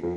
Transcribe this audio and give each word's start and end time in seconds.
Genau 0.00 0.12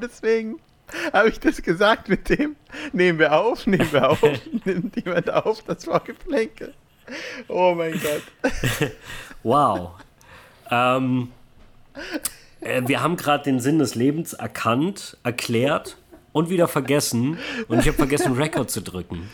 deswegen 0.00 0.58
habe 1.12 1.28
ich 1.28 1.38
das 1.38 1.60
gesagt 1.60 2.08
mit 2.08 2.30
dem, 2.30 2.56
nehmen 2.94 3.18
wir 3.18 3.38
auf, 3.38 3.66
nehmen 3.66 3.92
wir 3.92 4.08
auf, 4.08 4.22
nimmt 4.64 4.96
jemand 4.96 5.28
auf, 5.30 5.62
das 5.64 5.86
war 5.86 6.00
Geplänkel. 6.00 6.72
Oh 7.48 7.74
mein 7.76 8.00
Gott. 8.00 8.22
Wow. 9.42 9.94
Ähm, 10.70 11.32
äh, 12.60 12.82
wir 12.86 13.02
haben 13.02 13.16
gerade 13.16 13.42
den 13.42 13.58
Sinn 13.58 13.80
des 13.80 13.96
Lebens 13.96 14.34
erkannt, 14.34 15.16
erklärt 15.24 15.96
und 16.32 16.50
wieder 16.50 16.68
vergessen. 16.68 17.38
Und 17.68 17.80
ich 17.80 17.86
habe 17.88 17.96
vergessen, 17.96 18.32
Record 18.34 18.70
zu 18.70 18.80
drücken. 18.82 19.28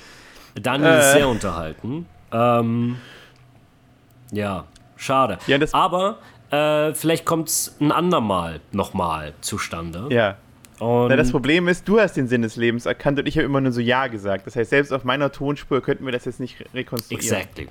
Daniel 0.61 0.98
ist 0.98 1.06
Äh. 1.11 1.12
sehr 1.19 1.29
unterhalten. 1.29 2.06
Ähm, 2.33 2.97
ja, 4.33 4.65
schade. 4.97 5.39
Ja, 5.47 5.59
Aber 5.73 6.19
äh, 6.51 6.92
vielleicht 6.95 7.25
kommt 7.25 7.48
es 7.48 7.77
ein 7.80 7.92
andermal 7.92 8.61
nochmal 8.73 9.33
zustande. 9.41 10.06
Ja. 10.11 10.37
Und 10.79 11.09
Na, 11.09 11.16
das 11.16 11.33
Problem 11.33 11.66
ist, 11.66 11.89
du 11.89 11.98
hast 11.98 12.15
den 12.16 12.29
Sinn 12.29 12.42
des 12.42 12.55
Lebens 12.56 12.87
erkannt 12.87 13.19
und 13.19 13.27
ich 13.27 13.37
habe 13.37 13.45
immer 13.47 13.61
nur 13.61 13.73
so 13.73 13.80
Ja 13.80 14.06
gesagt. 14.06 14.47
Das 14.47 14.55
heißt, 14.55 14.70
selbst 14.70 14.92
auf 14.92 15.03
meiner 15.05 15.33
Tonspur 15.33 15.80
könnten 15.80 16.05
wir 16.05 16.12
das 16.12 16.25
jetzt 16.25 16.39
nicht 16.39 16.61
re- 16.61 16.67
rekonstruieren. 16.75 17.25
exactly. 17.25 17.69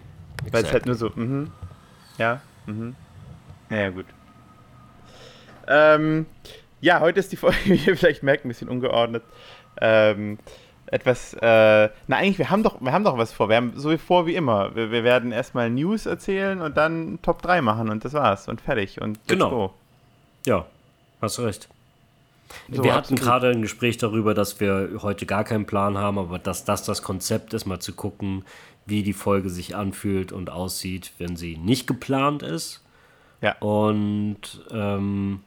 Weil 0.51 0.63
es 0.63 0.71
halt 0.73 0.85
exactly. 0.85 0.89
nur 0.89 0.95
so, 0.95 1.11
mhm. 1.15 1.51
Ja, 2.17 2.41
mhm. 2.65 2.95
Naja, 3.69 3.89
gut. 3.91 4.05
Ähm, 5.67 6.25
ja, 6.81 6.99
heute 6.99 7.19
ist 7.19 7.31
die 7.31 7.37
Folge, 7.37 7.57
wie 7.65 7.75
ihr 7.75 7.97
vielleicht 7.97 8.23
merkt, 8.23 8.45
ein 8.45 8.49
bisschen 8.49 8.69
ungeordnet. 8.69 9.23
Ähm, 9.79 10.39
etwas, 10.87 11.33
äh, 11.33 11.89
na 12.07 12.15
eigentlich, 12.15 12.37
wir 12.37 12.49
haben 12.49 12.63
doch, 12.63 12.79
wir 12.81 12.91
haben 12.93 13.03
doch 13.03 13.17
was 13.17 13.33
vor. 13.33 13.49
Wir 13.49 13.57
haben 13.57 13.73
so 13.75 13.91
wie 13.91 13.97
vor 13.97 14.25
wie 14.25 14.35
immer. 14.35 14.73
Wir, 14.75 14.89
wir 14.91 15.03
werden 15.03 15.31
erstmal 15.31 15.69
News 15.69 16.05
erzählen 16.05 16.61
und 16.61 16.77
dann 16.77 17.19
Top 17.21 17.41
3 17.41 17.61
machen 17.61 17.89
und 17.89 18.05
das 18.05 18.13
war's 18.13 18.47
und 18.47 18.61
fertig 18.61 19.01
und 19.01 19.19
Genau. 19.27 19.49
go. 19.49 19.73
Ja, 20.45 20.65
hast 21.21 21.39
recht. 21.39 21.67
So, 22.71 22.81
wir 22.83 22.95
hatten 22.95 23.17
gerade 23.17 23.49
ein 23.49 23.61
Gespräch 23.61 23.97
darüber, 23.97 24.33
dass 24.33 24.61
wir 24.61 24.99
heute 25.01 25.25
gar 25.25 25.43
keinen 25.43 25.65
Plan 25.65 25.97
haben, 25.97 26.17
aber 26.17 26.39
dass 26.39 26.63
das 26.63 26.83
das 26.83 27.01
Konzept 27.01 27.53
ist, 27.53 27.65
mal 27.65 27.79
zu 27.79 27.91
gucken, 27.93 28.45
wie 28.85 29.03
die 29.03 29.11
Folge 29.11 29.49
sich 29.49 29.75
anfühlt 29.75 30.31
und 30.31 30.49
aussieht, 30.49 31.11
wenn 31.17 31.35
sie 31.35 31.57
nicht 31.57 31.87
geplant 31.87 32.43
ist. 32.43 32.81
Ja. 33.41 33.57
Und 33.59 34.65
ähm, 34.71 35.41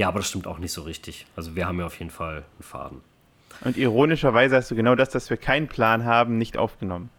ja, 0.00 0.08
aber 0.08 0.20
das 0.20 0.28
stimmt 0.30 0.46
auch 0.46 0.58
nicht 0.58 0.72
so 0.72 0.80
richtig. 0.80 1.26
Also 1.36 1.54
wir 1.56 1.66
haben 1.66 1.78
ja 1.78 1.84
auf 1.84 1.98
jeden 1.98 2.10
Fall 2.10 2.36
einen 2.36 2.62
Faden. 2.62 3.00
Und 3.62 3.76
ironischerweise 3.76 4.56
hast 4.56 4.70
du 4.70 4.74
genau 4.74 4.94
das, 4.94 5.10
dass 5.10 5.28
wir 5.28 5.36
keinen 5.36 5.68
Plan 5.68 6.06
haben, 6.06 6.38
nicht 6.38 6.56
aufgenommen. 6.56 7.10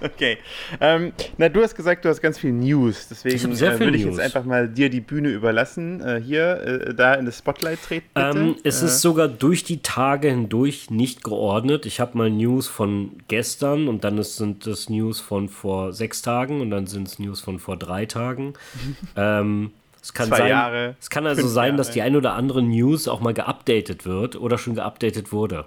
Okay. 0.00 0.38
Ähm, 0.80 1.12
na, 1.36 1.50
du 1.50 1.62
hast 1.62 1.74
gesagt, 1.74 2.06
du 2.06 2.08
hast 2.08 2.22
ganz 2.22 2.38
viel 2.38 2.52
News. 2.52 3.08
Deswegen 3.08 3.36
Ich 3.36 3.62
äh, 3.62 3.78
würde 3.78 3.96
ich 3.98 4.04
News. 4.06 4.16
jetzt 4.16 4.24
einfach 4.24 4.44
mal 4.44 4.66
dir 4.66 4.88
die 4.88 5.02
Bühne 5.02 5.28
überlassen. 5.28 6.00
Äh, 6.00 6.22
hier, 6.24 6.62
äh, 6.62 6.94
da 6.94 7.14
in 7.14 7.26
das 7.26 7.38
Spotlight 7.38 7.82
treten. 7.82 8.08
Bitte. 8.14 8.38
Ähm, 8.38 8.56
es 8.64 8.82
äh, 8.82 8.86
ist 8.86 9.02
sogar 9.02 9.28
durch 9.28 9.62
die 9.62 9.82
Tage 9.82 10.28
hindurch 10.30 10.88
nicht 10.90 11.22
geordnet. 11.22 11.84
Ich 11.84 12.00
habe 12.00 12.16
mal 12.16 12.30
News 12.30 12.66
von 12.66 13.12
gestern 13.28 13.88
und 13.88 14.04
dann 14.04 14.16
ist, 14.16 14.36
sind 14.36 14.66
es 14.66 14.88
News 14.88 15.20
von 15.20 15.50
vor 15.50 15.92
sechs 15.92 16.22
Tagen 16.22 16.62
und 16.62 16.70
dann 16.70 16.86
sind 16.86 17.08
es 17.08 17.18
News 17.18 17.42
von 17.42 17.58
vor 17.58 17.76
drei 17.76 18.06
Tagen. 18.06 18.54
ähm, 19.16 19.72
es 20.06 20.12
kann 20.14 20.28
Zwei 20.28 20.36
sein, 20.38 20.48
Jahre, 20.50 20.94
es 21.00 21.10
kann 21.10 21.26
also 21.26 21.48
sein, 21.48 21.66
Jahre. 21.70 21.76
dass 21.78 21.90
die 21.90 22.00
ein 22.00 22.14
oder 22.14 22.34
andere 22.34 22.62
News 22.62 23.08
auch 23.08 23.18
mal 23.20 23.34
geupdatet 23.34 24.04
wird 24.06 24.36
oder 24.36 24.56
schon 24.56 24.76
geupdatet 24.76 25.32
wurde. 25.32 25.64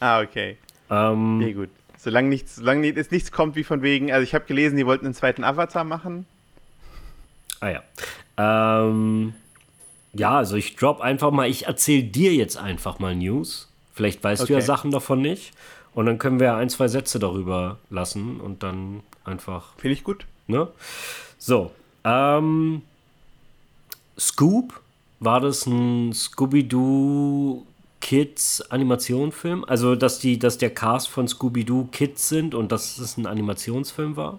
Ah, 0.00 0.20
okay. 0.20 0.58
Ähm, 0.90 1.38
Okay, 1.40 1.52
gut. 1.54 1.70
Solange, 1.96 2.28
nichts, 2.28 2.56
solange 2.56 2.94
es 2.94 3.10
nichts 3.10 3.32
kommt 3.32 3.56
wie 3.56 3.64
von 3.64 3.80
wegen, 3.80 4.12
also 4.12 4.22
ich 4.22 4.34
habe 4.34 4.44
gelesen, 4.44 4.76
die 4.76 4.84
wollten 4.84 5.06
einen 5.06 5.14
zweiten 5.14 5.44
Avatar 5.44 5.84
machen. 5.84 6.26
Ah 7.60 7.70
ja. 7.70 7.82
Ähm, 8.36 9.32
ja, 10.12 10.36
also 10.36 10.56
ich 10.56 10.76
drop 10.76 11.00
einfach 11.00 11.30
mal, 11.30 11.48
ich 11.48 11.66
erzähle 11.66 12.02
dir 12.04 12.34
jetzt 12.34 12.58
einfach 12.58 12.98
mal 12.98 13.14
News. 13.16 13.70
Vielleicht 13.94 14.22
weißt 14.22 14.46
du 14.46 14.52
ja 14.52 14.58
Okay. 14.58 14.66
Sachen 14.66 14.90
davon 14.90 15.22
nicht. 15.22 15.52
Und 15.94 16.04
dann 16.04 16.18
können 16.18 16.38
wir 16.38 16.54
ein, 16.56 16.68
zwei 16.68 16.88
Sätze 16.88 17.18
darüber 17.18 17.78
lassen 17.88 18.40
und 18.40 18.62
dann 18.62 19.02
einfach, 19.24 19.72
Finde 19.78 19.94
ich 19.94 20.04
gut. 20.04 20.26
ne? 20.48 20.68
So, 21.38 21.70
ähm, 22.04 22.82
Scoop, 24.18 24.80
war 25.20 25.40
das 25.40 25.66
ein 25.66 26.12
Scooby-Doo 26.12 27.64
Kids 28.00 28.60
Animationsfilm? 28.70 29.64
Also, 29.64 29.96
dass 29.96 30.18
die, 30.18 30.38
dass 30.38 30.58
der 30.58 30.70
Cast 30.70 31.08
von 31.08 31.26
Scooby-Doo 31.26 31.88
Kids 31.90 32.28
sind 32.28 32.54
und 32.54 32.70
dass 32.72 32.98
es 32.98 33.16
ein 33.16 33.26
Animationsfilm 33.26 34.16
war? 34.16 34.38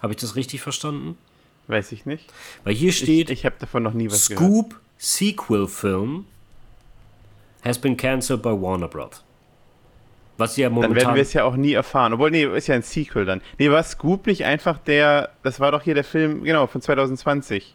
Habe 0.00 0.12
ich 0.12 0.20
das 0.20 0.36
richtig 0.36 0.62
verstanden? 0.62 1.18
Weiß 1.66 1.90
ich 1.92 2.06
nicht. 2.06 2.32
Weil 2.64 2.74
hier 2.74 2.92
steht, 2.92 3.30
Ich, 3.30 3.40
ich 3.40 3.46
habe 3.46 3.56
davon 3.58 3.82
noch 3.82 3.92
nie 3.92 4.06
was 4.06 4.28
gehört. 4.28 4.44
Scoop 4.44 4.80
Sequel 4.98 5.66
Film 5.66 6.26
has 7.64 7.78
been 7.78 7.96
cancelled 7.96 8.42
by 8.42 8.50
Warner 8.50 8.88
Bros. 8.88 9.22
Was 10.38 10.56
ja 10.56 10.68
Dann 10.68 10.76
werden 10.76 10.90
momentan. 10.90 11.14
wir 11.14 11.22
es 11.22 11.32
ja 11.32 11.44
auch 11.44 11.56
nie 11.56 11.72
erfahren. 11.72 12.12
Obwohl, 12.12 12.30
nee, 12.30 12.44
ist 12.44 12.66
ja 12.66 12.74
ein 12.74 12.82
Sequel 12.82 13.24
dann. 13.24 13.40
Nee, 13.58 13.70
war 13.70 13.82
Scoop 13.82 14.26
nicht 14.26 14.44
einfach 14.44 14.78
der, 14.78 15.30
das 15.42 15.60
war 15.60 15.72
doch 15.72 15.82
hier 15.82 15.94
der 15.94 16.04
Film, 16.04 16.44
genau, 16.44 16.66
von 16.66 16.80
2020. 16.80 17.74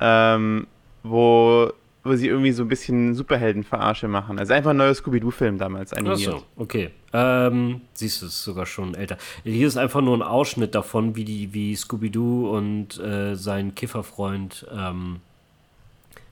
Ähm, 0.00 0.66
wo, 1.02 1.70
wo 2.04 2.14
sie 2.16 2.28
irgendwie 2.28 2.52
so 2.52 2.62
ein 2.62 2.68
bisschen 2.68 3.14
Superhelden-Verarsche 3.14 4.08
machen. 4.08 4.38
Also 4.38 4.54
einfach 4.54 4.70
ein 4.70 4.76
neuer 4.76 4.94
Scooby-Doo-Film 4.94 5.58
damals 5.58 5.92
animiert. 5.92 6.28
Achso, 6.28 6.42
okay. 6.56 6.90
Ähm, 7.12 7.82
siehst 7.92 8.22
du, 8.22 8.26
es 8.26 8.32
ist 8.34 8.44
sogar 8.44 8.66
schon 8.66 8.94
älter. 8.94 9.16
Hier 9.44 9.66
ist 9.68 9.76
einfach 9.76 10.00
nur 10.00 10.16
ein 10.16 10.22
Ausschnitt 10.22 10.74
davon, 10.74 11.14
wie 11.16 11.24
die, 11.24 11.52
wie 11.54 11.74
Scooby-Doo 11.76 12.50
und 12.56 12.98
äh, 12.98 13.34
sein 13.36 13.74
Kifferfreund 13.74 14.66
ähm, 14.74 15.20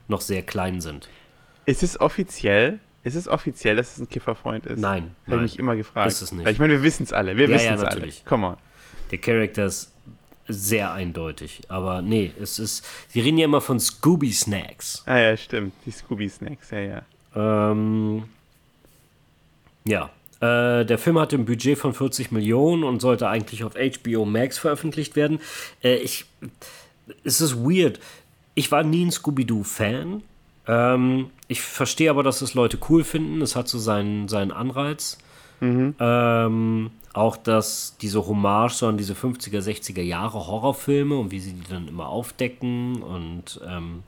noch 0.09 0.21
sehr 0.21 0.43
klein 0.43 0.81
sind. 0.81 1.09
Ist 1.67 1.83
es 1.83 2.01
offiziell? 2.01 2.81
Ist 3.03 3.15
es 3.15 3.29
offiziell, 3.29 3.77
dass 3.77 3.93
es 3.95 3.99
ein 3.99 4.09
Kifferfreund 4.09 4.67
ist? 4.67 4.79
Nein, 4.79 5.15
Habe 5.27 5.37
ich 5.37 5.43
mich 5.53 5.59
immer 5.59 5.77
gefragt. 5.77 6.09
Ist 6.09 6.21
es 6.21 6.33
nicht. 6.33 6.45
Weil 6.45 6.53
ich 6.53 6.59
meine, 6.59 6.75
wir 6.75 6.83
wissen 6.83 7.05
es 7.05 7.13
alle. 7.13 7.37
Wir 7.37 7.49
Ja, 7.49 7.55
wissen 7.55 7.67
ja, 7.67 7.75
es 7.75 7.81
alle. 7.81 7.89
natürlich. 7.91 8.25
Come 8.25 8.47
on. 8.49 8.57
Der 9.11 9.19
Charakter 9.19 9.67
ist 9.67 9.93
sehr 10.53 10.93
eindeutig. 10.93 11.63
Aber 11.69 12.03
nee, 12.03 12.33
es 12.41 12.59
ist. 12.59 12.87
Sie 13.09 13.21
reden 13.21 13.39
ja 13.39 13.45
immer 13.45 13.61
von 13.61 13.81
Scooby 13.81 14.33
Snacks. 14.33 15.03
Ah 15.07 15.19
ja, 15.19 15.37
stimmt. 15.37 15.73
Die 15.87 15.91
Scooby-Snacks, 15.91 16.71
ja, 16.71 16.81
ja. 16.81 17.03
Ähm, 17.35 18.25
ja. 19.85 20.11
Äh, 20.41 20.85
der 20.87 20.99
Film 20.99 21.19
hatte 21.19 21.37
ein 21.37 21.45
Budget 21.45 21.79
von 21.79 21.93
40 21.93 22.33
Millionen 22.33 22.83
und 22.85 23.01
sollte 23.01 23.29
eigentlich 23.29 23.65
auf 23.65 23.75
HBO 23.75 24.25
Max 24.25 24.59
veröffentlicht 24.59 25.17
werden. 25.17 25.41
Äh, 25.83 25.97
ich, 25.97 26.25
es 27.25 27.41
ist 27.41 27.57
weird. 27.57 28.01
Ich 28.55 28.73
war 28.73 28.83
nie 28.83 29.05
ein 29.05 29.13
Scooby-Doo-Fan. 29.13 30.23
Ähm, 30.67 31.31
ich 31.49 31.61
verstehe 31.61 32.11
aber, 32.11 32.23
dass 32.23 32.43
es 32.43 32.55
Leute 32.55 32.79
cool 32.89 33.05
finden. 33.05 33.43
Es 33.43 33.55
hat 33.57 33.69
so 33.69 33.79
seinen, 33.79 34.29
seinen 34.29 34.51
Anreiz. 34.51 35.19
Ähm, 35.63 36.91
auch, 37.13 37.37
dass 37.37 37.97
diese 38.01 38.27
Hommage 38.27 38.73
so 38.75 38.87
an 38.87 38.97
diese 38.97 39.15
50er, 39.15 39.61
60er 39.61 40.03
Jahre 40.03 40.47
Horrorfilme 40.47 41.17
und 41.17 41.31
wie 41.31 41.41
sie 41.41 41.53
die 41.55 41.69
dann 41.69 41.89
immer 41.89 42.09
aufdecken 42.09 43.03
und 43.03 43.61
ähm, 43.67 44.03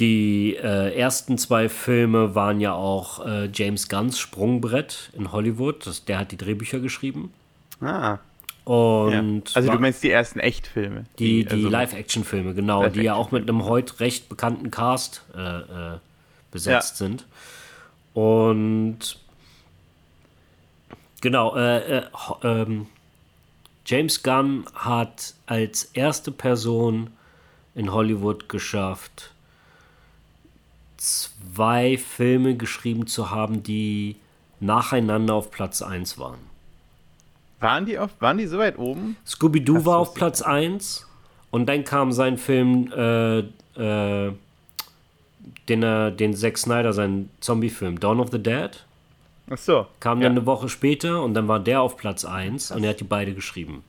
die 0.00 0.54
äh, 0.56 0.94
ersten 0.94 1.38
zwei 1.38 1.68
Filme 1.70 2.34
waren 2.34 2.60
ja 2.60 2.74
auch 2.74 3.24
äh, 3.26 3.48
James 3.52 3.88
Gunns 3.88 4.18
Sprungbrett 4.18 5.10
in 5.16 5.32
Hollywood. 5.32 5.86
Das, 5.86 6.04
der 6.04 6.18
hat 6.18 6.32
die 6.32 6.36
Drehbücher 6.36 6.80
geschrieben. 6.80 7.32
Ah, 7.80 7.86
ja. 7.86 8.70
Und 8.70 9.54
Also 9.56 9.68
war- 9.68 9.76
du 9.76 9.80
meinst 9.82 10.02
die 10.02 10.10
ersten 10.10 10.38
Echtfilme? 10.40 11.04
die, 11.18 11.44
die 11.44 11.50
also- 11.50 11.68
Live-Action-Filme, 11.68 12.52
genau, 12.54 12.88
die 12.88 13.02
ja 13.02 13.14
auch 13.14 13.30
mit 13.30 13.48
einem 13.48 13.64
heute 13.64 14.00
recht 14.00 14.28
bekannten 14.28 14.70
Cast 14.70 15.22
äh, 15.34 15.40
äh, 15.60 15.98
besetzt 16.50 16.96
sind. 16.98 17.24
Und 18.12 19.18
genau, 21.20 21.56
äh, 21.56 21.98
äh, 21.98 22.02
ähm, 22.42 22.86
James 23.84 24.22
Gunn 24.22 24.64
hat 24.74 25.34
als 25.46 25.84
erste 25.92 26.32
Person 26.32 27.10
in 27.74 27.92
Hollywood 27.92 28.48
geschafft, 28.48 29.30
zwei 30.96 31.96
Filme 31.98 32.56
geschrieben 32.56 33.06
zu 33.06 33.30
haben, 33.30 33.62
die 33.62 34.16
nacheinander 34.60 35.34
auf 35.34 35.50
Platz 35.50 35.82
1 35.82 36.18
waren. 36.18 36.40
Waren 37.60 37.86
die, 37.86 37.98
auf, 37.98 38.10
waren 38.20 38.38
die 38.38 38.46
so 38.46 38.58
weit 38.58 38.78
oben? 38.78 39.16
Scooby-Doo 39.26 39.84
war 39.84 39.98
auf 39.98 40.14
Platz 40.14 40.42
1 40.42 41.06
und 41.50 41.66
dann 41.66 41.84
kam 41.84 42.12
sein 42.12 42.38
Film, 42.38 42.92
äh, 42.92 43.38
äh, 43.38 44.32
den, 45.68 45.82
er, 45.82 46.10
den 46.10 46.34
Zack 46.34 46.58
Snyder, 46.58 46.92
sein 46.92 47.30
Zombie-Film, 47.40 48.00
Dawn 48.00 48.20
of 48.20 48.30
the 48.30 48.42
Dead, 48.42 48.84
Ach 49.50 49.58
so. 49.58 49.86
kam 50.00 50.20
ja. 50.20 50.28
dann 50.28 50.38
eine 50.38 50.46
Woche 50.46 50.68
später 50.68 51.22
und 51.22 51.34
dann 51.34 51.48
war 51.48 51.60
der 51.60 51.80
auf 51.80 51.96
Platz 51.96 52.24
1 52.24 52.70
und 52.72 52.84
er 52.84 52.90
hat 52.90 53.00
die 53.00 53.04
beide 53.04 53.34
geschrieben. 53.34 53.84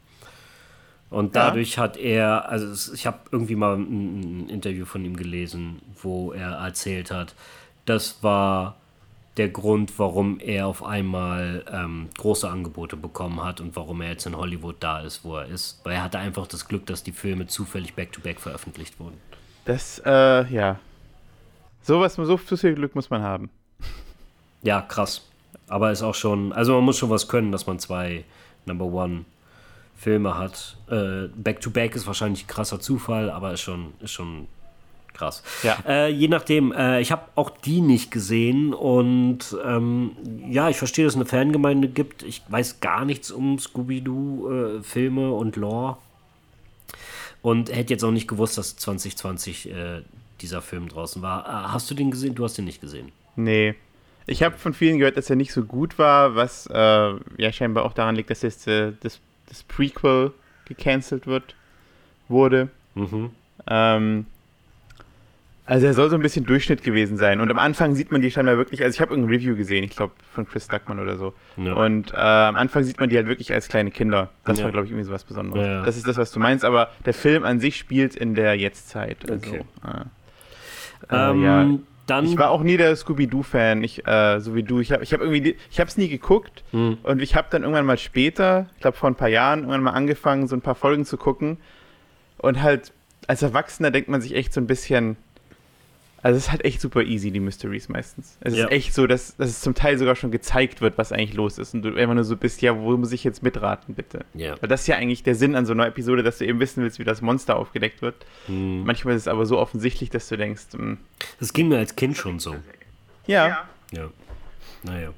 Und 1.09 1.35
Ja. 1.35 1.47
dadurch 1.47 1.77
hat 1.77 1.97
er, 1.97 2.49
also 2.49 2.93
ich 2.93 3.07
habe 3.07 3.19
irgendwie 3.31 3.55
mal 3.55 3.75
ein, 3.77 4.45
ein 4.45 4.49
Interview 4.49 4.85
von 4.85 5.03
ihm 5.05 5.15
gelesen, 5.15 5.81
wo 6.01 6.33
er 6.33 6.51
erzählt 6.51 7.11
hat, 7.11 7.33
das 7.85 8.21
war 8.21 8.75
der 9.37 9.49
Grund, 9.49 9.97
warum 9.99 10.39
er 10.39 10.67
auf 10.67 10.83
einmal 10.83 11.63
ähm, 11.71 12.09
große 12.17 12.49
Angebote 12.49 12.97
bekommen 12.97 13.43
hat 13.43 13.61
und 13.61 13.75
warum 13.75 14.01
er 14.01 14.09
jetzt 14.09 14.25
in 14.25 14.35
Hollywood 14.35 14.77
da 14.79 14.99
ist, 15.01 15.23
wo 15.23 15.37
er 15.37 15.45
ist. 15.45 15.79
Weil 15.83 15.93
er 15.93 16.03
hatte 16.03 16.17
einfach 16.17 16.47
das 16.47 16.67
Glück, 16.67 16.85
dass 16.87 17.03
die 17.03 17.11
Filme 17.11 17.47
zufällig 17.47 17.93
back-to-back 17.93 18.37
-back 18.37 18.41
veröffentlicht 18.41 18.99
wurden. 18.99 19.17
Das, 19.65 20.01
äh, 20.05 20.45
ja. 20.51 20.79
Sowas, 21.83 22.15
so 22.15 22.37
viel 22.37 22.73
Glück 22.73 22.95
muss 22.95 23.09
man 23.09 23.21
haben. 23.21 23.49
Ja, 24.63 24.81
krass. 24.81 25.23
Aber 25.67 25.91
ist 25.91 26.01
auch 26.01 26.15
schon, 26.15 26.53
also 26.53 26.75
man 26.75 26.83
muss 26.83 26.97
schon 26.97 27.09
was 27.09 27.27
können, 27.27 27.51
dass 27.51 27.67
man 27.67 27.79
zwei 27.79 28.23
Number 28.65 28.85
One 28.85 29.25
Filme 29.95 30.37
hat. 30.37 30.77
Äh, 30.89 31.27
Back 31.35 31.61
to 31.61 31.71
Back 31.71 31.95
ist 31.95 32.07
wahrscheinlich 32.07 32.45
ein 32.45 32.47
krasser 32.47 32.79
Zufall, 32.79 33.29
aber 33.29 33.53
ist 33.53 33.61
schon, 33.61 33.93
ist 33.99 34.11
schon 34.11 34.47
krass. 35.13 35.43
Ja. 35.63 35.77
Äh, 35.85 36.09
je 36.09 36.27
nachdem, 36.27 36.71
äh, 36.71 37.01
ich 37.01 37.11
habe 37.11 37.23
auch 37.35 37.49
die 37.49 37.81
nicht 37.81 38.11
gesehen 38.11 38.73
und 38.73 39.57
ähm, 39.65 40.11
ja, 40.49 40.69
ich 40.69 40.77
verstehe, 40.77 41.05
dass 41.05 41.15
es 41.15 41.17
eine 41.17 41.25
Fangemeinde 41.25 41.87
gibt. 41.87 42.23
Ich 42.23 42.43
weiß 42.47 42.79
gar 42.79 43.03
nichts 43.03 43.31
um 43.31 43.59
Scooby-Doo-Filme 43.59 45.21
äh, 45.21 45.31
und 45.31 45.55
Lore. 45.55 45.97
Und 47.41 47.73
hätte 47.73 47.93
jetzt 47.93 48.03
auch 48.03 48.11
nicht 48.11 48.27
gewusst, 48.27 48.57
dass 48.57 48.75
2020 48.77 49.69
äh, 49.69 50.01
dieser 50.41 50.61
Film 50.61 50.89
draußen 50.89 51.21
war. 51.21 51.45
Äh, 51.45 51.67
hast 51.69 51.89
du 51.89 51.95
den 51.95 52.11
gesehen? 52.11 52.35
Du 52.35 52.43
hast 52.43 52.57
den 52.57 52.65
nicht 52.65 52.81
gesehen. 52.81 53.11
Nee. 53.35 53.75
Ich 54.27 54.43
habe 54.43 54.57
von 54.57 54.73
vielen 54.73 54.97
gehört, 54.99 55.15
dass 55.17 55.29
er 55.29 55.35
nicht 55.37 55.53
so 55.53 55.63
gut 55.63 55.97
war, 55.97 56.35
was 56.35 56.67
äh, 56.67 56.73
ja 57.37 57.51
scheinbar 57.51 57.85
auch 57.85 57.93
daran 57.93 58.15
liegt, 58.15 58.29
dass 58.29 58.41
jetzt 58.41 58.67
äh, 58.67 58.91
das, 59.01 59.19
das 59.47 59.63
Prequel 59.63 60.31
gecancelt 60.65 61.25
wird, 61.27 61.55
wurde. 62.27 62.67
Mhm. 62.95 63.31
Ähm, 63.67 64.25
also 65.65 65.85
er 65.85 65.93
soll 65.93 66.09
so 66.09 66.15
ein 66.15 66.21
bisschen 66.21 66.45
Durchschnitt 66.45 66.81
gewesen 66.83 67.17
sein. 67.17 67.39
Und 67.41 67.51
am 67.51 67.59
Anfang 67.59 67.93
sieht 67.95 68.11
man 68.11 68.21
die 68.21 68.31
scheinbar 68.31 68.57
wirklich, 68.57 68.83
also 68.83 68.95
ich 68.95 69.01
habe 69.01 69.11
irgendein 69.11 69.33
Review 69.35 69.55
gesehen, 69.55 69.83
ich 69.83 69.91
glaube 69.95 70.13
von 70.33 70.47
Chris 70.47 70.67
Duckman 70.67 70.99
oder 70.99 71.17
so. 71.17 71.33
Ja. 71.57 71.73
Und 71.73 72.13
äh, 72.13 72.17
am 72.17 72.55
Anfang 72.55 72.83
sieht 72.83 72.99
man 72.99 73.09
die 73.09 73.17
halt 73.17 73.27
wirklich 73.27 73.53
als 73.53 73.67
kleine 73.67 73.91
Kinder. 73.91 74.29
Das 74.45 74.59
Ja. 74.59 74.65
war, 74.65 74.71
glaube 74.71 74.85
ich, 74.87 74.91
irgendwie 74.91 75.05
so 75.05 75.11
was 75.13 75.23
Besonderes. 75.25 75.65
Ja. 75.65 75.83
Das 75.83 75.97
ist 75.97 76.07
das, 76.07 76.17
was 76.17 76.31
du 76.31 76.39
meinst, 76.39 76.63
aber 76.65 76.89
der 77.05 77.13
Film 77.13 77.43
an 77.43 77.59
sich 77.59 77.77
spielt 77.77 78.15
in 78.15 78.33
der 78.35 78.55
Jetztzeit. 78.55 79.29
Also, 79.29 79.49
Okay. 79.49 79.61
äh, 79.85 81.15
äh, 81.15 81.31
Ähm, 81.31 81.43
ja. 81.43 81.69
Dann. 82.07 82.25
Ich 82.25 82.37
war 82.37 82.49
auch 82.49 82.63
nie 82.63 82.77
der 82.77 82.95
Scooby-Doo-Fan, 82.95 83.83
ich, 83.83 84.07
äh, 84.07 84.39
so 84.39 84.55
wie 84.55 84.63
du. 84.63 84.79
Ich 84.79 84.91
habe 84.91 85.03
ich 85.03 85.13
hab 85.13 85.21
irgendwie, 85.21 85.55
ich 85.69 85.79
habe 85.79 85.87
es 85.89 85.97
nie 85.97 86.07
geguckt 86.07 86.63
Hm. 86.71 86.97
und 87.03 87.21
ich 87.21 87.35
habe 87.35 87.47
dann 87.51 87.61
irgendwann 87.61 87.85
mal 87.85 87.97
später, 87.99 88.67
ich 88.75 88.81
glaube 88.81 88.97
vor 88.97 89.09
ein 89.09 89.15
paar 89.15 89.27
Jahren, 89.27 89.59
irgendwann 89.59 89.83
mal 89.83 89.91
angefangen, 89.91 90.47
so 90.47 90.55
ein 90.55 90.61
paar 90.61 90.75
Folgen 90.75 91.05
zu 91.05 91.17
gucken. 91.17 91.57
Und 92.39 92.61
halt 92.63 92.93
als 93.27 93.41
Erwachsener 93.43 93.91
denkt 93.91 94.09
man 94.09 94.21
sich 94.21 94.33
echt 94.35 94.53
so 94.53 94.61
ein 94.61 94.67
bisschen, 94.67 95.17
also 96.23 96.37
es 96.37 96.45
ist 96.45 96.51
halt 96.51 96.65
echt 96.65 96.81
super 96.81 97.03
easy, 97.03 97.31
die 97.31 97.39
Mysteries 97.39 97.89
meistens. 97.89 98.37
Es 98.41 98.55
Ja. 98.55 98.65
ist 98.65 98.71
echt 98.71 98.93
so, 98.93 99.07
dass, 99.07 99.35
dass 99.37 99.49
es 99.49 99.61
zum 99.61 99.75
Teil 99.75 99.97
sogar 99.97 100.15
schon 100.15 100.31
gezeigt 100.31 100.81
wird, 100.81 100.97
was 100.97 101.11
eigentlich 101.11 101.33
los 101.35 101.57
ist. 101.57 101.73
Und 101.73 101.83
du 101.83 101.95
einfach 101.95 102.15
nur 102.15 102.23
so 102.23 102.35
bist, 102.35 102.61
ja, 102.61 102.77
wo 102.77 102.95
muss 102.97 103.11
ich 103.11 103.23
jetzt 103.23 103.43
mitraten, 103.43 103.93
bitte? 103.95 104.25
ja. 104.33 104.55
Weil 104.61 104.67
das 104.69 104.81
ist 104.81 104.87
ja 104.87 104.95
eigentlich 104.95 105.23
der 105.23 105.35
Sinn 105.35 105.55
an 105.55 105.65
so 105.65 105.73
einer 105.73 105.87
Episode, 105.87 106.23
dass 106.23 106.37
du 106.39 106.45
eben 106.45 106.59
wissen 106.59 106.81
willst, 106.83 106.99
wie 106.99 107.03
das 107.03 107.21
Monster 107.21 107.55
aufgedeckt 107.57 108.01
wird. 108.01 108.25
Hm. 108.47 108.83
Manchmal 108.83 109.15
ist 109.15 109.21
es 109.23 109.27
aber 109.27 109.45
so 109.45 109.57
offensichtlich, 109.59 110.09
dass 110.09 110.27
du 110.29 110.37
denkst, 110.37 110.63
hm, 110.73 110.97
Das 111.39 111.53
ging 111.53 111.67
mir 111.67 111.77
als 111.77 111.95
Kind 111.95 112.17
schon 112.17 112.39
so. 112.39 112.55
ja, 113.27 113.67
Ja. 113.91 114.09
Naja. 114.83 115.09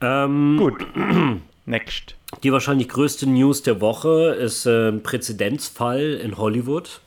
Ähm, 0.00 0.56
gut. 0.58 0.86
Next. 1.66 2.14
Die 2.42 2.52
wahrscheinlich 2.52 2.88
größte 2.88 3.28
News 3.28 3.62
der 3.62 3.80
Woche 3.80 4.36
ist 4.38 4.66
äh, 4.66 4.88
ein 4.90 5.02
Präzedenzfall 5.02 6.14
in 6.22 6.36
Hollywood. 6.38 7.00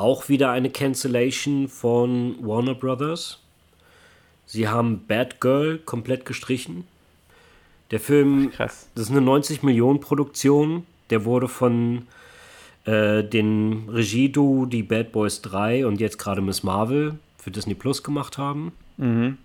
Auch 0.00 0.30
wieder 0.30 0.50
eine 0.50 0.70
Cancellation 0.70 1.68
von 1.68 2.34
Warner 2.40 2.74
Brothers. 2.74 3.38
Sie 4.46 4.66
haben 4.66 5.06
Batgirl 5.06 5.76
komplett 5.76 6.24
gestrichen. 6.24 6.84
Der 7.90 8.00
Film, 8.00 8.50
Krass. 8.50 8.88
das 8.94 9.04
ist 9.04 9.10
eine 9.10 9.20
90 9.20 9.62
Millionen 9.62 10.00
Produktion. 10.00 10.86
Der 11.10 11.26
wurde 11.26 11.48
von 11.48 12.06
äh, 12.86 13.22
den 13.22 13.90
Regieduo, 13.90 14.64
die 14.64 14.82
Bad 14.82 15.12
Boys 15.12 15.42
3 15.42 15.84
und 15.84 16.00
jetzt 16.00 16.18
gerade 16.18 16.40
Miss 16.40 16.62
Marvel 16.62 17.18
für 17.36 17.50
Disney 17.50 17.74
Plus 17.74 18.02
gemacht 18.02 18.38
haben. 18.38 18.72
Mhm. 18.96 19.36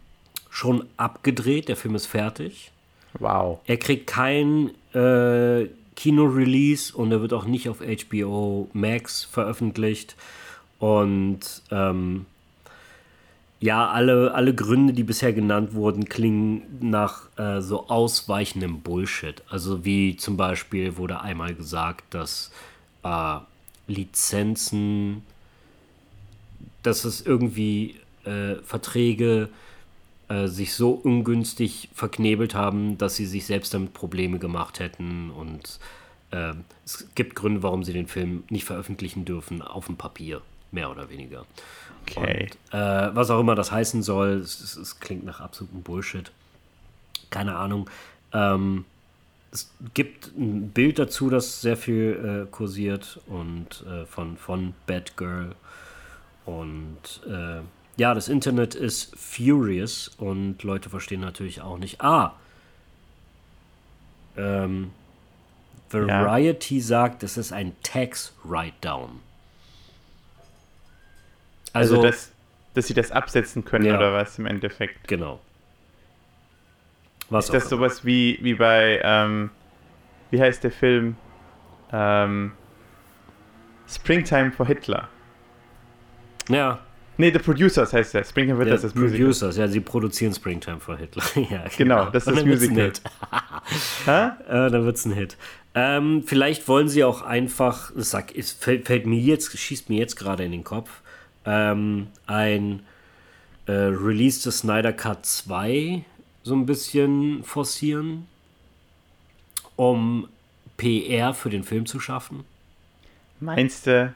Schon 0.50 0.86
abgedreht. 0.96 1.68
Der 1.68 1.76
Film 1.76 1.96
ist 1.96 2.06
fertig. 2.06 2.72
Wow. 3.20 3.60
Er 3.66 3.76
kriegt 3.76 4.08
kein 4.08 4.70
äh, 4.94 5.68
Kino-Release 5.98 6.96
und 6.96 7.12
er 7.12 7.20
wird 7.20 7.34
auch 7.34 7.44
nicht 7.44 7.68
auf 7.68 7.80
HBO 7.82 8.70
Max 8.72 9.26
veröffentlicht. 9.26 10.16
Und 10.80 11.62
ähm, 11.72 12.26
ja, 13.60 13.90
alle, 13.90 14.34
alle 14.34 14.54
Gründe, 14.54 14.94
die 14.94 15.04
bisher 15.04 15.34
genannt 15.34 15.74
wurden, 15.74 16.06
klingen 16.06 16.64
nach 16.82 17.30
äh, 17.38 17.62
so 17.62 17.88
ausweichendem 17.88 18.82
Bullshit. 18.82 19.42
Also 19.50 19.86
wie 19.86 20.18
zum 20.18 20.38
Beispiel 20.38 20.98
wurde 20.98 21.22
einmal 21.22 21.56
gesagt, 21.56 22.14
dass 22.14 22.52
äh, 23.04 23.38
Lizenzen, 23.88 25.24
dass 26.84 27.06
es 27.06 27.26
irgendwie 27.26 27.96
äh, 28.26 28.56
Verträge 28.64 29.50
äh, 30.28 30.48
sich 30.48 30.74
so 30.74 30.92
ungünstig 30.92 31.90
verknebelt 31.94 32.56
haben, 32.56 32.98
dass 32.98 33.16
sie 33.16 33.26
sich 33.26 33.46
selbst 33.46 33.74
damit 33.74 33.94
Probleme 33.94 34.40
gemacht 34.40 34.80
hätten. 34.80 35.30
Und 35.30 35.80
äh, 36.32 36.54
es 36.84 37.08
gibt 37.16 37.36
Gründe, 37.36 37.64
warum 37.64 37.84
sie 37.84 37.94
den 37.94 38.08
Film 38.08 38.44
nicht 38.50 38.66
veröffentlichen 38.66 39.26
dürfen, 39.26 39.62
auf 39.62 39.86
dem 39.86 39.98
Papier, 39.98 40.42
mehr 40.72 40.90
oder 40.90 41.10
weniger. 41.10 41.46
Okay. 42.04 42.50
Und, 42.72 42.80
äh, 42.80 43.16
was 43.16 43.30
auch 43.30 43.40
immer 43.40 43.56
das 43.56 43.72
heißen 43.72 44.04
soll, 44.04 44.40
es, 44.40 44.60
es, 44.60 44.76
es 44.76 45.00
klingt 45.00 45.26
nach 45.26 45.40
absolutem 45.40 45.82
Bullshit. 45.82 46.32
Keine 47.30 47.56
Ahnung. 47.56 47.90
Ähm, 48.34 48.86
es 49.52 49.74
gibt 49.94 50.36
ein 50.38 50.70
Bild 50.70 51.00
dazu, 51.00 51.30
das 51.30 51.62
sehr 51.62 51.78
viel 51.78 52.46
äh, 52.46 52.52
kursiert 52.52 53.22
und 53.28 53.86
äh, 53.88 54.06
von, 54.06 54.38
von 54.38 54.74
Batgirl. 54.86 55.56
Und 56.46 57.22
äh, 57.28 57.62
ja, 57.98 58.14
das 58.14 58.28
Internet 58.28 58.76
ist 58.76 59.16
furious 59.18 60.10
und 60.18 60.62
Leute 60.64 60.90
verstehen 60.90 61.22
natürlich 61.22 61.62
auch 61.62 61.78
nicht. 61.78 62.02
Ah! 62.02 62.36
Ähm, 64.36 64.92
Variety 65.90 66.82
sagt, 66.82 67.24
es 67.24 67.38
ist 67.38 67.54
ein 67.54 67.74
Tax-Write-Down. 67.84 69.22
Also, 71.76 71.96
Also, 71.98 72.08
dass, 72.08 72.32
dass 72.74 72.88
sie 72.88 72.94
das 72.94 73.12
absetzen 73.12 73.66
können 73.66 73.86
Ja. 73.86 73.98
oder 73.98 74.14
was 74.14 74.38
im 74.40 74.46
Endeffekt. 74.46 75.08
genau. 75.08 75.40
Was 77.30 77.46
Ist 77.46 77.54
das 77.56 77.70
sowas 77.70 78.06
wie, 78.06 78.38
wie 78.42 78.54
bei, 78.54 79.00
ähm, 79.04 79.50
wie 80.30 80.40
heißt 80.40 80.64
der 80.64 80.72
Film? 80.72 81.16
Ähm, 81.92 82.52
Springtime 83.88 84.52
for 84.52 84.66
Hitler. 84.68 85.10
Ja, 86.50 86.80
Nee, 87.18 87.32
The 87.32 87.40
Producers 87.40 87.94
heißt 87.94 88.14
der. 88.14 88.26
Springtime 88.26 88.58
for 88.58 88.66
Hitler 88.66 88.78
der 88.78 88.86
ist 88.86 88.94
das 88.94 88.94
Musical. 88.96 89.20
Producers, 89.22 89.56
ja, 89.58 89.68
sie 89.70 89.80
produzieren 89.80 90.34
Springtime 90.34 90.80
for 90.82 90.98
Hitler. 90.98 91.24
ja, 91.50 91.64
Genau, 91.78 92.10
das 92.10 92.28
ist 92.28 92.28
das 92.28 92.36
dann 92.36 92.46
wird's 92.46 92.64
ein 92.64 92.70
Musical. 92.74 92.86
Hit. 92.86 93.02
Äh, 94.48 94.70
dann 94.70 94.86
wird 94.86 94.98
es 94.98 95.06
ein 95.06 95.14
Hit. 95.14 95.38
Ähm, 95.74 96.24
vielleicht 96.26 96.68
wollen 96.68 96.90
sie 96.90 97.04
auch 97.06 97.22
einfach, 97.22 97.92
es, 97.96 98.12
sag, 98.12 98.36
es 98.36 98.52
fällt, 98.52 98.86
fällt 98.86 99.06
mir 99.06 99.20
jetzt, 99.20 99.58
schießt 99.58 99.90
mir 99.90 99.98
jetzt 99.98 100.16
gerade 100.18 100.44
in 100.44 100.52
den 100.52 100.64
Kopf, 100.66 101.02
ähm, 101.46 102.08
ein 102.28 102.84
äh, 103.68 103.72
Release 103.72 104.44
des 104.44 104.60
Snyder 104.60 104.94
Cut 104.94 105.26
2 105.26 106.04
so 106.44 106.56
ein 106.56 106.66
bisschen 106.66 107.44
forcieren, 107.44 108.28
um 109.76 110.28
PR 110.78 111.34
für 111.34 111.50
den 111.50 111.64
Film 111.64 111.86
zu 111.86 112.00
schaffen. 112.00 112.44
Meinst 113.40 113.88
du? 113.88 114.14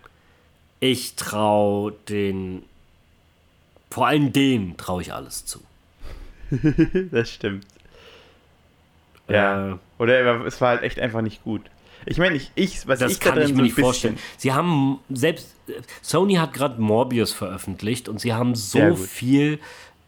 Ich 0.79 1.15
traue 1.15 1.93
den, 2.07 2.63
vor 3.89 4.07
allem 4.07 4.31
denen 4.31 4.77
traue 4.77 5.01
ich 5.01 5.13
alles 5.13 5.45
zu. 5.45 5.62
Das 7.12 7.29
stimmt. 7.31 7.65
Ja. 9.27 9.74
Äh, 9.74 9.77
Oder 10.00 10.19
er- 10.19 10.45
es 10.45 10.59
war 10.62 10.69
halt 10.69 10.83
echt 10.83 11.00
einfach 11.00 11.21
nicht 11.21 11.43
gut. 11.43 11.62
Ich 12.09 12.17
meine, 12.17 12.35
ich, 12.35 12.51
ich, 12.55 12.87
was 12.87 12.99
Das 12.99 13.13
ich 13.13 13.19
da 13.19 13.29
kann 13.29 13.39
ich 13.39 13.45
drin 13.45 13.55
mir 13.55 13.57
so 13.57 13.63
nicht 13.63 13.79
vorstellen. 13.79 14.17
Sie 14.37 14.51
haben 14.51 14.99
selbst 15.09 15.55
Sony 16.01 16.35
hat 16.35 16.53
gerade 16.53 16.81
Morbius 16.81 17.31
veröffentlicht 17.31 18.09
und 18.09 18.19
sie 18.19 18.33
haben 18.33 18.55
so 18.55 18.95
viel 18.95 19.59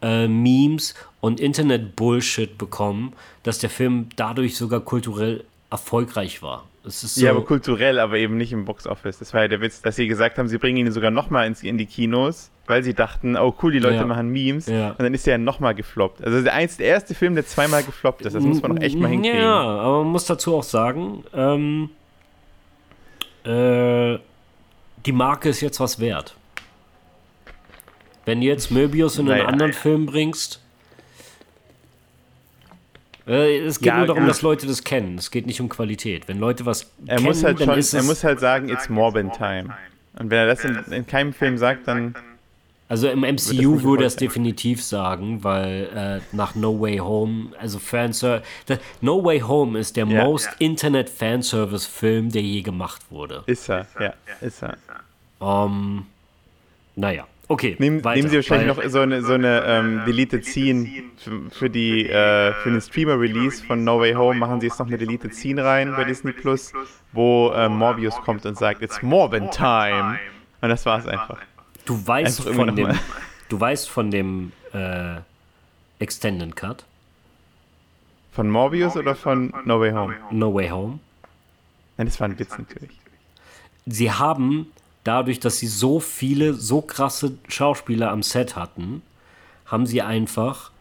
äh, 0.01 0.27
Memes 0.27 0.96
und 1.20 1.39
Internet-Bullshit 1.39 2.58
bekommen, 2.58 3.13
dass 3.43 3.60
der 3.60 3.70
Film 3.70 4.10
dadurch 4.15 4.55
sogar 4.55 4.79
kulturell 4.81 5.43
erfolgreich 5.70 6.41
war. 6.41 6.67
Es 6.84 7.03
ist 7.03 7.15
so, 7.15 7.25
Ja, 7.25 7.31
aber 7.31 7.46
kulturell, 7.46 8.00
aber 8.00 8.17
eben 8.17 8.38
nicht 8.38 8.51
im 8.51 8.65
Boxoffice. 8.65 9.20
Das 9.20 9.34
war 9.34 9.43
ja 9.43 9.48
der 9.48 9.62
Witz, 9.62 9.81
dass 9.81 9.96
sie 9.96 10.08
gesagt 10.08 10.38
haben, 10.38 10.48
sie 10.48 10.58
bringen 10.58 10.77
ihn 10.77 10.91
sogar 10.91 11.12
nochmal 11.12 11.53
in 11.62 11.77
die 11.77 11.86
Kinos, 11.86 12.50
weil 12.72 12.82
sie 12.84 12.96
dachten, 12.96 13.38
oh 13.38 13.54
cool, 13.62 13.72
die 13.72 13.78
Leute 13.80 13.98
Ja. 13.98 14.06
machen 14.06 14.30
Memes. 14.30 14.66
Ja. 14.66 14.90
Und 14.92 15.00
dann 15.04 15.13
ist 15.13 15.28
er 15.28 15.34
ja 15.34 15.38
nochmal 15.38 15.75
gefloppt. 15.75 16.24
Also 16.25 16.42
der, 16.42 16.54
einz, 16.56 16.78
der 16.78 16.88
erste 16.88 17.13
Film, 17.13 17.36
der 17.36 17.46
zweimal 17.46 17.84
gefloppt 17.84 18.24
ist. 18.24 18.34
Das 18.34 18.44
muss 18.44 18.62
man 18.63 18.75
doch 18.75 18.82
echt 18.82 18.98
mal 18.98 19.10
hinkriegen. 19.10 19.38
Ja, 19.40 19.62
aber 19.62 20.00
man 20.04 20.12
muss 20.13 20.25
dazu 20.25 20.56
auch 20.56 20.63
sagen, 20.63 21.24
ähm, 21.36 21.90
äh, 23.46 24.18
die 25.06 25.12
Marke 25.12 25.50
ist 25.50 25.62
jetzt 25.62 25.80
was 25.80 26.00
wert. 26.00 26.36
Wenn 28.25 28.42
du 28.42 28.48
jetzt 28.48 28.72
Möbius 28.72 29.18
in 29.18 29.28
einen 29.28 29.38
Naja. 29.40 29.46
anderen 29.50 29.74
Film 29.74 30.06
bringst. 30.08 30.62
Äh, 33.28 33.60
es 33.60 33.80
geht 33.80 33.88
Ja, 33.88 33.98
nur 33.98 34.08
darum, 34.08 34.24
gut. 34.24 34.30
dass 34.30 34.42
Leute 34.42 34.68
das 34.68 34.84
kennen. 34.84 35.18
Es 35.18 35.32
geht 35.32 35.46
nicht 35.46 35.62
um 35.62 35.70
Qualität. 35.70 36.28
Wenn 36.28 36.40
Leute 36.40 36.66
was 36.66 36.92
Er 37.06 37.16
kennen, 37.16 37.28
muss 37.28 37.44
halt 37.44 37.60
dann 37.60 37.68
schon, 37.70 37.78
ist 37.78 37.94
er 37.94 38.00
es. 38.01 38.06
muss 38.08 38.24
halt 38.24 38.40
sagen, 38.40 38.70
it's 38.70 38.90
Morbin 38.90 39.32
time. 39.32 39.74
Und 40.20 40.30
wenn 40.30 40.40
er 40.40 40.48
das 40.48 40.63
in, 40.66 40.75
in 40.92 41.08
keinem 41.08 41.34
Film 41.34 41.58
sagt, 41.58 41.88
dann 41.88 42.16
Also 42.92 43.08
im 43.08 43.22
MCU 43.22 43.84
würde 43.84 44.04
er 44.04 44.08
es 44.08 44.18
definitiv 44.18 44.84
sagen, 44.84 45.46
weil 45.46 45.88
äh, 45.96 46.36
nach 46.36 46.56
No 46.56 46.78
Way 46.78 46.98
Home, 46.98 47.46
also 47.58 47.80
Fanservice, 47.80 48.44
No 49.00 49.24
Way 49.24 49.40
Home 49.40 49.80
ist 49.80 49.96
der 49.96 50.06
Ja. 50.08 50.26
most 50.26 50.50
Internet 50.60 51.10
Fanservice 51.10 51.86
Film, 51.88 52.34
der 52.34 52.42
je 52.42 52.62
gemacht 52.62 53.02
wurde. 53.10 53.44
ist 53.46 53.70
er. 53.70 53.88
Ja, 53.98 54.14
ist 54.42 54.62
er. 54.62 54.76
Ähm, 55.40 56.06
naja, 56.98 57.26
okay. 57.48 57.78
Nehmen, 57.80 58.04
weiter, 58.04 58.18
nehmen 58.18 58.30
Sie 58.30 58.36
wahrscheinlich 58.36 58.68
noch 58.68 58.84
so 58.90 59.00
eine, 59.00 59.22
so 59.22 59.36
eine 59.36 59.64
ähm, 59.66 60.02
Deleted 60.06 60.44
Scene 60.44 60.86
für, 61.16 61.50
für, 61.50 61.70
die, 61.70 62.10
äh, 62.10 62.52
für 62.56 62.72
den 62.72 62.82
Streamer-Release 62.82 63.64
von 63.64 63.86
No 63.86 64.02
Way 64.02 64.16
Home. 64.16 64.38
Machen 64.38 64.60
Sie 64.60 64.68
jetzt 64.68 64.80
noch 64.80 64.88
eine 64.88 64.98
Deleted 64.98 65.34
Scene 65.34 65.64
rein 65.64 65.94
bei 65.96 66.04
Disney 66.04 66.34
Plus, 66.34 66.74
wo 67.14 67.52
äh, 67.56 67.70
Morbius 67.70 68.16
kommt 68.18 68.46
und 68.46 68.58
sagt, 68.58 68.82
it's 68.82 69.02
Morbin 69.02 69.50
time. 69.50 70.20
Und 70.60 70.68
das 70.68 70.86
war's 70.86 71.08
einfach. 71.08 71.38
Du 71.92 72.08
weißt 72.08 72.48
Einfach 72.48 72.56
von 72.66 72.76
dem, 72.76 73.00
du 73.50 73.60
weißt 73.60 73.90
von 73.90 74.12
dem 74.12 74.54
äh, 74.74 75.16
Extended 76.00 76.56
Cut, 76.56 76.86
Von 78.32 78.50
Morbius 78.50 78.96
oder 78.96 79.14
von 79.14 79.54
No 79.66 79.82
Way 79.82 79.92
Home? 79.92 80.16
No 80.32 80.54
Way 80.54 80.70
Home. 80.70 81.00
Nein, 81.98 82.08
das 82.08 82.18
war 82.22 82.30
ein 82.30 82.40
Witz 82.40 82.58
natürlich. 82.58 82.98
Sie 83.86 84.10
haben 84.10 84.68
dadurch, 85.04 85.42
dass 85.42 85.58
sie 85.58 85.68
so 85.68 86.00
viele, 86.00 86.54
so 86.54 86.82
krasse 86.82 87.38
Schauspieler 87.50 88.10
am 88.12 88.24
Set 88.24 88.56
hatten, 88.56 89.02
haben 89.66 89.86
sie 89.86 90.02
einfach. 90.02 90.72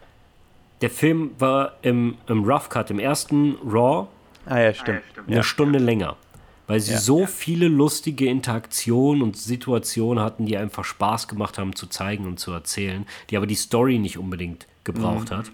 Der 0.79 0.89
Film 0.89 1.31
war 1.39 1.73
im, 1.81 2.15
im 2.27 2.45
Rough 2.49 2.69
Cut, 2.69 2.89
im 2.89 2.99
ersten 2.99 3.55
Raw, 3.65 4.07
Ah 4.45 4.59
ja, 4.59 4.73
stimmt. 4.73 5.01
eine 5.27 5.35
Ja. 5.35 5.43
Stunde 5.43 5.77
länger. 5.77 6.15
Weil 6.71 6.79
sie 6.79 6.93
Ja. 6.93 6.99
so 6.99 7.25
viele 7.25 7.67
lustige 7.67 8.27
Interaktionen 8.29 9.21
und 9.23 9.35
Situationen 9.35 10.23
hatten, 10.23 10.45
die 10.45 10.55
einfach 10.55 10.85
Spaß 10.85 11.27
gemacht 11.27 11.57
haben 11.57 11.75
zu 11.75 11.85
zeigen 11.87 12.25
und 12.25 12.39
zu 12.39 12.53
erzählen, 12.53 13.05
die 13.29 13.35
aber 13.35 13.45
die 13.45 13.55
Story 13.55 13.99
nicht 13.99 14.17
unbedingt 14.17 14.67
gebraucht 14.85 15.31
Mhm. 15.31 15.35
hat. 15.35 15.51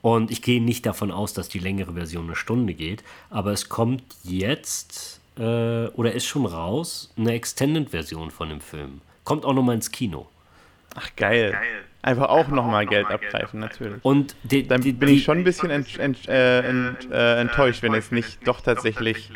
Und 0.00 0.30
ich 0.30 0.40
gehe 0.40 0.62
nicht 0.62 0.86
davon 0.86 1.10
aus, 1.10 1.32
dass 1.32 1.48
die 1.48 1.58
längere 1.58 1.94
Version 1.94 2.26
eine 2.26 2.36
Stunde 2.36 2.74
geht, 2.74 3.02
aber 3.28 3.50
es 3.50 3.68
kommt 3.68 4.04
jetzt 4.22 5.20
äh, 5.36 5.86
oder 5.88 6.12
ist 6.12 6.26
schon 6.26 6.46
raus 6.46 7.12
eine 7.16 7.32
Extended-Version 7.32 8.30
von 8.30 8.50
dem 8.50 8.60
Film. 8.60 9.00
Kommt 9.24 9.44
auch 9.44 9.52
nochmal 9.52 9.74
ins 9.74 9.90
Kino. 9.90 10.28
Ach, 10.94 11.08
geil. 11.16 11.58
Einfach 12.02 12.28
auch 12.28 12.46
nochmal 12.46 12.86
Geld 12.86 13.08
abgreifen, 13.08 13.58
natürlich. 13.58 14.04
Und 14.04 14.36
die, 14.44 14.64
Dann 14.68 14.80
die, 14.80 14.92
bin 14.92 15.08
die, 15.08 15.14
ich 15.16 15.24
schon 15.24 15.38
ein 15.38 15.44
bisschen 15.44 15.70
ent, 15.70 15.98
ent, 15.98 16.28
äh, 16.28 16.60
ent, 16.68 17.10
äh, 17.10 17.40
enttäuscht, 17.40 17.82
wenn 17.82 17.94
jetzt 17.94 18.12
nicht 18.12 18.46
doch 18.46 18.60
tatsächlich 18.60 19.30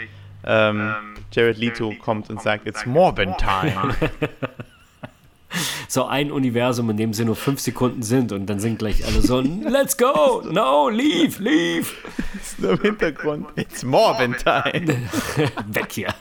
ähm, 0.47 0.95
Jared 1.33 1.59
Leto 1.59 1.93
kommt 2.01 2.31
und 2.31 2.41
sagt, 2.41 2.67
it's 2.67 2.87
Morbin 2.87 3.35
time. 3.37 3.95
so 5.89 6.05
ein 6.05 6.31
Universum, 6.31 6.91
in 6.91 6.97
dem 6.97 7.13
sie 7.13 7.25
nur 7.25 7.37
fünf 7.37 7.61
Sekunden 7.61 8.03
sind 8.03 8.33
und 8.33 8.47
dann 8.47 8.61
sind 8.61 8.79
gleich 8.79 9.05
alle 9.05 9.21
so, 9.21 9.41
let's 9.41 9.97
go, 9.97 10.43
no, 10.51 10.89
leave, 10.89 11.43
leave. 11.43 11.93
ist 12.41 12.59
nur 12.59 12.73
im 12.73 12.81
Hintergrund. 12.81 13.47
It's 13.57 13.83
Morbin 13.83 14.35
time. 14.35 14.87
Weg 15.67 15.93
hier. 15.93 16.15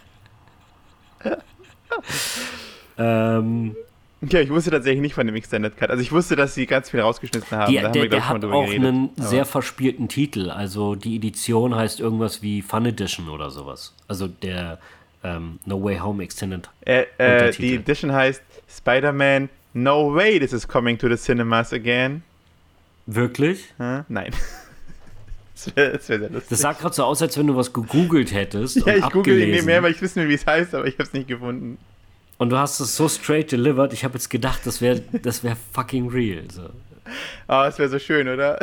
ähm, 2.98 3.76
Ja, 4.22 4.40
ich 4.40 4.50
wusste 4.50 4.72
tatsächlich 4.72 5.02
nicht 5.02 5.14
von 5.14 5.28
dem 5.28 5.36
Extended 5.36 5.78
Cut. 5.78 5.90
Also 5.90 6.02
ich 6.02 6.12
wusste, 6.12 6.36
dass 6.36 6.56
sie 6.56 6.66
ganz 6.66 6.90
viel 6.90 7.02
rausgeschnitten 7.02 7.58
haben. 7.58 7.72
die, 7.72 7.78
da 7.78 7.84
haben 7.84 7.94
der 7.94 8.02
wir, 8.04 8.10
glaub 8.10 8.10
der 8.10 8.20
ich, 8.20 8.26
hat 8.26 8.46
auch 8.46 8.66
geredet. 8.66 8.86
einen 8.88 9.10
Aber- 9.18 9.28
sehr 9.28 9.46
verspielten 9.46 10.08
Titel. 10.08 10.50
Also 10.50 10.96
die 10.96 11.16
Edition 11.18 11.76
heißt 11.76 12.00
irgendwas 12.00 12.42
wie 12.42 12.62
Fun 12.62 12.86
Edition 12.86 13.30
oder 13.30 13.50
sowas. 13.52 13.94
Also 14.08 14.28
der 14.28 14.80
ähm, 15.24 15.60
No 15.66 15.84
Way 15.84 15.98
Home 16.00 16.24
Extended. 16.24 16.70
Äh, 16.82 17.06
äh, 17.18 17.52
die 17.52 17.76
Edition 17.76 18.12
heißt 18.12 18.42
Spider-Man 18.70 19.50
No 19.74 20.14
Way 20.16 20.40
This 20.40 20.54
is 20.54 20.68
Coming 20.68 20.98
to 20.98 21.10
the 21.10 21.18
Cinemas 21.18 21.74
Again. 21.74 22.24
Wirklich? 23.06 23.74
Hä? 23.78 24.04
Nein. 24.08 24.32
das 25.54 25.76
wäre 25.76 25.92
wär 25.94 26.00
sehr 26.00 26.18
lustig. 26.20 26.50
Das 26.50 26.60
sah 26.62 26.72
gerade 26.74 26.96
so 26.96 27.04
aus, 27.04 27.22
als 27.22 27.38
wenn 27.38 27.48
du 27.48 27.56
was 27.56 27.74
gegoogelt 27.74 28.34
hättest 28.34 28.78
ja, 28.78 28.96
ich 28.96 29.10
google 29.12 29.38
nebenher, 29.38 29.84
weil 29.84 29.92
ich 29.92 30.02
wissen 30.02 30.22
will, 30.22 30.30
wie 30.30 30.36
es 30.36 30.46
heißt, 30.46 30.74
aber 30.74 30.88
ich 30.88 30.94
habe 30.96 31.04
es 31.04 31.14
nicht 31.14 31.28
gefunden. 31.28 31.78
Und 32.38 32.50
du 32.50 32.58
hast 32.58 32.80
es 32.80 32.96
so 32.96 33.08
straight 33.08 33.52
delivered. 33.52 33.94
Ich 33.94 34.04
habe 34.04 34.16
jetzt 34.16 34.30
gedacht, 34.30 34.62
das 34.66 34.82
wäre 34.82 35.02
das 35.22 35.44
wär 35.44 35.56
fucking 35.74 36.10
real. 36.10 36.44
So. 36.52 36.70
Aber 37.48 37.68
es 37.68 37.78
wäre 37.80 37.90
so 37.90 38.00
schön, 38.00 38.28
oder? 38.28 38.60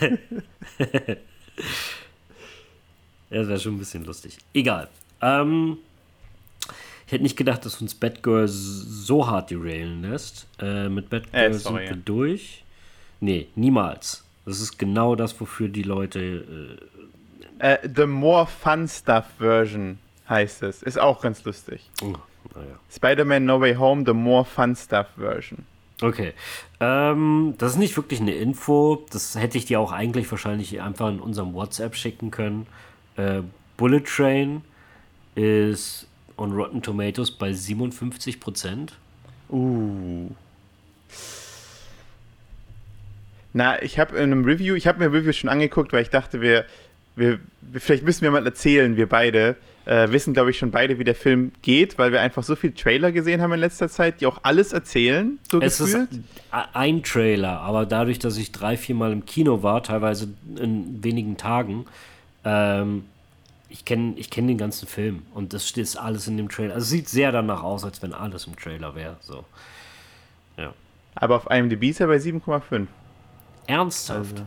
Ja, 3.30 3.38
das 3.40 3.48
wäre 3.48 3.58
schon 3.60 3.74
ein 3.74 3.78
bisschen 3.78 4.04
lustig. 4.04 4.38
Egal. 4.54 4.88
Ähm, 5.20 5.78
ich 7.06 7.12
hätte 7.12 7.22
nicht 7.22 7.36
gedacht, 7.36 7.64
dass 7.64 7.80
uns 7.80 7.94
Batgirl 7.94 8.46
so 8.48 9.26
hart 9.26 9.50
derailen 9.50 10.02
lässt. 10.02 10.46
Äh, 10.60 10.88
mit 10.88 11.10
Batgirl 11.10 11.50
Äh, 11.50 11.54
sind 11.54 11.76
wir 11.76 11.96
durch. 11.96 12.64
Nee, 13.20 13.48
niemals. 13.56 14.24
Das 14.44 14.60
ist 14.60 14.78
genau 14.78 15.16
das, 15.16 15.38
wofür 15.40 15.68
die 15.68 15.82
Leute. 15.82 16.78
Äh, 17.58 17.78
The 17.96 18.06
More 18.06 18.46
Fun 18.46 18.86
Stuff 18.86 19.24
Version 19.38 19.98
heißt 20.28 20.62
es. 20.62 20.82
Ist 20.82 20.98
auch 21.00 21.20
ganz 21.20 21.42
lustig. 21.44 21.90
Äh, 22.02 22.12
naja. 22.56 22.78
Spider-Man 22.90 23.44
No 23.44 23.60
Way 23.60 23.74
Home, 23.76 24.04
The 24.06 24.12
More 24.12 24.44
Fun 24.44 24.74
Stuff 24.74 25.06
Version. 25.16 25.66
Okay. 26.02 26.34
Ähm, 26.80 27.54
das 27.58 27.72
ist 27.72 27.78
nicht 27.78 27.96
wirklich 27.96 28.20
eine 28.20 28.34
Info. 28.34 29.06
Das 29.10 29.34
hätte 29.34 29.56
ich 29.56 29.64
dir 29.64 29.80
auch 29.80 29.92
eigentlich 29.92 30.30
wahrscheinlich 30.30 30.80
einfach 30.80 31.08
in 31.08 31.20
unserem 31.20 31.54
WhatsApp 31.54 31.94
schicken 31.94 32.30
können. 32.30 32.66
Äh, 33.16 33.42
Bullet 33.76 34.00
Train 34.00 34.62
ist 35.34 36.06
on 36.36 36.52
Rotten 36.52 36.82
Tomatoes 36.82 37.30
bei 37.30 37.52
57 37.52 38.40
Prozent. 38.40 38.94
Uh. 39.48 40.30
Na, 43.52 43.82
ich 43.82 43.98
habe 43.98 44.16
in 44.16 44.24
einem 44.24 44.44
Review, 44.44 44.74
ich 44.74 44.86
habe 44.86 44.98
mir 44.98 45.10
Reviews 45.10 45.36
schon 45.36 45.48
angeguckt, 45.48 45.94
weil 45.94 46.02
ich 46.02 46.10
dachte, 46.10 46.42
wir, 46.42 46.66
wir, 47.16 47.40
vielleicht 47.74 48.04
müssen 48.04 48.22
wir 48.22 48.30
mal 48.30 48.46
erzählen, 48.46 48.96
wir 48.96 49.08
beide. 49.08 49.56
Äh, 49.86 50.10
wissen, 50.10 50.34
glaube 50.34 50.50
ich, 50.50 50.58
schon 50.58 50.72
beide, 50.72 50.98
wie 50.98 51.04
der 51.04 51.14
Film 51.14 51.52
geht, 51.62 51.96
weil 51.96 52.10
wir 52.10 52.20
einfach 52.20 52.42
so 52.42 52.56
viel 52.56 52.72
Trailer 52.72 53.12
gesehen 53.12 53.40
haben 53.40 53.52
in 53.52 53.60
letzter 53.60 53.88
Zeit, 53.88 54.20
die 54.20 54.26
auch 54.26 54.38
alles 54.42 54.72
erzählen, 54.72 55.38
so 55.48 55.60
Es 55.60 55.78
ist 55.78 55.92
gefühlt. 55.92 56.24
ein 56.50 57.04
Trailer, 57.04 57.60
aber 57.60 57.86
dadurch, 57.86 58.18
dass 58.18 58.36
ich 58.36 58.50
drei, 58.50 58.76
vier 58.76 58.96
Mal 58.96 59.12
im 59.12 59.26
Kino 59.26 59.62
war, 59.62 59.84
teilweise 59.84 60.28
in 60.56 61.04
wenigen 61.04 61.36
Tagen, 61.36 61.86
ähm, 62.44 63.04
ich 63.68 63.84
kenne 63.84 64.14
ich 64.16 64.30
kenn 64.30 64.48
den 64.48 64.58
ganzen 64.58 64.88
Film 64.88 65.22
und 65.34 65.52
das 65.52 65.68
steht 65.68 65.84
ist 65.84 65.96
alles 65.96 66.26
in 66.26 66.36
dem 66.36 66.48
Trailer. 66.48 66.74
Also 66.74 66.84
es 66.84 66.90
sieht 66.90 67.08
sehr 67.08 67.30
danach 67.30 67.62
aus, 67.62 67.84
als 67.84 68.02
wenn 68.02 68.12
alles 68.12 68.48
im 68.48 68.56
Trailer 68.56 68.96
wäre. 68.96 69.16
So. 69.20 69.44
Ja. 70.56 70.72
Aber 71.14 71.36
auf 71.36 71.48
IMDb 71.48 71.90
ist 71.90 72.00
er 72.00 72.08
bei 72.08 72.16
7,5. 72.16 72.86
Ernsthaft? 73.66 74.32
Also, 74.32 74.46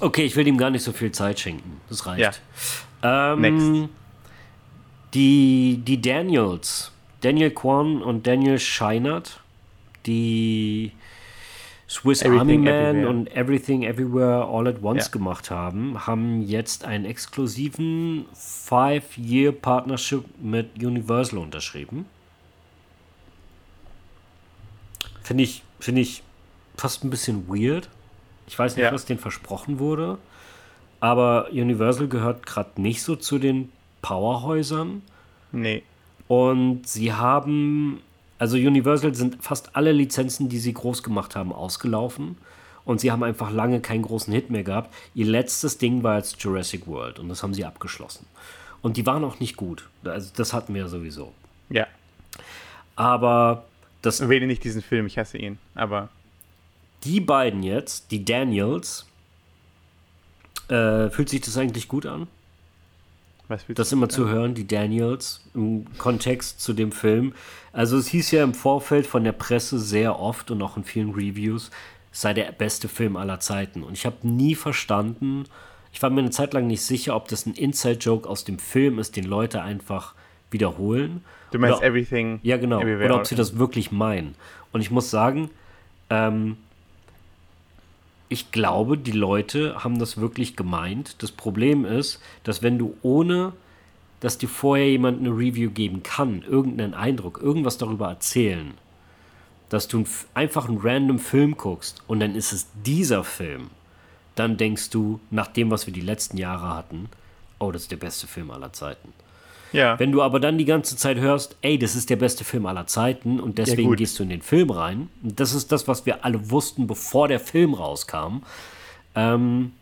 Okay, 0.00 0.24
ich 0.24 0.36
will 0.36 0.46
ihm 0.46 0.58
gar 0.58 0.70
nicht 0.70 0.82
so 0.82 0.92
viel 0.92 1.12
Zeit 1.12 1.40
schenken. 1.40 1.80
Das 1.88 2.06
reicht. 2.06 2.40
Ja. 3.02 3.32
Ähm, 3.32 3.40
Next. 3.40 3.88
Die, 5.14 5.80
die 5.84 6.00
Daniels, 6.02 6.92
Daniel 7.22 7.50
Kwan 7.50 8.02
und 8.02 8.26
Daniel 8.26 8.58
Scheinert, 8.58 9.40
die 10.04 10.92
Swiss 11.88 12.20
Everything 12.22 12.38
Army 12.40 12.58
Man 12.58 12.66
Everywhere. 12.96 13.08
und 13.08 13.28
Everything 13.36 13.82
Everywhere 13.84 14.44
All 14.46 14.66
at 14.68 14.82
Once 14.82 15.06
Ja. 15.06 15.10
gemacht 15.12 15.50
haben, 15.50 16.06
haben 16.06 16.42
jetzt 16.42 16.84
einen 16.84 17.04
exklusiven 17.06 18.26
Five-Year-Partnership 18.34 20.24
mit 20.42 20.82
Universal 20.82 21.38
unterschrieben. 21.38 22.06
Finde 25.22 25.44
ich, 25.44 25.62
finde 25.80 26.00
ich 26.02 26.22
fast 26.76 27.04
ein 27.04 27.10
bisschen 27.10 27.48
weird. 27.48 27.88
Ich 28.46 28.58
weiß 28.58 28.76
nicht, 28.76 28.84
Ja. 28.84 28.92
was 28.92 29.04
denen 29.04 29.18
versprochen 29.18 29.78
wurde. 29.78 30.18
Aber 31.00 31.48
Universal 31.50 32.08
gehört 32.08 32.46
gerade 32.46 32.80
nicht 32.80 33.02
so 33.02 33.16
zu 33.16 33.38
den 33.38 33.70
Powerhäusern. 34.02 35.02
nee. 35.52 35.82
Und 36.28 36.88
sie 36.88 37.12
haben, 37.12 38.00
also 38.40 38.56
Universal 38.56 39.14
sind 39.14 39.44
fast 39.44 39.76
alle 39.76 39.92
Lizenzen, 39.92 40.48
die 40.48 40.58
sie 40.58 40.74
groß 40.74 41.04
gemacht 41.04 41.36
haben, 41.36 41.52
ausgelaufen. 41.52 42.36
Und 42.84 43.00
sie 43.00 43.12
haben 43.12 43.22
einfach 43.22 43.52
lange 43.52 43.80
keinen 43.80 44.02
großen 44.02 44.32
Hit 44.32 44.50
mehr 44.50 44.64
gehabt. 44.64 44.92
Ihr 45.14 45.26
letztes 45.26 45.78
Ding 45.78 46.02
war 46.02 46.16
jetzt 46.16 46.42
Jurassic 46.42 46.88
World 46.88 47.20
und 47.20 47.28
das 47.28 47.44
haben 47.44 47.54
sie 47.54 47.64
abgeschlossen. 47.64 48.26
Und 48.82 48.96
die 48.96 49.06
waren 49.06 49.22
auch 49.22 49.38
nicht 49.38 49.56
gut. 49.56 49.88
Also 50.04 50.32
das 50.36 50.52
hatten 50.52 50.74
wir 50.74 50.82
ja 50.82 50.88
sowieso. 50.88 51.32
Ja. 51.70 51.86
Aber 52.96 53.64
das, 54.02 54.20
Ich 54.20 54.28
wähle 54.28 54.46
nicht 54.46 54.64
diesen 54.64 54.82
Film, 54.82 55.06
ich 55.06 55.18
hasse 55.18 55.38
ihn. 55.38 55.58
Aber 55.74 56.08
die 57.04 57.20
beiden 57.20 57.62
jetzt, 57.62 58.10
die 58.10 58.24
Daniels, 58.24 59.06
äh, 60.68 61.10
fühlt 61.10 61.28
sich 61.28 61.40
das 61.40 61.56
eigentlich 61.56 61.88
gut 61.88 62.06
an? 62.06 62.26
das 63.68 63.92
immer 63.92 64.08
zu 64.08 64.28
hören, 64.28 64.54
die 64.54 64.66
Daniels, 64.66 65.44
im 65.54 65.86
Kontext 65.98 66.60
zu 66.60 66.72
dem 66.72 66.92
Film. 66.92 67.32
Also 67.72 67.96
es 67.96 68.08
hieß 68.08 68.32
ja 68.32 68.42
im 68.42 68.54
Vorfeld 68.54 69.06
von 69.06 69.22
der 69.24 69.32
Presse 69.32 69.78
sehr 69.78 70.18
oft 70.18 70.50
und 70.50 70.60
auch 70.62 70.76
in 70.76 70.84
vielen 70.84 71.12
Reviews, 71.12 71.70
es 72.12 72.22
sei 72.22 72.34
der 72.34 72.50
beste 72.52 72.88
Film 72.88 73.16
aller 73.16 73.40
Zeiten. 73.40 73.82
Und 73.82 73.92
ich 73.92 74.06
habe 74.06 74.16
nie 74.26 74.54
verstanden, 74.54 75.44
ich 75.92 76.02
war 76.02 76.10
mir 76.10 76.20
eine 76.20 76.30
Zeit 76.30 76.54
lang 76.54 76.66
nicht 76.66 76.82
sicher, 76.82 77.14
ob 77.14 77.28
das 77.28 77.46
ein 77.46 77.54
Inside-Joke 77.54 78.28
aus 78.28 78.44
dem 78.44 78.58
Film 78.58 78.98
ist, 78.98 79.16
den 79.16 79.24
Leute 79.24 79.62
einfach 79.62 80.14
wiederholen. 80.50 81.24
Du 81.52 81.58
meinst 81.58 81.78
oder, 81.78 81.86
Everything? 81.86 82.40
Ja, 82.42 82.56
genau. 82.56 82.80
Oder 82.80 83.16
ob 83.16 83.26
sie 83.26 83.34
das 83.34 83.58
wirklich 83.58 83.92
meinen. 83.92 84.34
Und 84.72 84.80
ich 84.80 84.90
muss 84.90 85.10
sagen, 85.10 85.50
ähm, 86.10 86.56
ich 88.28 88.50
glaube, 88.50 88.98
die 88.98 89.12
Leute 89.12 89.84
haben 89.84 89.98
das 89.98 90.16
wirklich 90.16 90.56
gemeint. 90.56 91.22
Das 91.22 91.32
Problem 91.32 91.84
ist, 91.84 92.20
dass 92.42 92.62
wenn 92.62 92.78
du 92.78 92.96
ohne, 93.02 93.52
dass 94.20 94.38
dir 94.38 94.48
vorher 94.48 94.90
jemand 94.90 95.20
eine 95.20 95.30
Review 95.30 95.70
geben 95.70 96.02
kann, 96.02 96.42
irgendeinen 96.42 96.94
Eindruck, 96.94 97.40
irgendwas 97.40 97.78
darüber 97.78 98.08
erzählen, 98.08 98.74
dass 99.68 99.88
du 99.88 100.04
einfach 100.34 100.68
einen 100.68 100.78
random 100.78 101.18
Film 101.18 101.56
guckst 101.56 102.02
und 102.06 102.20
dann 102.20 102.34
ist 102.34 102.52
es 102.52 102.68
dieser 102.84 103.24
Film, 103.24 103.70
dann 104.34 104.56
denkst 104.56 104.90
du, 104.90 105.20
nach 105.30 105.48
dem, 105.48 105.70
was 105.70 105.86
wir 105.86 105.94
die 105.94 106.00
letzten 106.00 106.36
Jahre 106.36 106.74
hatten, 106.74 107.08
oh, 107.58 107.72
das 107.72 107.82
ist 107.82 107.90
der 107.90 107.96
beste 107.96 108.26
Film 108.26 108.50
aller 108.50 108.72
Zeiten. 108.72 109.12
Ja. 109.72 109.98
Wenn 109.98 110.12
du 110.12 110.22
aber 110.22 110.40
dann 110.40 110.58
die 110.58 110.64
ganze 110.64 110.96
Zeit 110.96 111.18
hörst, 111.18 111.56
ey, 111.62 111.78
das 111.78 111.96
ist 111.96 112.10
der 112.10 112.16
beste 112.16 112.44
Film 112.44 112.66
aller 112.66 112.86
Zeiten 112.86 113.40
und 113.40 113.58
deswegen 113.58 113.90
ja, 113.90 113.96
gehst 113.96 114.18
du 114.18 114.22
in 114.22 114.28
den 114.28 114.42
Film 114.42 114.70
rein. 114.70 115.08
Und 115.22 115.38
das 115.40 115.54
ist 115.54 115.72
das, 115.72 115.88
was 115.88 116.06
wir 116.06 116.24
alle 116.24 116.50
wussten, 116.50 116.86
bevor 116.86 117.28
der 117.28 117.40
Film 117.40 117.74
rauskam. 117.74 118.42
Ähm, 119.14 119.72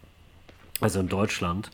also 0.80 1.00
in 1.00 1.08
Deutschland. 1.08 1.70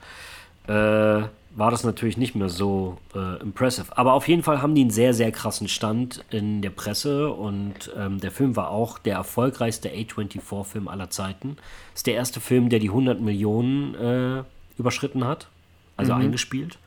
Äh, 0.66 1.22
war 1.52 1.70
das 1.70 1.82
natürlich 1.82 2.16
nicht 2.16 2.36
mehr 2.36 2.48
so 2.48 2.98
äh, 3.14 3.40
impressive. 3.40 3.96
Aber 3.96 4.12
auf 4.12 4.28
jeden 4.28 4.42
Fall 4.42 4.62
haben 4.62 4.74
die 4.74 4.82
einen 4.82 4.90
sehr, 4.90 5.14
sehr 5.14 5.32
krassen 5.32 5.68
Stand 5.68 6.24
in 6.30 6.62
der 6.62 6.70
Presse 6.70 7.30
und 7.30 7.90
ähm, 7.96 8.20
der 8.20 8.30
Film 8.30 8.54
war 8.54 8.70
auch 8.70 8.98
der 8.98 9.16
erfolgreichste 9.16 9.90
A24-Film 9.90 10.86
aller 10.86 11.10
Zeiten. 11.10 11.56
Ist 11.94 12.06
der 12.06 12.14
erste 12.14 12.40
Film, 12.40 12.68
der 12.68 12.78
die 12.78 12.88
100 12.88 13.20
Millionen 13.20 13.94
äh, 13.94 14.44
überschritten 14.78 15.24
hat, 15.24 15.48
also 15.96 16.14
mhm. 16.14 16.20
eingespielt. 16.20 16.78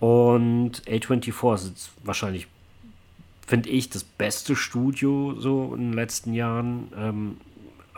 Und 0.00 0.82
A24 0.86 1.54
ist 1.54 1.68
jetzt 1.68 1.90
wahrscheinlich, 2.02 2.48
finde 3.46 3.68
ich, 3.68 3.90
das 3.90 4.02
beste 4.02 4.56
Studio 4.56 5.34
so 5.38 5.74
in 5.74 5.90
den 5.90 5.92
letzten 5.92 6.34
Jahren 6.34 6.92
ähm, 6.96 7.36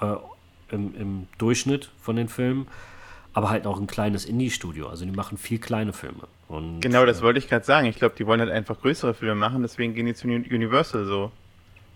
äh, 0.01 0.75
im, 0.75 0.95
im 0.97 1.29
Durchschnitt 1.39 1.91
von 2.01 2.17
den 2.17 2.29
Filmen 2.29 2.67
aber 3.35 3.51
halt 3.51 3.67
auch 3.67 3.79
ein 3.79 3.87
kleines 3.87 4.25
Indie-Studio. 4.25 4.89
Also 4.89 5.05
die 5.05 5.11
machen 5.11 5.39
viel 5.39 5.59
kleine 5.59 5.93
Filme. 5.93 6.29
Und, 6.49 6.81
genau, 6.81 7.07
das 7.07 7.21
äh, 7.21 7.23
wollte 7.23 7.39
ich 7.39 7.49
gerade 7.49 7.65
sagen. 7.65 7.87
Ich 7.87 7.97
glaube, 7.97 8.15
die 8.17 8.27
wollen 8.27 8.41
halt 8.41 8.51
einfach 8.51 8.81
größere 8.81 9.15
Filme 9.15 9.35
machen, 9.35 9.63
deswegen 9.63 9.95
gehen 9.95 10.07
die 10.07 10.15
zu 10.15 10.27
Universal 10.29 11.07
so. 11.07 11.33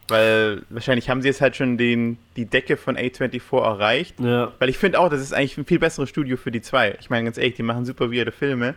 Weil 0.09 0.63
wahrscheinlich 0.71 1.11
haben 1.11 1.21
sie 1.21 1.29
jetzt 1.29 1.41
halt 1.41 1.57
schon 1.57 1.77
den, 1.77 2.17
die 2.37 2.47
Decke 2.47 2.77
von 2.77 2.97
A24 2.97 3.61
erreicht. 3.61 4.21
Ja. 4.21 4.53
Weil 4.59 4.69
ich 4.69 4.79
finde 4.79 5.01
auch, 5.01 5.11
das 5.11 5.21
ist 5.21 5.35
eigentlich 5.35 5.59
ein 5.59 5.65
viel 5.65 5.81
besseres 5.81 6.09
Studio 6.09 6.37
für 6.37 6.53
die 6.53 6.63
zwei. 6.63 6.97
Ich 7.01 7.11
meine 7.11 7.25
ganz 7.25 7.39
ehrlich, 7.39 7.55
die 7.55 7.65
machen 7.65 7.85
super 7.85 8.13
weirde 8.13 8.31
Filme. 8.31 8.77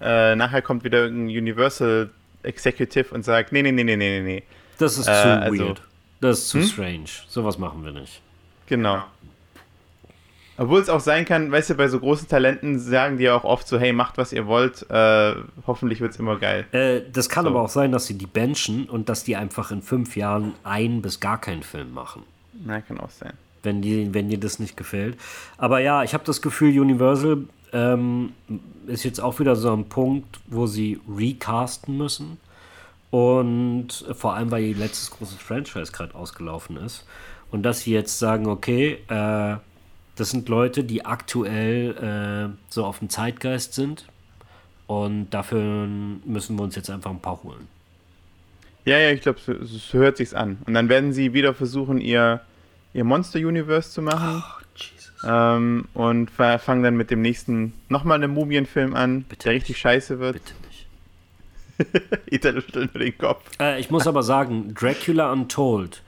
Äh, 0.00 0.36
nachher 0.36 0.62
kommt 0.62 0.84
wieder 0.84 1.04
irgendein 1.04 1.36
Universal 1.36 2.10
Executive 2.42 3.14
und 3.14 3.24
sagt, 3.24 3.52
nee, 3.52 3.62
nee, 3.62 3.72
nee, 3.72 3.84
nee, 3.84 3.96
nee, 3.96 4.20
nee. 4.20 4.42
Das 4.78 4.96
ist 4.96 5.08
äh, 5.08 5.12
zu 5.12 5.28
also, 5.28 5.64
weird. 5.64 5.82
Das 6.20 6.38
ist 6.38 6.48
zu 6.48 6.58
hm? 6.58 6.66
strange. 6.66 7.10
Sowas 7.28 7.58
machen 7.58 7.84
wir 7.84 7.92
nicht. 7.92 8.20
Genau. 8.66 9.04
Obwohl 10.60 10.80
es 10.80 10.88
auch 10.88 11.00
sein 11.00 11.24
kann, 11.24 11.52
weißt 11.52 11.70
du, 11.70 11.74
bei 11.76 11.86
so 11.86 12.00
großen 12.00 12.28
Talenten 12.28 12.80
sagen 12.80 13.16
die 13.16 13.30
auch 13.30 13.44
oft 13.44 13.68
so, 13.68 13.78
hey, 13.78 13.92
macht 13.92 14.18
was 14.18 14.32
ihr 14.32 14.46
wollt, 14.48 14.84
äh, 14.90 15.34
hoffentlich 15.68 16.00
wird 16.00 16.12
es 16.12 16.18
immer 16.18 16.36
geil. 16.36 16.66
Äh, 16.72 17.02
das 17.12 17.28
kann 17.28 17.44
so. 17.44 17.50
aber 17.50 17.62
auch 17.62 17.68
sein, 17.68 17.92
dass 17.92 18.06
sie 18.06 18.18
die 18.18 18.26
benchen 18.26 18.88
und 18.88 19.08
dass 19.08 19.22
die 19.22 19.36
einfach 19.36 19.70
in 19.70 19.82
fünf 19.82 20.16
Jahren 20.16 20.54
ein 20.64 21.00
bis 21.00 21.20
gar 21.20 21.40
keinen 21.40 21.62
Film 21.62 21.94
machen. 21.94 22.24
Na, 22.64 22.80
kann 22.80 22.98
auch 22.98 23.10
sein. 23.10 23.34
Wenn, 23.62 23.82
die, 23.82 24.12
wenn 24.12 24.30
dir 24.30 24.38
das 24.38 24.58
nicht 24.58 24.76
gefällt. 24.76 25.16
Aber 25.58 25.78
ja, 25.78 26.02
ich 26.02 26.12
habe 26.12 26.24
das 26.24 26.42
Gefühl, 26.42 26.78
Universal 26.80 27.44
ähm, 27.72 28.32
ist 28.86 29.04
jetzt 29.04 29.20
auch 29.20 29.38
wieder 29.40 29.56
so 29.56 29.72
ein 29.72 29.88
Punkt, 29.88 30.40
wo 30.46 30.66
sie 30.66 31.00
recasten 31.08 31.96
müssen. 31.96 32.38
Und 33.10 34.04
vor 34.12 34.34
allem, 34.34 34.50
weil 34.50 34.64
ihr 34.64 34.76
letztes 34.76 35.10
großes 35.10 35.38
Franchise 35.38 35.92
gerade 35.92 36.14
ausgelaufen 36.14 36.76
ist. 36.76 37.06
Und 37.50 37.62
dass 37.62 37.80
sie 37.80 37.92
jetzt 37.92 38.18
sagen, 38.18 38.46
okay, 38.46 38.98
äh, 39.08 39.56
das 40.16 40.30
sind 40.30 40.48
Leute, 40.48 40.84
die 40.84 41.06
aktuell 41.06 42.50
äh, 42.52 42.56
so 42.68 42.84
auf 42.84 42.98
dem 42.98 43.08
Zeitgeist 43.08 43.74
sind. 43.74 44.04
Und 44.86 45.30
dafür 45.30 45.86
müssen 46.24 46.56
wir 46.56 46.62
uns 46.62 46.74
jetzt 46.74 46.90
einfach 46.90 47.10
ein 47.10 47.20
paar 47.20 47.42
holen. 47.42 47.68
Ja, 48.84 48.98
ja, 48.98 49.10
ich 49.10 49.20
glaube, 49.20 49.38
so, 49.38 49.52
so, 49.64 49.98
hört 49.98 50.16
sich's 50.16 50.34
an. 50.34 50.58
Und 50.66 50.74
dann 50.74 50.88
werden 50.88 51.12
sie 51.12 51.34
wieder 51.34 51.52
versuchen, 51.54 52.00
ihr, 52.00 52.40
ihr 52.94 53.04
Monster 53.04 53.38
Universe 53.38 53.90
zu 53.90 54.02
machen. 54.02 54.42
Oh. 54.44 54.57
Ähm, 55.24 55.88
und 55.94 56.30
fangen 56.30 56.82
dann 56.82 56.96
mit 56.96 57.10
dem 57.10 57.22
nächsten 57.22 57.72
nochmal 57.88 58.22
einen 58.22 58.32
Mumienfilm 58.32 58.94
an, 58.94 59.22
Bitte 59.22 59.44
der 59.44 59.54
richtig 59.54 59.70
nicht. 59.70 59.80
scheiße 59.80 60.20
wird. 60.20 60.34
Bitte 60.34 60.54
nicht. 60.66 62.22
Italo 62.30 62.60
stellt 62.60 62.94
nur 62.94 63.04
den 63.04 63.18
Kopf. 63.18 63.44
Äh, 63.60 63.80
ich 63.80 63.90
muss 63.90 64.06
aber 64.06 64.22
sagen, 64.22 64.74
Dracula 64.74 65.32
Untold, 65.32 66.02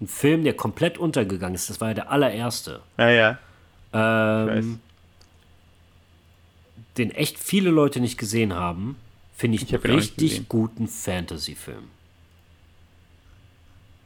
ein 0.00 0.08
Film, 0.08 0.44
der 0.44 0.54
komplett 0.54 0.98
untergegangen 0.98 1.54
ist, 1.54 1.70
das 1.70 1.80
war 1.80 1.88
ja 1.88 1.94
der 1.94 2.10
allererste. 2.10 2.80
Ja, 2.96 3.10
ja. 3.10 3.38
Ähm, 3.92 4.80
den 6.98 7.10
echt 7.12 7.38
viele 7.38 7.70
Leute 7.70 8.00
nicht 8.00 8.18
gesehen 8.18 8.54
haben, 8.54 8.96
finde 9.36 9.56
ich, 9.56 9.62
ich 9.62 9.74
einen 9.74 9.94
richtig 9.94 10.48
guten 10.48 10.88
Fantasy-Film. 10.88 11.84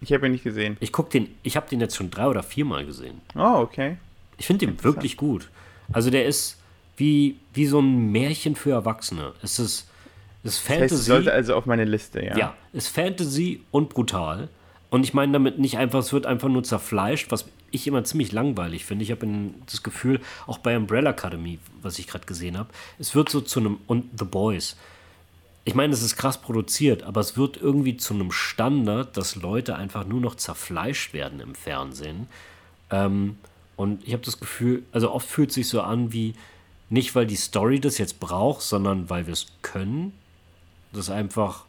Ich 0.02 0.12
habe 0.12 0.26
ihn 0.26 0.32
nicht 0.32 0.44
gesehen. 0.44 0.76
Ich 0.80 0.92
guck 0.92 1.10
den, 1.10 1.28
ich 1.42 1.56
habe 1.56 1.68
den 1.68 1.80
jetzt 1.80 1.96
schon 1.96 2.10
drei 2.10 2.26
oder 2.26 2.42
viermal 2.42 2.84
gesehen. 2.84 3.20
Oh, 3.34 3.60
okay. 3.60 3.96
Ich 4.42 4.48
finde 4.48 4.66
den 4.66 4.82
wirklich 4.82 5.16
gut. 5.16 5.50
Also 5.92 6.10
der 6.10 6.26
ist 6.26 6.58
wie, 6.96 7.36
wie 7.54 7.64
so 7.66 7.78
ein 7.78 8.10
Märchen 8.10 8.56
für 8.56 8.72
Erwachsene. 8.72 9.34
Es 9.40 9.60
ist, 9.60 9.88
es 10.42 10.54
ist 10.54 10.58
Fantasy. 10.58 10.88
Das 10.88 10.98
heißt, 10.98 11.04
sollte 11.04 11.32
also 11.32 11.54
auf 11.54 11.64
meine 11.64 11.84
Liste, 11.84 12.24
ja. 12.24 12.36
Ja, 12.36 12.56
ist 12.72 12.88
Fantasy 12.88 13.62
und 13.70 13.90
brutal. 13.90 14.48
Und 14.90 15.04
ich 15.04 15.14
meine 15.14 15.30
damit 15.30 15.60
nicht 15.60 15.78
einfach, 15.78 16.00
es 16.00 16.12
wird 16.12 16.26
einfach 16.26 16.48
nur 16.48 16.64
zerfleischt, 16.64 17.30
was 17.30 17.44
ich 17.70 17.86
immer 17.86 18.02
ziemlich 18.02 18.32
langweilig 18.32 18.84
finde. 18.84 19.04
Ich 19.04 19.12
habe 19.12 19.24
das 19.64 19.84
Gefühl, 19.84 20.20
auch 20.48 20.58
bei 20.58 20.76
Umbrella 20.76 21.10
Academy, 21.10 21.60
was 21.80 22.00
ich 22.00 22.08
gerade 22.08 22.26
gesehen 22.26 22.58
habe, 22.58 22.70
es 22.98 23.14
wird 23.14 23.28
so 23.28 23.42
zu 23.42 23.60
einem, 23.60 23.78
und 23.86 24.06
The 24.18 24.24
Boys. 24.24 24.76
Ich 25.62 25.76
meine, 25.76 25.92
es 25.92 26.02
ist 26.02 26.16
krass 26.16 26.42
produziert, 26.42 27.04
aber 27.04 27.20
es 27.20 27.36
wird 27.36 27.58
irgendwie 27.58 27.96
zu 27.96 28.12
einem 28.14 28.32
Standard, 28.32 29.16
dass 29.16 29.36
Leute 29.36 29.76
einfach 29.76 30.04
nur 30.04 30.20
noch 30.20 30.34
zerfleischt 30.34 31.12
werden 31.12 31.38
im 31.38 31.54
Fernsehen. 31.54 32.26
Ähm, 32.90 33.36
und 33.82 34.06
ich 34.06 34.12
habe 34.12 34.24
das 34.24 34.40
Gefühl, 34.40 34.82
also 34.92 35.12
oft 35.12 35.28
fühlt 35.28 35.50
es 35.50 35.56
sich 35.56 35.68
so 35.68 35.80
an 35.82 36.12
wie, 36.12 36.34
nicht 36.88 37.14
weil 37.14 37.26
die 37.26 37.36
Story 37.36 37.80
das 37.80 37.98
jetzt 37.98 38.20
braucht, 38.20 38.62
sondern 38.62 39.10
weil 39.10 39.26
wir 39.26 39.32
es 39.32 39.46
können. 39.62 40.12
Das 40.92 41.10
einfach 41.10 41.64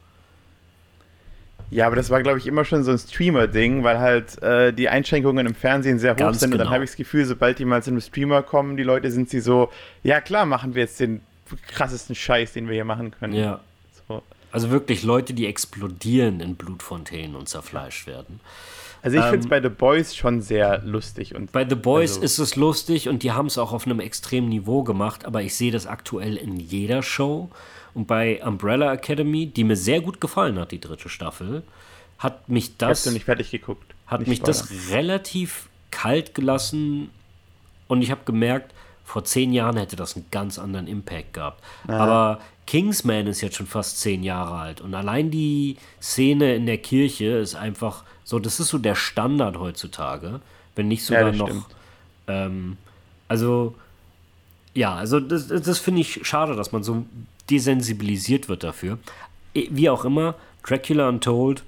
ja, 1.70 1.86
aber 1.86 1.96
das 1.96 2.10
war, 2.10 2.22
glaube 2.22 2.38
ich, 2.38 2.46
immer 2.46 2.64
schon 2.64 2.84
so 2.84 2.92
ein 2.92 2.98
Streamer-Ding, 2.98 3.82
weil 3.82 3.98
halt 3.98 4.40
äh, 4.42 4.72
die 4.72 4.88
Einschränkungen 4.88 5.46
im 5.46 5.54
Fernsehen 5.54 5.98
sehr 5.98 6.12
hoch 6.12 6.18
sind. 6.18 6.18
Genau. 6.18 6.32
Und 6.32 6.42
dann 6.42 6.50
genau. 6.58 6.70
habe 6.70 6.84
ich 6.84 6.90
das 6.90 6.96
Gefühl, 6.96 7.24
sobald 7.24 7.58
die 7.58 7.64
mal 7.64 7.82
zu 7.82 7.90
einem 7.90 8.00
Streamer 8.00 8.42
kommen, 8.42 8.76
die 8.76 8.82
Leute 8.82 9.10
sind 9.10 9.30
sie 9.30 9.40
so, 9.40 9.70
ja 10.02 10.20
klar, 10.20 10.46
machen 10.46 10.74
wir 10.74 10.82
jetzt 10.82 11.00
den 11.00 11.20
krassesten 11.68 12.14
Scheiß, 12.14 12.52
den 12.52 12.68
wir 12.68 12.74
hier 12.74 12.84
machen 12.84 13.10
können. 13.10 13.34
Ja. 13.34 13.60
So. 14.06 14.22
Also 14.52 14.70
wirklich 14.70 15.02
Leute, 15.02 15.34
die 15.34 15.46
explodieren 15.46 16.40
in 16.40 16.54
Blutfontänen 16.54 17.34
und 17.34 17.48
zerfleischt 17.48 18.06
werden. 18.06 18.40
Also 19.04 19.18
ich 19.18 19.22
ähm, 19.22 19.30
finde 19.32 19.44
es 19.44 19.50
bei 19.50 19.62
The 19.62 19.68
Boys 19.68 20.16
schon 20.16 20.40
sehr 20.40 20.78
lustig. 20.78 21.34
Und 21.34 21.52
bei 21.52 21.68
The 21.68 21.74
Boys 21.74 22.12
also 22.12 22.22
ist 22.22 22.38
es 22.38 22.56
lustig 22.56 23.06
und 23.10 23.22
die 23.22 23.32
haben 23.32 23.46
es 23.46 23.58
auch 23.58 23.72
auf 23.72 23.84
einem 23.84 24.00
extremen 24.00 24.48
Niveau 24.48 24.82
gemacht, 24.82 25.26
aber 25.26 25.42
ich 25.42 25.54
sehe 25.54 25.70
das 25.70 25.86
aktuell 25.86 26.36
in 26.36 26.56
jeder 26.56 27.02
Show. 27.02 27.50
Und 27.92 28.06
bei 28.06 28.42
Umbrella 28.42 28.94
Academy, 28.94 29.46
die 29.46 29.62
mir 29.62 29.76
sehr 29.76 30.00
gut 30.00 30.22
gefallen 30.22 30.58
hat, 30.58 30.72
die 30.72 30.80
dritte 30.80 31.10
Staffel, 31.10 31.64
hat 32.18 32.48
mich 32.48 32.78
das. 32.78 32.90
Hast 32.90 33.06
du 33.06 33.10
nicht 33.10 33.26
fertig 33.26 33.50
geguckt? 33.50 33.94
Hat 34.06 34.20
nicht 34.20 34.28
mich 34.28 34.40
das 34.40 34.90
relativ 34.90 35.68
kalt 35.90 36.34
gelassen 36.34 37.10
und 37.86 38.00
ich 38.00 38.10
habe 38.10 38.22
gemerkt, 38.24 38.72
vor 39.04 39.22
zehn 39.24 39.52
Jahren 39.52 39.76
hätte 39.76 39.96
das 39.96 40.16
einen 40.16 40.24
ganz 40.30 40.58
anderen 40.58 40.86
Impact 40.86 41.34
gehabt. 41.34 41.62
Aha. 41.86 41.98
Aber 41.98 42.40
Kingsman 42.66 43.26
ist 43.26 43.40
jetzt 43.40 43.56
schon 43.56 43.66
fast 43.66 44.00
zehn 44.00 44.22
Jahre 44.22 44.56
alt 44.56 44.80
und 44.80 44.94
allein 44.94 45.30
die 45.30 45.76
Szene 46.00 46.54
in 46.54 46.66
der 46.66 46.78
Kirche 46.78 47.26
ist 47.26 47.54
einfach 47.54 48.04
so, 48.24 48.38
das 48.38 48.58
ist 48.58 48.68
so 48.68 48.78
der 48.78 48.94
Standard 48.94 49.58
heutzutage, 49.58 50.40
wenn 50.76 50.88
nicht 50.88 51.04
sogar 51.04 51.30
ja, 51.30 51.32
noch. 51.32 51.68
Ähm, 52.26 52.78
also, 53.28 53.74
ja, 54.72 54.94
also 54.94 55.20
das, 55.20 55.48
das 55.48 55.78
finde 55.78 56.00
ich 56.00 56.26
schade, 56.26 56.56
dass 56.56 56.72
man 56.72 56.82
so 56.82 57.04
desensibilisiert 57.50 58.48
wird 58.48 58.64
dafür. 58.64 58.98
Wie 59.52 59.90
auch 59.90 60.04
immer, 60.04 60.34
Dracula 60.62 61.08
Untold, 61.08 61.62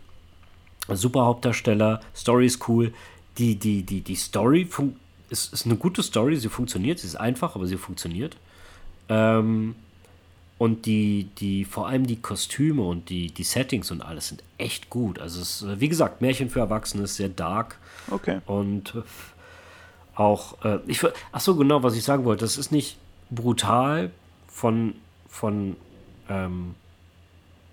super 0.89 1.27
Hauptdarsteller, 1.27 2.01
Story 2.15 2.47
ist 2.47 2.67
cool. 2.69 2.93
Die, 3.39 3.57
die, 3.57 3.83
die, 3.83 4.01
die 4.01 4.15
Story 4.15 4.67
ist, 5.29 5.53
ist 5.53 5.67
eine 5.67 5.77
gute 5.77 6.03
Story, 6.03 6.37
sie 6.37 6.49
funktioniert, 6.49 7.01
sie 7.01 7.07
ist 7.07 7.17
einfach, 7.17 7.55
aber 7.55 7.67
sie 7.67 7.77
funktioniert. 7.77 8.37
Ähm, 9.11 9.75
Und 10.59 10.87
die, 10.87 11.29
die, 11.39 11.65
vor 11.67 11.87
allem 11.87 12.07
die 12.07 12.17
Kostüme 12.17 12.83
und 12.83 13.11
die, 13.11 13.27
die 13.27 13.43
Settings 13.43 13.91
und 13.91 14.01
alles 14.01 14.29
sind 14.29 14.43
echt 14.57 14.89
gut. 14.89 15.19
Also 15.19 15.41
es 15.43 15.61
ist, 15.61 15.81
wie 15.81 15.89
gesagt, 15.89 16.23
Märchen 16.23 16.49
für 16.49 16.61
Erwachsene 16.61 17.05
ist 17.05 17.17
sehr 17.17 17.29
dark. 17.29 17.79
Okay. 18.11 18.41
Und 18.47 18.95
äh, 18.95 19.03
auch, 20.15 20.65
äh, 20.65 20.79
ich, 20.87 21.03
ach 21.33 21.41
so, 21.41 21.57
genau, 21.57 21.83
was 21.83 21.95
ich 21.95 22.05
sagen 22.05 22.25
wollte, 22.25 22.45
das 22.45 22.57
ist 22.57 22.73
nicht 22.73 22.97
brutal 23.31 24.11
von, 24.49 24.95
von, 25.29 25.77
ähm, 26.31 26.75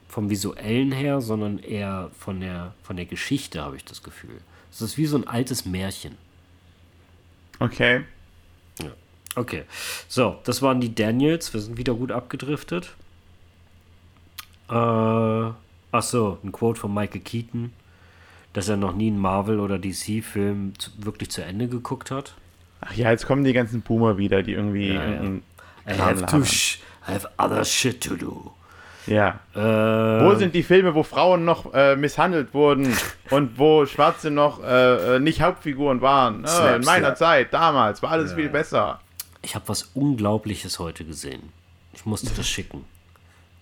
vom 0.09 0.29
visuellen 0.29 0.91
her, 0.91 1.21
sondern 1.21 1.59
eher 1.59 2.11
von 2.19 2.41
der, 2.41 2.73
von 2.83 2.97
der 2.97 3.05
Geschichte, 3.05 3.61
habe 3.61 3.77
ich 3.77 3.85
das 3.85 4.03
Gefühl. 4.03 4.41
Es 4.71 4.81
ist 4.81 4.97
wie 4.97 5.05
so 5.05 5.17
ein 5.17 5.27
altes 5.27 5.65
Märchen. 5.65 6.17
Okay. 7.59 8.03
Okay. 9.35 9.63
So, 10.07 10.39
das 10.43 10.61
waren 10.61 10.79
die 10.79 10.93
Daniels. 10.93 11.53
Wir 11.53 11.61
sind 11.61 11.77
wieder 11.77 11.93
gut 11.93 12.11
abgedriftet. 12.11 12.93
Äh, 14.69 14.73
ach 14.73 15.53
so, 16.01 16.37
ein 16.43 16.51
Quote 16.51 16.79
von 16.79 16.93
Michael 16.93 17.21
Keaton, 17.21 17.73
dass 18.53 18.69
er 18.69 18.77
noch 18.77 18.93
nie 18.93 19.07
einen 19.07 19.19
Marvel- 19.19 19.59
oder 19.59 19.77
DC-Film 19.79 20.73
wirklich 20.97 21.31
zu 21.31 21.43
Ende 21.43 21.67
geguckt 21.67 22.11
hat. 22.11 22.35
Ach 22.81 22.93
ja, 22.93 23.11
jetzt 23.11 23.25
kommen 23.25 23.43
die 23.43 23.53
ganzen 23.53 23.81
Boomer 23.81 24.17
wieder, 24.17 24.43
die 24.43 24.53
irgendwie. 24.53 24.93
Ja, 24.93 25.05
ja. 25.05 25.23
I 25.85 25.97
have, 25.97 26.25
to 26.25 26.37
I 26.37 27.11
have 27.13 27.27
other 27.37 27.65
shit 27.65 28.01
to 28.01 28.15
do. 28.15 28.51
Ja. 29.05 29.39
Äh, 29.53 29.59
Wo 29.59 30.35
sind 30.35 30.55
die 30.55 30.63
Filme, 30.63 30.95
wo 30.95 31.03
Frauen 31.03 31.43
noch 31.43 31.73
äh, 31.73 31.95
misshandelt 31.97 32.53
wurden 32.53 32.95
und 33.31 33.59
wo 33.59 33.85
Schwarze 33.85 34.31
noch 34.31 34.63
äh, 34.63 35.15
äh, 35.15 35.19
nicht 35.19 35.41
Hauptfiguren 35.41 35.99
waren? 36.01 36.45
Äh, 36.45 36.77
in 36.77 36.85
meiner 36.85 37.15
Zeit, 37.15 37.53
damals, 37.53 38.01
war 38.01 38.11
alles 38.11 38.31
Ja, 38.31 38.37
viel 38.37 38.49
besser. 38.49 39.01
Ich 39.43 39.53
habe 39.55 39.67
was 39.67 39.83
Unglaubliches 39.93 40.79
heute 40.79 41.05
gesehen. 41.05 41.51
Ich 41.93 42.05
musste 42.05 42.31
das 42.33 42.47
schicken. 42.47 42.85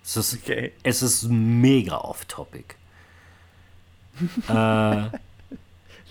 Es 0.03 0.15
ist, 0.15 0.35
Okay. 0.43 0.71
es 0.83 1.01
ist 1.01 1.23
mega 1.23 1.97
off-topic. 1.97 2.75
äh, 4.47 5.09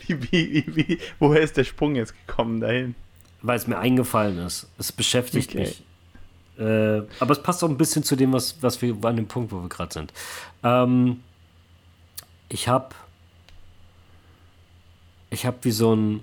Wie, 0.07 0.33
wie, 0.33 0.65
wie, 0.77 0.99
woher 1.19 1.41
ist 1.43 1.57
der 1.57 1.65
Sprung 1.65 1.95
jetzt 1.97 2.15
gekommen 2.27 2.61
dahin? 2.61 2.95
weil 3.43 3.57
es 3.57 3.67
mir 3.67 3.79
eingefallen 3.79 4.39
ist. 4.39 4.69
Es 4.77 4.93
beschäftigt 4.93 5.49
Okay. 5.51 5.59
mich. 5.61 5.83
Äh, 6.59 7.03
aber 7.21 7.31
es 7.33 7.43
passt 7.43 7.65
auch 7.65 7.71
ein 7.71 7.79
bisschen 7.79 8.03
zu 8.03 8.15
dem, 8.17 8.35
was, 8.35 8.63
was 8.63 8.83
wir 8.83 8.95
an 9.05 9.17
dem 9.17 9.29
Punkt, 9.29 9.51
wo 9.51 9.63
wir 9.63 9.69
gerade 9.71 9.95
sind. 9.95 10.13
Ähm, 10.63 11.23
ich 12.51 12.69
habe 12.69 12.95
ich 15.31 15.47
habe 15.47 15.57
wie 15.63 15.71
so 15.71 15.95
ein 15.95 16.21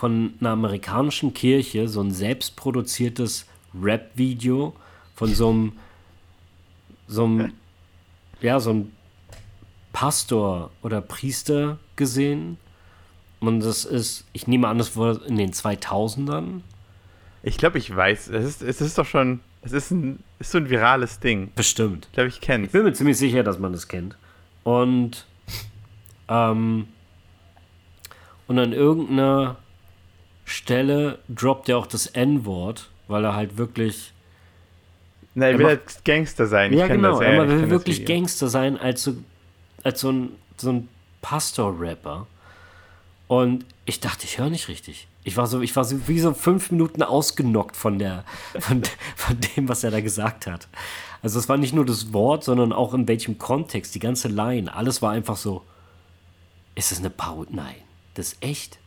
von 0.00 0.32
einer 0.40 0.52
amerikanischen 0.52 1.34
Kirche 1.34 1.86
so 1.86 2.00
ein 2.00 2.10
selbstproduziertes 2.10 3.44
Rap-Video 3.78 4.74
von 5.14 5.34
so 5.34 5.50
einem 5.50 5.72
so 7.06 7.24
einem 7.26 7.52
ja 8.40 8.58
so 8.60 8.70
einem 8.70 8.92
Pastor 9.92 10.70
oder 10.80 11.02
Priester 11.02 11.78
gesehen 11.96 12.56
und 13.40 13.60
das 13.60 13.84
ist 13.84 14.24
ich 14.32 14.46
nehme 14.46 14.68
an 14.68 14.78
das 14.78 14.96
war 14.96 15.22
in 15.26 15.36
den 15.36 15.52
2000ern 15.52 16.62
Ich 17.42 17.58
glaube, 17.58 17.76
ich 17.76 17.94
weiß. 17.94 18.28
Es 18.28 18.44
ist, 18.44 18.62
es 18.62 18.80
ist 18.80 18.96
doch 18.96 19.06
schon. 19.06 19.40
Es 19.60 19.72
ist, 19.72 19.90
ein, 19.90 20.20
ist 20.38 20.52
so 20.52 20.58
ein 20.58 20.70
virales 20.70 21.20
Ding. 21.20 21.52
bestimmt 21.54 22.06
Ich 22.06 22.12
glaube, 22.12 22.28
ich 22.28 22.40
kenne 22.40 22.64
Ich 22.64 22.72
bin 22.72 22.84
mir 22.84 22.94
ziemlich 22.94 23.18
sicher, 23.18 23.42
dass 23.42 23.58
man 23.58 23.72
das 23.72 23.88
kennt. 23.88 24.16
Und, 24.64 25.26
ähm, 26.28 26.88
und 28.46 28.58
an 28.58 28.72
irgendeiner 28.72 29.56
Stelle 30.50 31.18
droppt 31.28 31.68
er 31.68 31.78
auch 31.78 31.86
das 31.86 32.06
N-Wort, 32.06 32.90
weil 33.08 33.24
er 33.24 33.34
halt 33.34 33.56
wirklich. 33.56 34.12
Na, 35.34 35.46
er 35.46 35.52
Er 35.52 35.58
will 35.58 35.64
macht- 35.66 35.76
halt 35.94 36.04
Gangster 36.04 36.46
sein. 36.46 36.72
Ich 36.72 36.78
ja, 36.78 36.88
genau. 36.88 37.12
Das, 37.12 37.20
er 37.20 37.48
will 37.48 37.70
wirklich. 37.70 38.04
Gangster 38.04 38.48
sein 38.48 38.76
als 38.76 39.04
so, 39.04 39.14
als 39.84 40.00
so 40.00 40.10
ein, 40.10 40.30
so 40.56 40.70
ein 40.72 40.88
Pastor-Rapper. 41.22 42.26
Und 43.28 43.64
ich 43.84 44.00
dachte, 44.00 44.24
ich 44.24 44.38
höre 44.38 44.50
nicht 44.50 44.66
richtig. 44.68 45.06
Ich 45.22 45.36
war 45.36 45.46
so, 45.46 45.60
ich 45.60 45.76
war 45.76 45.84
so 45.84 46.08
wie 46.08 46.18
so 46.18 46.34
fünf 46.34 46.72
Minuten 46.72 47.02
ausgenockt 47.02 47.76
von 47.76 47.98
der, 47.98 48.24
von, 48.58 48.82
von 49.14 49.38
dem, 49.54 49.68
was 49.68 49.84
er 49.84 49.90
da 49.92 50.00
gesagt 50.00 50.46
hat. 50.48 50.66
Also 51.22 51.38
es 51.38 51.48
war 51.48 51.58
nicht 51.58 51.74
nur 51.74 51.84
das 51.86 52.12
Wort, 52.12 52.42
sondern 52.42 52.72
auch 52.72 52.92
in 52.94 53.06
welchem 53.06 53.38
Kontext, 53.38 53.94
die 53.94 53.98
ganze 54.00 54.26
Line. 54.28 54.74
Alles 54.74 55.00
war 55.02 55.12
einfach 55.12 55.36
so. 55.36 55.62
Ist 56.74 56.90
das 56.90 56.98
eine 56.98 57.10
Parodie? 57.10 57.54
Nein, 57.54 57.74
das 58.14 58.32
ist 58.32 58.42
echt. 58.42 58.78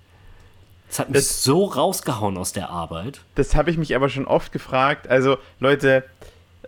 Das 0.93 0.99
hat 0.99 1.09
mich 1.09 1.17
Das- 1.17 1.43
so 1.43 1.65
rausgehauen 1.65 2.37
aus 2.37 2.53
der 2.53 2.69
Arbeit. 2.69 3.21
Das 3.33 3.55
habe 3.55 3.71
ich 3.71 3.79
mich 3.79 3.95
aber 3.95 4.09
schon 4.09 4.27
oft 4.27 4.51
gefragt. 4.51 5.07
Also, 5.07 5.37
Leute, 5.59 6.03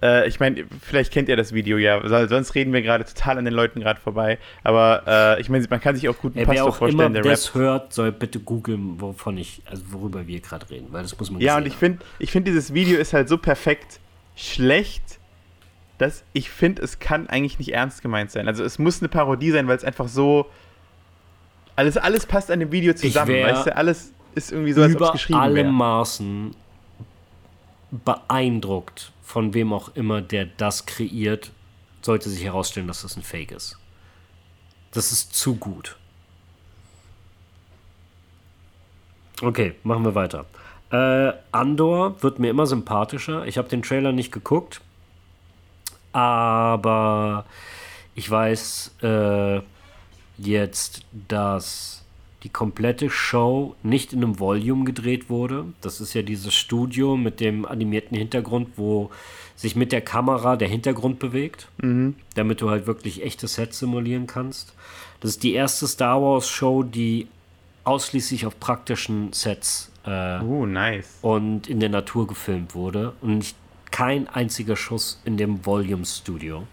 äh, 0.01 0.27
ich 0.27 0.39
meine, 0.39 0.65
vielleicht 0.81 1.13
kennt 1.13 1.29
ihr 1.29 1.37
das 1.37 1.53
Video 1.53 1.77
ja, 1.77 2.01
sonst 2.27 2.55
reden 2.55 2.73
wir 2.73 2.81
gerade 2.81 3.05
total 3.05 3.37
an 3.37 3.45
den 3.45 3.53
Leuten 3.53 3.81
gerade 3.81 4.01
vorbei. 4.01 4.39
Aber 4.63 5.03
äh, 5.05 5.41
ich 5.41 5.49
meine, 5.49 5.63
man 5.69 5.79
kann 5.79 5.95
sich 5.95 6.09
auch 6.09 6.17
gut 6.17 6.35
einen 6.35 6.47
Pastor 6.47 6.63
auch 6.63 6.67
immer 6.69 6.75
vorstellen, 6.75 7.13
der 7.13 7.21
das 7.21 7.49
rappt. 7.49 7.55
hört, 7.55 7.93
soll 7.93 8.11
bitte 8.11 8.39
googeln, 8.39 8.99
wovon 8.99 9.37
ich, 9.37 9.61
also 9.69 9.83
worüber 9.89 10.25
wir 10.25 10.39
gerade 10.39 10.67
reden, 10.71 10.87
weil 10.89 11.03
das 11.03 11.15
muss 11.19 11.29
man 11.29 11.39
Ja, 11.39 11.57
und 11.57 11.67
ich 11.67 11.75
finde, 11.75 11.99
ich 12.17 12.31
finde, 12.31 12.49
dieses 12.49 12.73
Video 12.73 12.97
ist 12.97 13.13
halt 13.13 13.29
so 13.29 13.37
perfekt 13.37 13.99
schlecht, 14.35 15.19
dass 15.99 16.23
ich 16.33 16.49
finde, 16.49 16.81
es 16.81 16.97
kann 16.97 17.29
eigentlich 17.29 17.59
nicht 17.59 17.73
ernst 17.75 18.01
gemeint 18.01 18.31
sein. 18.31 18.47
Also, 18.47 18.63
es 18.63 18.79
muss 18.79 19.01
eine 19.01 19.07
Parodie 19.09 19.51
sein, 19.51 19.67
weil 19.67 19.77
es 19.77 19.83
einfach 19.83 20.07
so. 20.07 20.47
Alles, 21.75 21.97
alles 21.97 22.25
passt 22.25 22.51
an 22.51 22.59
dem 22.59 22.71
Video 22.71 22.93
zusammen, 22.93 23.43
weißt 23.43 23.67
du? 23.67 23.75
Alles 23.75 24.13
ist 24.33 24.51
irgendwie 24.51 24.73
so, 24.73 24.81
als 24.81 24.95
ob 24.95 25.01
es 25.01 25.07
über 25.07 25.11
geschrieben 25.11 25.39
alle 25.39 25.55
wäre. 25.55 25.71
Maßen 25.71 26.55
beeindruckt, 27.91 29.11
von 29.23 29.53
wem 29.53 29.73
auch 29.73 29.95
immer, 29.95 30.21
der 30.21 30.45
das 30.45 30.85
kreiert, 30.85 31.51
sollte 32.01 32.29
sich 32.29 32.43
herausstellen, 32.43 32.87
dass 32.87 33.01
das 33.01 33.15
ein 33.17 33.23
Fake 33.23 33.51
ist. 33.51 33.77
Das 34.91 35.11
ist 35.11 35.33
zu 35.33 35.55
gut. 35.55 35.97
Okay, 39.41 39.75
machen 39.83 40.05
wir 40.05 40.15
weiter. 40.15 40.45
Äh, 40.91 41.33
Andor 41.51 42.21
wird 42.23 42.39
mir 42.39 42.49
immer 42.49 42.65
sympathischer. 42.65 43.45
Ich 43.47 43.57
habe 43.57 43.67
den 43.67 43.81
Trailer 43.81 44.13
nicht 44.13 44.31
geguckt, 44.31 44.81
aber 46.13 47.45
ich 48.13 48.29
weiß 48.29 48.95
äh, 49.01 49.61
jetzt, 50.37 51.01
dass 51.27 52.03
die 52.43 52.49
komplette 52.49 53.09
Show 53.09 53.75
nicht 53.81 54.13
in 54.13 54.23
einem 54.23 54.39
Volume 54.39 54.83
gedreht 54.85 55.29
wurde. 55.29 55.65
Das 55.81 55.99
ist 55.99 56.13
ja 56.13 56.21
dieses 56.21 56.53
Studio 56.53 57.17
mit 57.17 57.39
dem 57.39 57.65
animierten 57.65 58.15
Hintergrund, 58.17 58.69
wo 58.75 59.09
sich 59.55 59.75
mit 59.75 59.91
der 59.91 60.01
Kamera 60.01 60.55
der 60.55 60.67
Hintergrund 60.67 61.17
bewegt, 61.17 61.69
damit 62.35 62.61
du 62.61 62.69
halt 62.69 62.85
wirklich 62.87 63.23
echte 63.23 63.47
Sets 63.47 63.79
simulieren 63.79 64.27
kannst. 64.27 64.73
Das 65.21 65.31
ist 65.31 65.43
die 65.43 65.53
erste 65.53 65.87
Star 65.87 66.21
Wars 66.21 66.47
Show, 66.49 66.83
die 66.83 67.27
ausschließlich 67.85 68.45
auf 68.45 68.59
praktischen 68.59 69.31
Sets 69.33 69.91
äh, 70.05 70.39
Oh, 70.41 70.65
nice. 70.65 71.17
und 71.21 71.67
in 71.67 71.79
der 71.79 71.89
Natur 71.89 72.27
gefilmt 72.27 72.75
wurde 72.75 73.13
und 73.21 73.37
nicht 73.37 73.55
kein 73.91 74.27
einziger 74.27 74.75
Schuss 74.75 75.21
in 75.25 75.37
dem 75.37 75.65
Volume 75.65 76.05
Studio. 76.05 76.67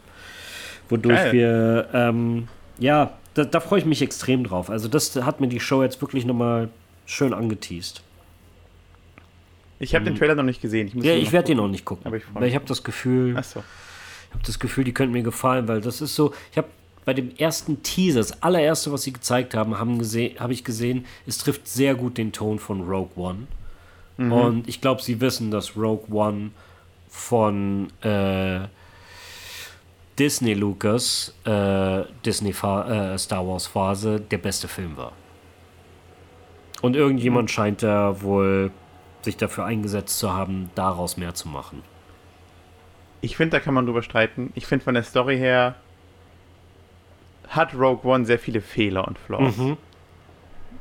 Wodurch 0.88 1.16
Geil. 1.16 1.32
wir, 1.32 1.88
ähm, 1.94 2.48
ja, 2.78 3.12
da, 3.34 3.44
da 3.44 3.60
freue 3.60 3.80
ich 3.80 3.84
mich 3.84 4.02
extrem 4.02 4.44
drauf. 4.44 4.70
Also 4.70 4.88
das 4.88 5.14
hat 5.16 5.40
mir 5.40 5.48
die 5.48 5.60
Show 5.60 5.82
jetzt 5.82 6.00
wirklich 6.00 6.24
nochmal 6.24 6.68
schön 7.06 7.32
angeteased. 7.32 8.02
Ich 9.78 9.94
habe 9.94 10.04
den 10.04 10.14
Trailer 10.14 10.36
noch 10.36 10.44
nicht 10.44 10.60
gesehen. 10.60 10.88
Ich, 10.88 10.94
Ja, 10.94 11.14
ihn 11.14 11.22
ich 11.22 11.32
werde 11.32 11.48
den 11.48 11.56
noch 11.56 11.68
nicht 11.68 11.84
gucken. 11.84 12.06
Aber 12.06 12.16
ich 12.16 12.24
ich 12.24 12.54
habe 12.54 12.64
das 12.66 12.84
Gefühl, 12.84 13.36
Achso. 13.36 13.64
ich 14.28 14.34
habe 14.34 14.44
das 14.46 14.58
Gefühl, 14.58 14.84
die 14.84 14.94
könnten 14.94 15.12
mir 15.12 15.24
gefallen, 15.24 15.66
weil 15.66 15.80
das 15.80 16.00
ist 16.00 16.14
so, 16.14 16.32
ich 16.52 16.58
habe 16.58 16.68
bei 17.04 17.14
dem 17.14 17.34
ersten 17.36 17.82
Teaser, 17.82 18.20
das 18.20 18.42
allererste, 18.44 18.92
was 18.92 19.02
sie 19.02 19.12
gezeigt 19.12 19.54
haben, 19.54 19.78
haben 19.78 19.98
habe 20.38 20.52
ich 20.52 20.62
gesehen, 20.62 21.04
es 21.26 21.38
trifft 21.38 21.66
sehr 21.66 21.96
gut 21.96 22.16
den 22.16 22.30
Ton 22.30 22.60
von 22.60 22.82
Rogue 22.82 23.10
One. 23.16 23.48
Und 24.18 24.68
ich 24.68 24.80
glaube, 24.80 25.02
sie 25.02 25.20
wissen, 25.20 25.50
dass 25.50 25.76
Rogue 25.76 26.04
One 26.10 26.50
von 27.08 27.88
äh, 28.02 28.60
Disney 30.18 30.54
Lucas, 30.54 31.34
äh, 31.44 32.02
Disney 32.24 32.52
Fa 32.52 33.14
äh, 33.14 33.18
Star 33.18 33.46
Wars 33.46 33.66
Phase 33.66 34.20
der 34.20 34.38
beste 34.38 34.68
Film 34.68 34.96
war. 34.96 35.12
Und 36.82 36.96
irgendjemand 36.96 37.50
scheint 37.50 37.82
da 37.82 38.20
wohl 38.20 38.70
sich 39.22 39.36
dafür 39.36 39.64
eingesetzt 39.64 40.18
zu 40.18 40.32
haben, 40.32 40.70
daraus 40.74 41.16
mehr 41.16 41.34
zu 41.34 41.48
machen. 41.48 41.82
Ich 43.20 43.36
finde, 43.36 43.56
da 43.56 43.60
kann 43.60 43.72
man 43.72 43.86
drüber 43.86 44.02
streiten. 44.02 44.52
Ich 44.54 44.66
finde, 44.66 44.84
von 44.84 44.94
der 44.94 45.04
Story 45.04 45.38
her 45.38 45.76
hat 47.48 47.72
Rogue 47.74 48.04
One 48.04 48.24
sehr 48.24 48.38
viele 48.38 48.60
Fehler 48.60 49.06
und 49.06 49.18
Flaws. 49.18 49.56
Mhm. 49.56 49.76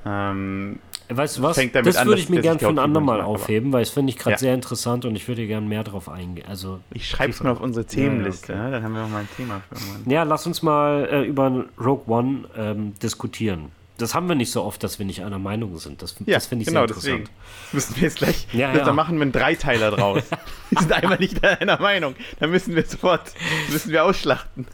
Ähm, 0.05 0.79
Weißt 1.17 1.37
du 1.37 1.41
was? 1.43 1.57
Fängt 1.57 1.75
damit 1.75 1.87
das 1.89 1.97
an, 1.97 2.07
würde 2.07 2.21
ich 2.21 2.29
mir 2.29 2.37
dass 2.37 2.43
gern 2.43 2.55
ich 2.57 2.61
für 2.63 2.69
ein 2.69 2.79
andermal 2.79 3.21
aufheben, 3.21 3.71
weil 3.73 3.81
das 3.81 3.89
finde 3.91 4.11
ich 4.11 4.17
gerade 4.17 4.33
Ja. 4.33 4.37
sehr 4.37 4.53
interessant 4.53 5.05
und 5.05 5.15
ich 5.15 5.27
würde 5.27 5.45
gerne 5.47 5.67
mehr 5.67 5.83
darauf 5.83 6.09
eingehen. 6.09 6.45
Also, 6.47 6.79
ich 6.93 7.07
schreibe 7.07 7.31
es 7.31 7.41
mal 7.43 7.51
auf 7.51 7.59
unsere 7.61 7.85
Themenliste. 7.85 8.53
Ja, 8.53 8.59
ja, 8.59 8.65
ne? 8.65 8.71
Dann 8.71 8.83
haben 8.83 8.93
wir 8.95 9.03
auch 9.03 9.09
mal 9.09 9.19
ein 9.19 9.29
Thema 9.35 9.61
für 9.69 9.75
irgendwann. 9.75 10.11
ja, 10.11 10.23
lass 10.23 10.47
uns 10.47 10.61
mal 10.61 11.07
äh, 11.11 11.21
über 11.23 11.65
Rogue 11.79 12.03
One 12.07 12.45
ähm, 12.57 12.93
diskutieren. 13.01 13.71
das 13.97 14.15
haben 14.15 14.27
wir 14.27 14.35
nicht 14.35 14.51
so 14.51 14.63
oft, 14.63 14.83
dass 14.83 14.97
wir 14.99 15.05
nicht 15.05 15.23
einer 15.23 15.37
Meinung 15.37 15.77
sind. 15.77 16.01
Das, 16.01 16.15
Ja, 16.25 16.35
das 16.35 16.47
finde 16.47 16.63
ich 16.63 16.67
genau, 16.69 16.87
sehr 16.87 17.13
interessant. 17.15 17.29
deswegen. 17.29 17.29
Das 17.71 17.73
müssen 17.73 17.95
wir 17.97 18.03
jetzt 18.03 18.17
gleich. 18.17 18.47
Ja, 18.53 18.73
da 18.73 18.93
machen 18.93 19.17
wir 19.17 19.21
einen 19.23 19.31
Dreiteiler 19.31 19.91
draus. 19.91 20.23
wir 20.71 20.79
sind 20.81 20.91
einmal 20.91 21.19
nicht 21.19 21.43
einer 21.43 21.79
Meinung. 21.79 22.15
Dann 22.39 22.49
müssen 22.51 22.73
wir 22.75 22.83
sofort 22.83 23.31
müssen 23.71 23.91
wir 23.91 24.03
ausschlachten. 24.05 24.65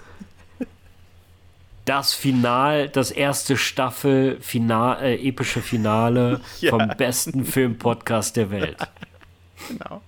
Das 1.88 2.13
Final, 2.13 2.89
das 2.89 3.12
erste 3.12 3.56
Staffel, 3.56 4.39
Final, 4.41 5.02
äh, 5.02 5.28
epische 5.30 5.62
Finale 5.62 6.41
Ja. 6.60 6.71
vom 6.71 6.86
besten 6.97 7.45
Filmpodcast 7.45 8.36
der 8.36 8.52
Welt. 8.52 8.78
Genau. 9.69 10.02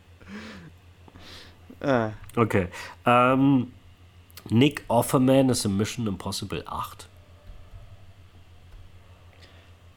Ah, 1.82 2.12
Okay. 2.36 2.68
Ähm, 3.06 3.72
Nick 4.50 4.84
Offerman 4.89 5.48
ist 5.50 5.63
in 5.63 5.78
Mission 5.78 6.06
Impossible 6.08 6.63
8. 6.68 7.08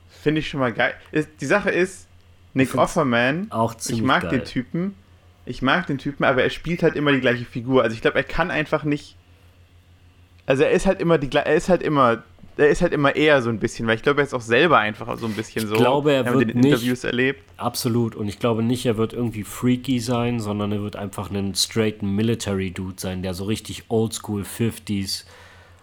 Finde 0.08 0.38
ich 0.40 0.48
schon 0.48 0.60
mal 0.60 0.72
geil. 0.72 0.94
Die 1.40 1.46
Sache 1.46 1.70
ist, 1.70 2.06
Nick 2.54 2.74
Offerman, 2.76 3.50
Auch 3.50 3.74
ich 3.88 4.02
mag 4.02 4.22
geil. 4.22 4.30
den 4.38 4.44
Typen. 4.44 4.94
Ich 5.46 5.62
mag 5.62 5.88
den 5.88 5.98
Typen, 5.98 6.22
aber 6.24 6.44
er 6.44 6.50
spielt 6.50 6.84
halt 6.84 6.94
immer 6.94 7.10
die 7.10 7.20
gleiche 7.20 7.44
Figur. 7.44 7.82
Also 7.82 7.94
ich 7.94 8.02
glaube, 8.02 8.18
er 8.18 8.24
kann 8.24 8.52
einfach 8.52 8.84
nicht. 8.84 9.16
Also 10.52 10.64
er 10.64 10.70
ist 10.72 10.84
halt 10.84 11.00
immer 11.00 11.16
die 11.16 11.34
er 11.34 11.54
ist 11.54 11.70
halt 11.70 11.82
immer 11.82 12.22
er 12.58 12.68
ist 12.68 12.82
halt 12.82 12.92
immer 12.92 13.16
eher 13.16 13.40
so 13.40 13.48
ein 13.48 13.58
bisschen, 13.58 13.86
weil 13.86 13.96
ich 13.96 14.02
glaube, 14.02 14.20
er 14.20 14.24
ist 14.26 14.34
auch 14.34 14.42
selber 14.42 14.76
einfach 14.76 15.16
so 15.16 15.24
ein 15.24 15.32
bisschen 15.32 15.66
so. 15.66 15.74
glaube, 15.76 16.12
er 16.12 16.26
wird 16.26 16.50
den 16.50 16.58
nicht- 16.58 16.66
Interviews 16.66 17.02
erlebt. 17.04 17.42
Absolut. 17.56 18.14
Und 18.14 18.28
ich 18.28 18.38
glaube 18.38 18.62
nicht, 18.62 18.84
er 18.84 18.98
wird 18.98 19.14
irgendwie 19.14 19.44
freaky 19.44 19.98
sein, 19.98 20.40
sondern 20.40 20.70
er 20.70 20.82
wird 20.82 20.94
einfach 20.94 21.30
ein 21.30 21.54
straighten 21.54 22.14
Military-Dude 22.14 23.00
sein, 23.00 23.22
der 23.22 23.32
so 23.32 23.44
richtig 23.44 23.84
oldschool 23.88 24.42
50s 24.42 25.24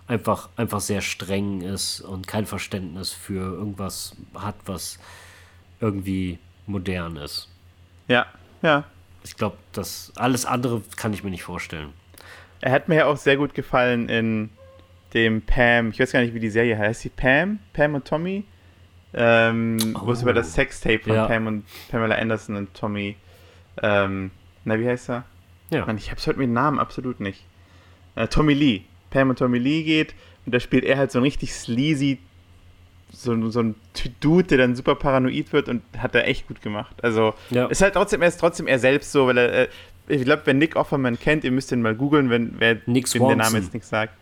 einfach, 0.05 0.49
einfach 0.58 0.79
sehr 0.79 1.01
streng 1.01 1.62
ist 1.62 2.01
und 2.01 2.27
kein 2.27 2.45
Verständnis 2.45 3.12
für 3.13 3.41
irgendwas 3.55 4.15
hat, 4.36 4.55
was 4.67 4.99
irgendwie 5.82 6.38
modern 6.67 7.15
ist. 7.15 7.47
Ja, 8.08 8.27
ja. 8.62 8.84
Ich 9.23 9.36
glaube, 9.36 9.58
das 9.73 10.12
alles 10.17 10.45
andere 10.45 10.84
kann 10.97 11.13
ich 11.13 11.23
mir 11.23 11.32
nicht 11.32 11.41
vorstellen. 11.43 11.89
Er 12.62 12.71
hat 12.71 12.89
mir 12.89 12.95
ja 12.97 13.05
auch 13.08 13.17
sehr 13.17 13.38
gut 13.38 13.55
gefallen 13.55 14.08
in 14.08 14.51
dem 15.13 15.41
Pam, 15.41 15.89
ich 15.89 15.99
weiß 15.99 16.11
gar 16.11 16.21
nicht, 16.21 16.33
wie 16.33 16.39
die 16.39 16.49
Serie 16.49 16.77
heißt. 16.77 17.03
Die 17.03 17.09
Pam? 17.09 17.59
Pam 17.73 17.95
und 17.95 18.05
Tommy? 18.05 18.43
Ähm, 19.13 19.95
Wo 20.01 20.11
es 20.11 20.19
Oh. 20.19 20.23
über 20.23 20.33
das 20.33 20.53
Sextape 20.53 20.99
von 20.99 21.13
Ja. 21.13 21.25
Pam 21.27 21.47
und 21.47 21.63
Pamela 21.89 22.15
Anderson 22.15 22.55
und 22.55 22.73
Tommy. 22.75 23.15
Ähm, 23.81 24.29
na, 24.65 24.79
wie 24.79 24.87
heißt 24.87 25.09
er? 25.09 25.23
Ja. 25.71 25.85
Mann, 25.85 25.97
ich 25.97 26.11
hab's 26.11 26.27
heute 26.27 26.37
mit 26.37 26.47
dem 26.47 26.53
Namen 26.53 26.79
absolut 26.79 27.19
nicht. 27.19 27.43
Äh, 28.15 28.27
Tommy 28.27 28.53
Lee. 28.53 28.81
Pam 29.09 29.29
und 29.31 29.39
Tommy 29.39 29.57
Lee 29.57 29.83
geht 29.83 30.13
und 30.45 30.53
da 30.53 30.59
spielt 30.59 30.83
er 30.83 30.97
halt 30.97 31.11
so 31.11 31.19
ein 31.19 31.23
richtig 31.23 31.53
sleazy, 31.53 32.19
so, 33.11 33.49
so 33.49 33.61
ein 33.61 33.75
Dude, 34.21 34.43
der 34.47 34.59
dann 34.59 34.75
super 34.75 34.93
paranoid 34.93 35.51
wird 35.53 35.67
und 35.69 35.81
hat 35.97 36.13
er 36.13 36.27
echt 36.27 36.47
gut 36.47 36.61
gemacht. 36.61 37.03
Also, 37.03 37.33
Ja. 37.49 37.65
ist 37.65 37.81
halt 37.81 37.95
trotzdem, 37.95 38.21
er 38.21 38.27
ist 38.27 38.39
trotzdem 38.39 38.67
er 38.67 38.77
selbst 38.77 39.11
so, 39.11 39.25
weil 39.25 39.37
er, 39.39 39.53
äh, 39.63 39.67
ich 40.07 40.23
glaube, 40.23 40.43
wenn 40.45 40.59
Nick 40.59 40.75
Offerman 40.75 41.19
kennt, 41.19 41.43
ihr 41.43 41.51
müsst 41.51 41.71
ihn 41.71 41.81
mal 41.81 41.95
googeln, 41.95 42.29
wenn 42.29 42.59
wer 42.59 42.77
wem 42.85 43.03
der 43.03 43.35
Name 43.35 43.57
jetzt 43.57 43.73
nichts 43.73 43.89
sagt. 43.89 44.13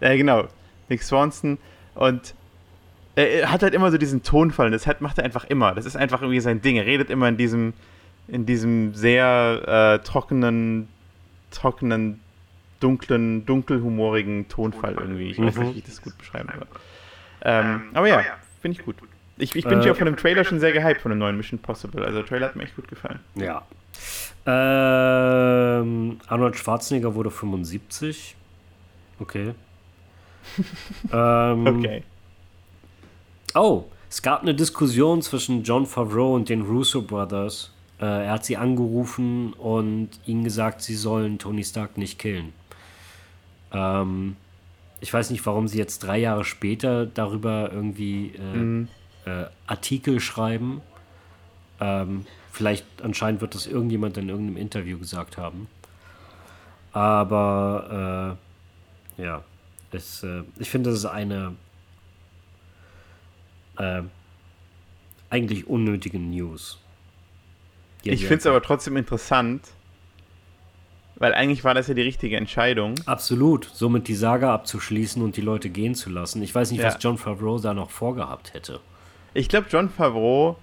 Äh, 0.00 0.16
genau, 0.16 0.48
Nick 0.88 1.02
Swanson. 1.02 1.58
Und 1.94 2.34
er, 3.14 3.50
hat 3.50 3.62
halt 3.62 3.74
immer 3.74 3.90
so 3.90 3.98
diesen 3.98 4.22
Tonfall 4.22 4.66
und 4.66 4.72
das 4.72 4.86
hat, 4.86 5.00
macht 5.00 5.18
er 5.18 5.24
einfach 5.24 5.44
immer. 5.44 5.74
Das 5.74 5.86
ist 5.86 5.96
einfach 5.96 6.22
irgendwie 6.22 6.40
sein 6.40 6.62
Ding. 6.62 6.76
Er 6.76 6.86
redet 6.86 7.10
immer 7.10 7.28
in 7.28 7.36
diesem, 7.36 7.72
in 8.28 8.46
diesem 8.46 8.94
sehr 8.94 9.98
äh, 10.00 10.04
trockenen, 10.04 10.88
trockenen, 11.50 12.20
dunklen, 12.80 13.44
dunkelhumorigen 13.44 14.48
Tonfall 14.48 14.94
irgendwie. 15.00 15.30
Ich 15.30 15.38
weiß 15.40 15.56
nicht, 15.56 15.74
wie 15.74 15.78
ich 15.78 15.84
das 15.84 16.00
gut 16.00 16.16
beschreiben 16.16 16.48
soll. 16.56 16.66
Ähm, 17.42 17.82
aber 17.94 18.08
ja, 18.08 18.22
finde 18.62 18.78
ich 18.78 18.84
gut. 18.84 18.96
Ich, 19.36 19.54
ich 19.54 19.64
bin 19.64 19.80
Äh, 19.80 19.86
ja 19.86 19.94
von 19.94 20.06
dem 20.06 20.16
Trailer 20.16 20.44
schon 20.44 20.58
sehr 20.60 20.72
gehypt 20.72 21.00
von 21.00 21.10
dem 21.10 21.18
neuen 21.18 21.36
Mission 21.36 21.58
Possible. 21.60 22.04
Also 22.04 22.18
der 22.18 22.26
Trailer 22.26 22.46
hat 22.46 22.56
mir 22.56 22.64
echt 22.64 22.76
gut 22.76 22.88
gefallen. 22.88 23.20
Ja. 23.36 23.62
Ähm, 24.46 26.18
Arnold 26.26 26.56
Schwarzenegger 26.56 27.14
wurde 27.14 27.30
75. 27.30 28.36
Okay. 29.20 29.54
ähm, 31.12 31.66
Okay. 31.66 32.02
Oh, 33.54 33.84
es 34.10 34.22
gab 34.22 34.42
eine 34.42 34.54
Diskussion 34.54 35.22
zwischen 35.22 35.62
John 35.62 35.86
Favreau 35.86 36.34
und 36.34 36.48
den 36.48 36.62
Russo 36.62 37.02
Brothers. 37.02 37.72
Äh, 38.00 38.26
er 38.26 38.32
hat 38.32 38.44
sie 38.44 38.56
angerufen 38.56 39.52
und 39.54 40.10
ihnen 40.26 40.44
gesagt, 40.44 40.82
sie 40.82 40.94
sollen 40.94 41.38
Tony 41.38 41.64
Stark 41.64 41.98
nicht 41.98 42.18
killen. 42.18 42.52
Ähm, 43.72 44.36
ich 45.00 45.12
weiß 45.12 45.30
nicht, 45.30 45.44
warum 45.46 45.68
sie 45.68 45.78
jetzt 45.78 46.00
drei 46.00 46.18
Jahre 46.18 46.44
später 46.44 47.06
darüber 47.06 47.70
irgendwie 47.72 48.32
äh, 48.36 48.56
Mhm. 48.56 48.88
äh, 49.26 49.44
Artikel 49.66 50.20
schreiben. 50.20 50.80
Ähm, 51.80 52.26
vielleicht 52.52 52.84
anscheinend 53.02 53.40
wird 53.40 53.54
das 53.54 53.66
irgendjemand 53.66 54.16
in 54.16 54.28
irgendeinem 54.28 54.56
Interview 54.56 54.98
gesagt 54.98 55.36
haben. 55.38 55.68
Aber 56.92 58.36
äh, 59.18 59.22
ja, 59.22 59.42
es, 59.92 60.22
äh, 60.22 60.42
ich 60.58 60.70
finde, 60.70 60.90
das 60.90 60.98
ist 61.00 61.04
eine 61.06 61.54
äh, 63.78 64.02
eigentlich 65.30 65.66
unnötige 65.66 66.18
News. 66.18 66.78
Ich 68.02 68.20
finde 68.22 68.36
es 68.36 68.46
aber 68.46 68.62
trotzdem 68.62 68.96
interessant, 68.96 69.62
weil 71.16 71.34
eigentlich 71.34 71.64
war 71.64 71.74
das 71.74 71.88
ja 71.88 71.94
die 71.94 72.02
richtige 72.02 72.36
Entscheidung. 72.36 72.94
Absolut, 73.06 73.68
somit 73.72 74.08
die 74.08 74.14
Saga 74.14 74.54
abzuschließen 74.54 75.20
und 75.20 75.36
die 75.36 75.40
Leute 75.40 75.68
gehen 75.68 75.94
zu 75.94 76.08
lassen. 76.08 76.42
Ich 76.42 76.54
weiß 76.54 76.70
nicht, 76.70 76.80
Ja. 76.80 76.86
was 76.88 76.96
John 77.00 77.18
Favreau 77.18 77.58
da 77.58 77.74
noch 77.74 77.90
vorgehabt 77.90 78.54
hätte. 78.54 78.80
Ich 79.34 79.48
glaube, 79.48 79.66
John 79.68 79.90
Favreau, 79.90 80.56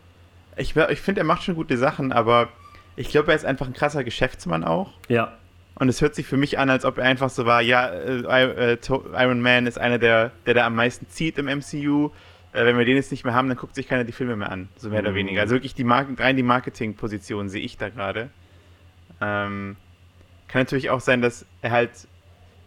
ich, 0.55 0.75
ich 0.75 1.01
finde, 1.01 1.21
er 1.21 1.25
macht 1.25 1.43
schon 1.43 1.55
gute 1.55 1.77
Sachen, 1.77 2.11
aber 2.11 2.49
ich 2.95 3.09
glaube, 3.09 3.31
er 3.31 3.35
ist 3.35 3.45
einfach 3.45 3.67
ein 3.67 3.73
krasser 3.73 4.03
Geschäftsmann 4.03 4.63
auch. 4.63 4.91
Ja, 5.09 5.37
Und 5.77 5.89
es 5.89 6.01
hört 6.01 6.15
sich 6.15 6.25
für 6.25 6.37
mich 6.37 6.57
an, 6.57 6.69
als 6.69 6.85
ob 6.85 6.97
er 6.97 7.03
einfach 7.03 7.29
so 7.29 7.45
war, 7.45 7.61
ja, 7.61 7.87
äh, 7.89 8.73
äh, 8.73 8.77
Iron 9.17 9.41
Man 9.41 9.67
ist 9.67 9.77
einer, 9.77 9.97
der, 9.99 10.31
der 10.45 10.53
da 10.53 10.65
am 10.65 10.75
meisten 10.75 11.07
zieht 11.09 11.37
im 11.37 11.47
MCU. 11.47 12.11
Äh, 12.53 12.65
wenn 12.65 12.77
wir 12.77 12.85
den 12.85 12.95
jetzt 12.95 13.11
nicht 13.11 13.25
mehr 13.25 13.33
haben, 13.33 13.49
dann 13.49 13.57
guckt 13.57 13.75
sich 13.75 13.87
keiner 13.87 14.05
die 14.05 14.13
Filme 14.13 14.37
mehr 14.37 14.51
an, 14.51 14.69
so 14.77 14.89
mehr 14.89 15.01
oder 15.01 15.11
Mhm. 15.11 15.15
weniger. 15.15 15.41
Also 15.41 15.55
wirklich 15.55 15.75
die 15.75 15.83
Mar 15.83 16.05
rein 16.17 16.37
die 16.37 16.43
Marketing-Position 16.43 17.49
sehe 17.49 17.61
ich 17.61 17.77
da 17.77 17.89
gerade. 17.89 18.29
Ähm, 19.21 19.75
kann 20.47 20.61
natürlich 20.61 20.89
auch 20.89 21.01
sein, 21.01 21.21
dass 21.21 21.45
er 21.61 21.71
halt, 21.71 21.91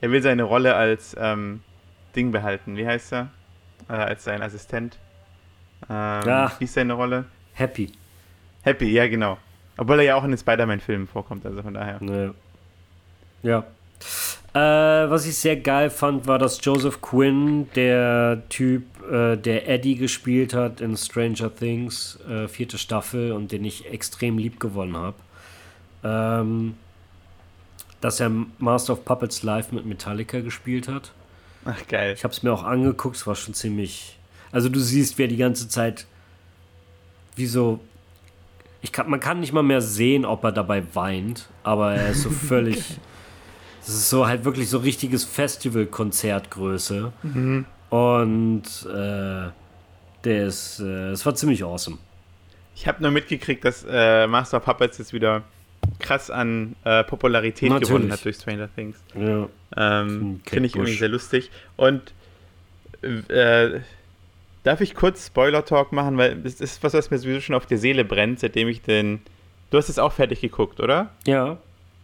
er 0.03 0.11
will 0.11 0.23
seine 0.23 0.43
Rolle 0.43 0.75
als 0.75 1.17
ähm, 1.19 1.63
Ding 2.15 2.31
behalten. 2.33 2.77
Wie 2.77 2.87
heißt 2.87 3.13
er? 3.15 3.29
Äh, 3.89 3.93
als 3.95 4.25
sein 4.25 4.43
Assistent. 4.43 4.99
Ähm, 5.89 6.23
Ja. 6.27 6.53
Wie 6.59 6.65
ist 6.65 6.75
seine 6.75 6.93
Rolle? 6.93 7.25
happy. 7.55 7.91
Happy, 8.63 8.91
ja 8.93 9.09
genau. 9.09 9.39
Obwohl 9.79 9.99
er 10.01 10.05
ja 10.05 10.15
auch 10.17 10.25
in 10.25 10.31
den 10.31 10.39
Spider-Man-Filmen 10.39 11.07
vorkommt, 11.07 11.47
also 11.47 11.63
von 11.63 11.75
daher. 11.75 12.03
Ne. 12.03 12.35
Ja. 13.43 13.65
Äh, 14.55 15.11
was 15.11 15.27
ich 15.27 15.37
sehr 15.37 15.57
geil 15.57 15.91
fand, 15.91 16.27
war, 16.27 16.39
dass 16.39 16.59
Joseph 16.65 17.01
Quinn, 17.01 17.69
der 17.75 18.43
Typ, 18.49 18.85
äh, 19.11 19.37
der 19.37 19.69
Eddie 19.69 19.97
gespielt 19.97 20.55
hat 20.55 20.81
in 20.81 20.97
Stranger 20.97 21.55
Things, 21.55 22.19
äh, 22.29 22.49
vierte 22.49 22.79
Staffel 22.79 23.33
und 23.33 23.53
den 23.53 23.65
ich 23.65 23.87
extrem 23.87 24.39
lieb 24.39 24.59
gewonnen 24.59 24.97
habe, 24.97 25.17
ähm, 26.03 26.75
dass 28.01 28.21
er 28.21 28.31
Master 28.59 28.95
of 28.95 29.05
Puppets 29.05 29.43
live 29.43 29.71
mit 29.73 29.85
Metallica 29.85 30.41
gespielt 30.41 30.89
hat. 30.89 31.13
Ach 31.65 31.87
geil. 31.87 32.15
Ich 32.17 32.25
habe 32.25 32.33
es 32.33 32.43
mir 32.43 32.53
auch 32.53 32.65
angeguckt, 32.65 33.17
es 33.17 33.27
war 33.27 33.35
schon 33.35 33.55
ziemlich. 33.55 34.17
Also 34.51 34.69
du 34.71 34.81
siehst, 34.81 35.19
wer 35.19 35.29
die 35.29 35.37
ganze 35.37 35.69
Zeit 35.69 36.07
wie 37.37 37.47
so. 37.47 37.81
Ich 38.81 38.93
kann, 38.93 39.11
man 39.11 39.21
kann 39.21 39.41
nicht 39.41 39.53
mal 39.53 39.63
mehr 39.63 39.83
sehen, 39.83 40.25
ob 40.25 40.45
er 40.45 40.53
dabei 40.53 40.83
weint, 40.95 41.49
aber 41.65 41.95
er 41.95 42.11
ist 42.11 42.23
so 42.23 42.31
völlig. 42.49 42.99
Das 43.89 43.97
ist 43.97 44.11
so 44.11 44.27
halt 44.27 44.45
wirklich 44.45 44.69
so 44.69 44.77
richtiges 44.77 45.25
Festival-Konzertgröße. 45.25 47.11
Und 47.89 48.63
äh, 48.85 49.51
der 50.25 50.47
ist. 50.47 50.81
Äh, 50.81 51.13
es 51.13 51.25
war 51.25 51.35
ziemlich 51.35 51.65
awesome. 51.65 51.97
Ich 52.77 52.87
habe 52.87 53.03
nur 53.03 53.11
mitgekriegt, 53.11 53.65
dass 53.65 53.87
äh, 53.89 54.27
Master 54.27 54.59
of 54.59 54.67
Puppets 54.67 54.99
jetzt 54.99 55.15
wieder 55.15 55.43
krass 56.01 56.31
an 56.31 56.77
äh, 56.85 57.03
Popularität 57.03 57.71
Natürlich. 57.71 57.89
gewonnen 57.89 58.13
hat 58.13 58.23
durch 58.27 58.37
Stranger 58.37 58.69
Things. 58.75 59.03
Ja. 59.15 59.49
Ähm, 59.75 60.41
Finde 60.45 60.67
ich 60.67 60.75
irgendwie 60.75 60.93
sehr 60.93 61.09
lustig. 61.09 61.51
Und 61.79 62.13
äh, 63.01 63.81
darf 64.65 64.83
ich 64.83 64.95
kurz 64.95 65.29
Spoiler-Talk 65.29 65.93
machen, 65.93 66.19
weil 66.19 66.37
das 66.37 66.61
ist 66.61 66.83
was, 66.83 66.93
was 66.93 67.11
mir 67.11 67.17
sowieso 67.17 67.41
schon 67.41 67.55
auf 67.55 67.65
der 67.65 67.79
Seele 67.79 68.05
brennt, 68.05 68.41
seitdem 68.41 68.69
ich 68.69 68.83
den. 68.83 69.23
Du 69.71 69.79
hast 69.79 69.89
es 69.89 69.99
auch 69.99 70.13
fertig 70.13 70.43
geguckt, 70.43 70.79
oder? 70.79 71.09
Ja. 71.27 71.57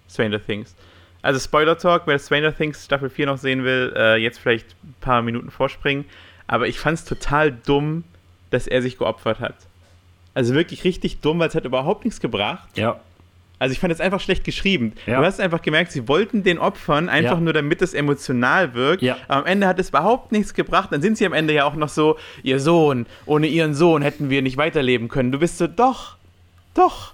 Stranger 0.08 0.42
Things. 0.42 0.74
Also 1.24 1.40
Spoiler 1.40 1.78
Talk, 1.78 2.02
wer 2.04 2.18
Stranger 2.18 2.54
Things 2.54 2.84
Staffel 2.84 3.08
4 3.08 3.26
noch 3.26 3.38
sehen 3.38 3.64
will, 3.64 3.94
äh, 3.96 4.16
jetzt 4.16 4.38
vielleicht 4.38 4.66
ein 4.84 4.94
paar 5.00 5.22
Minuten 5.22 5.50
vorspringen. 5.50 6.04
Aber 6.46 6.68
ich 6.68 6.78
fand 6.78 6.98
es 6.98 7.04
total 7.06 7.50
dumm, 7.50 8.04
dass 8.50 8.66
er 8.66 8.82
sich 8.82 8.98
geopfert 8.98 9.40
hat. 9.40 9.54
Also 10.34 10.54
wirklich 10.54 10.84
richtig 10.84 11.20
dumm, 11.20 11.38
weil 11.38 11.48
es 11.48 11.54
hat 11.54 11.64
überhaupt 11.64 12.04
nichts 12.04 12.20
gebracht. 12.20 12.68
Ja. 12.76 13.00
Also 13.58 13.72
ich 13.72 13.78
fand 13.78 13.90
es 13.90 14.00
einfach 14.02 14.20
schlecht 14.20 14.44
geschrieben. 14.44 14.92
Ja. 15.06 15.18
Du 15.20 15.24
hast 15.24 15.40
einfach 15.40 15.62
gemerkt, 15.62 15.92
sie 15.92 16.06
wollten 16.08 16.42
den 16.42 16.58
Opfern 16.58 17.08
einfach 17.08 17.36
Ja. 17.36 17.40
nur, 17.40 17.54
damit 17.54 17.80
es 17.80 17.94
emotional 17.94 18.74
wirkt. 18.74 19.00
Ja. 19.02 19.16
Aber 19.28 19.40
am 19.40 19.46
Ende 19.46 19.66
hat 19.66 19.78
es 19.78 19.88
überhaupt 19.88 20.30
nichts 20.30 20.52
gebracht. 20.52 20.90
Dann 20.92 21.00
sind 21.00 21.16
sie 21.16 21.24
am 21.24 21.32
Ende 21.32 21.54
ja 21.54 21.64
auch 21.64 21.74
noch 21.74 21.88
so, 21.88 22.18
ihr 22.42 22.60
Sohn, 22.60 23.06
ohne 23.24 23.46
ihren 23.46 23.72
Sohn 23.74 24.02
hätten 24.02 24.28
wir 24.28 24.42
nicht 24.42 24.58
weiterleben 24.58 25.08
können. 25.08 25.32
Du 25.32 25.38
bist 25.38 25.56
so, 25.56 25.66
doch, 25.68 26.16
doch. 26.74 27.13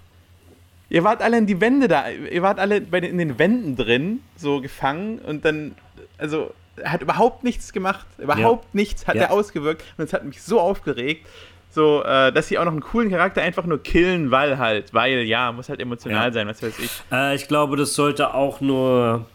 Ihr 0.90 1.04
wart 1.04 1.22
alle 1.22 1.38
in 1.38 1.46
die 1.46 1.60
Wände 1.60 1.86
da, 1.88 2.08
ihr 2.10 2.42
wart 2.42 2.58
alle 2.58 2.80
bei 2.80 3.00
den, 3.00 3.12
in 3.12 3.18
den 3.18 3.38
Wänden 3.38 3.76
drin, 3.76 4.20
so 4.36 4.60
gefangen 4.60 5.18
und 5.20 5.44
dann, 5.44 5.76
also, 6.18 6.52
er 6.76 6.92
hat 6.92 7.02
überhaupt 7.02 7.44
nichts 7.44 7.72
gemacht, 7.72 8.06
überhaupt 8.18 8.74
nichts 8.74 9.06
hat 9.06 9.14
Ja. 9.14 9.22
er 9.22 9.30
ausgewirkt 9.32 9.84
und 9.96 10.04
es 10.04 10.12
hat 10.12 10.24
mich 10.24 10.42
so 10.42 10.58
aufgeregt, 10.60 11.26
so, 11.70 12.02
äh, 12.02 12.32
dass 12.32 12.48
sie 12.48 12.58
auch 12.58 12.64
noch 12.64 12.72
einen 12.72 12.80
coolen 12.80 13.08
Charakter 13.08 13.40
einfach 13.42 13.64
nur 13.66 13.80
killen, 13.80 14.32
weil 14.32 14.58
halt, 14.58 14.92
weil, 14.92 15.22
ja, 15.22 15.52
muss 15.52 15.68
halt 15.68 15.78
emotional 15.80 16.26
Ja. 16.28 16.32
sein, 16.32 16.48
was 16.48 16.60
weiß 16.60 16.76
ich. 16.80 16.90
Äh, 17.12 17.36
ich 17.36 17.46
glaube, 17.46 17.76
das 17.76 17.94
sollte 17.94 18.34
auch 18.34 18.60
nur 18.60 19.26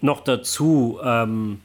noch 0.00 0.24
dazu. 0.24 0.98
Ähm, 1.04 1.60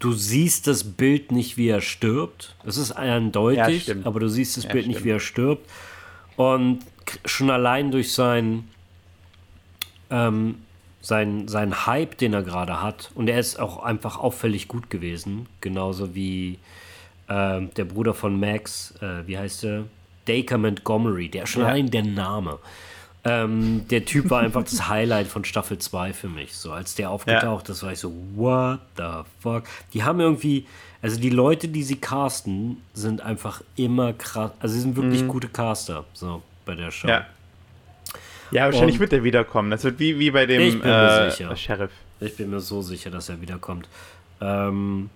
du 0.00 0.12
siehst 0.12 0.66
das 0.66 0.82
Bild 0.82 1.30
nicht, 1.30 1.56
wie 1.56 1.68
er 1.68 1.80
stirbt. 1.80 2.56
Es 2.66 2.76
ist 2.76 2.90
Ja, 2.90 2.96
eindeutig, 2.96 3.84
stimmt. 3.84 4.06
aber 4.06 4.18
du 4.18 4.28
siehst 4.28 4.56
das 4.56 4.64
Ja, 4.64 4.72
Bild 4.72 4.86
nicht, 4.88 4.96
stimmt. 4.96 5.06
wie 5.06 5.10
er 5.16 5.20
stirbt. 5.20 5.70
Und 6.36 6.80
schon 7.24 7.50
allein 7.50 7.90
durch 7.90 8.12
sein, 8.12 8.68
ähm, 10.10 10.56
sein, 11.00 11.48
sein 11.48 11.86
Hype, 11.86 12.18
den 12.18 12.34
er 12.34 12.42
gerade 12.42 12.82
hat, 12.82 13.10
und 13.14 13.28
er 13.28 13.38
ist 13.38 13.58
auch 13.58 13.82
einfach 13.82 14.18
auffällig 14.18 14.68
gut 14.68 14.90
gewesen, 14.90 15.46
genauso 15.60 16.14
wie 16.14 16.58
ähm, 17.28 17.70
der 17.74 17.84
Bruder 17.84 18.12
von 18.14 18.38
Max, 18.38 18.94
äh, 19.00 19.26
wie 19.26 19.38
heißt 19.38 19.64
er? 19.64 19.84
Dacre 20.26 20.58
Montgomery, 20.58 21.28
der 21.28 21.46
schon 21.46 21.62
Ja. 21.62 21.68
allein 21.68 21.90
der 21.90 22.02
Name. 22.04 22.58
Ähm, 23.22 23.86
der 23.88 24.04
Typ 24.04 24.30
war 24.30 24.40
einfach 24.40 24.62
das 24.64 24.88
Highlight 24.88 25.26
von 25.26 25.44
Staffel 25.44 25.78
2 25.78 26.12
für 26.12 26.28
mich. 26.28 26.54
So, 26.54 26.72
als 26.72 26.94
der 26.94 27.10
aufgetaucht 27.10 27.68
ist, 27.68 27.82
war 27.82 27.92
ich 27.92 27.98
so, 27.98 28.12
what 28.34 28.80
the 28.96 29.22
fuck? 29.40 29.64
Die 29.92 30.02
haben 30.04 30.20
irgendwie, 30.20 30.66
also 31.02 31.18
die 31.20 31.30
Leute, 31.30 31.68
die 31.68 31.82
sie 31.82 31.96
casten, 31.96 32.82
sind 32.94 33.20
einfach 33.22 33.62
immer 33.76 34.12
krass. 34.12 34.52
Also 34.60 34.74
sie 34.74 34.80
sind 34.82 34.96
wirklich 34.96 35.26
gute 35.26 35.48
Caster, 35.48 36.04
so 36.12 36.42
bei 36.64 36.74
der 36.74 36.90
Show. 36.90 37.06
Mhm. 37.06 37.10
Ja. 37.12 37.26
Ja, 38.52 38.64
wahrscheinlich 38.64 38.96
Und- 38.96 39.00
wird 39.00 39.12
er 39.12 39.22
wiederkommen. 39.24 39.70
Das 39.70 39.84
wird 39.84 39.98
wie, 40.00 40.18
wie 40.18 40.30
bei 40.32 40.42
Ich 40.42 40.48
dem 40.48 40.80
bin 40.80 40.88
mir 40.90 41.26
äh, 41.26 41.30
sicher. 41.30 41.56
Sheriff. 41.56 41.92
Ich 42.20 42.36
bin 42.36 42.50
mir 42.50 42.60
so 42.60 42.82
sicher, 42.82 43.10
dass 43.10 43.28
er 43.28 43.40
wiederkommt. 43.40 43.88
Ähm, 44.40 45.08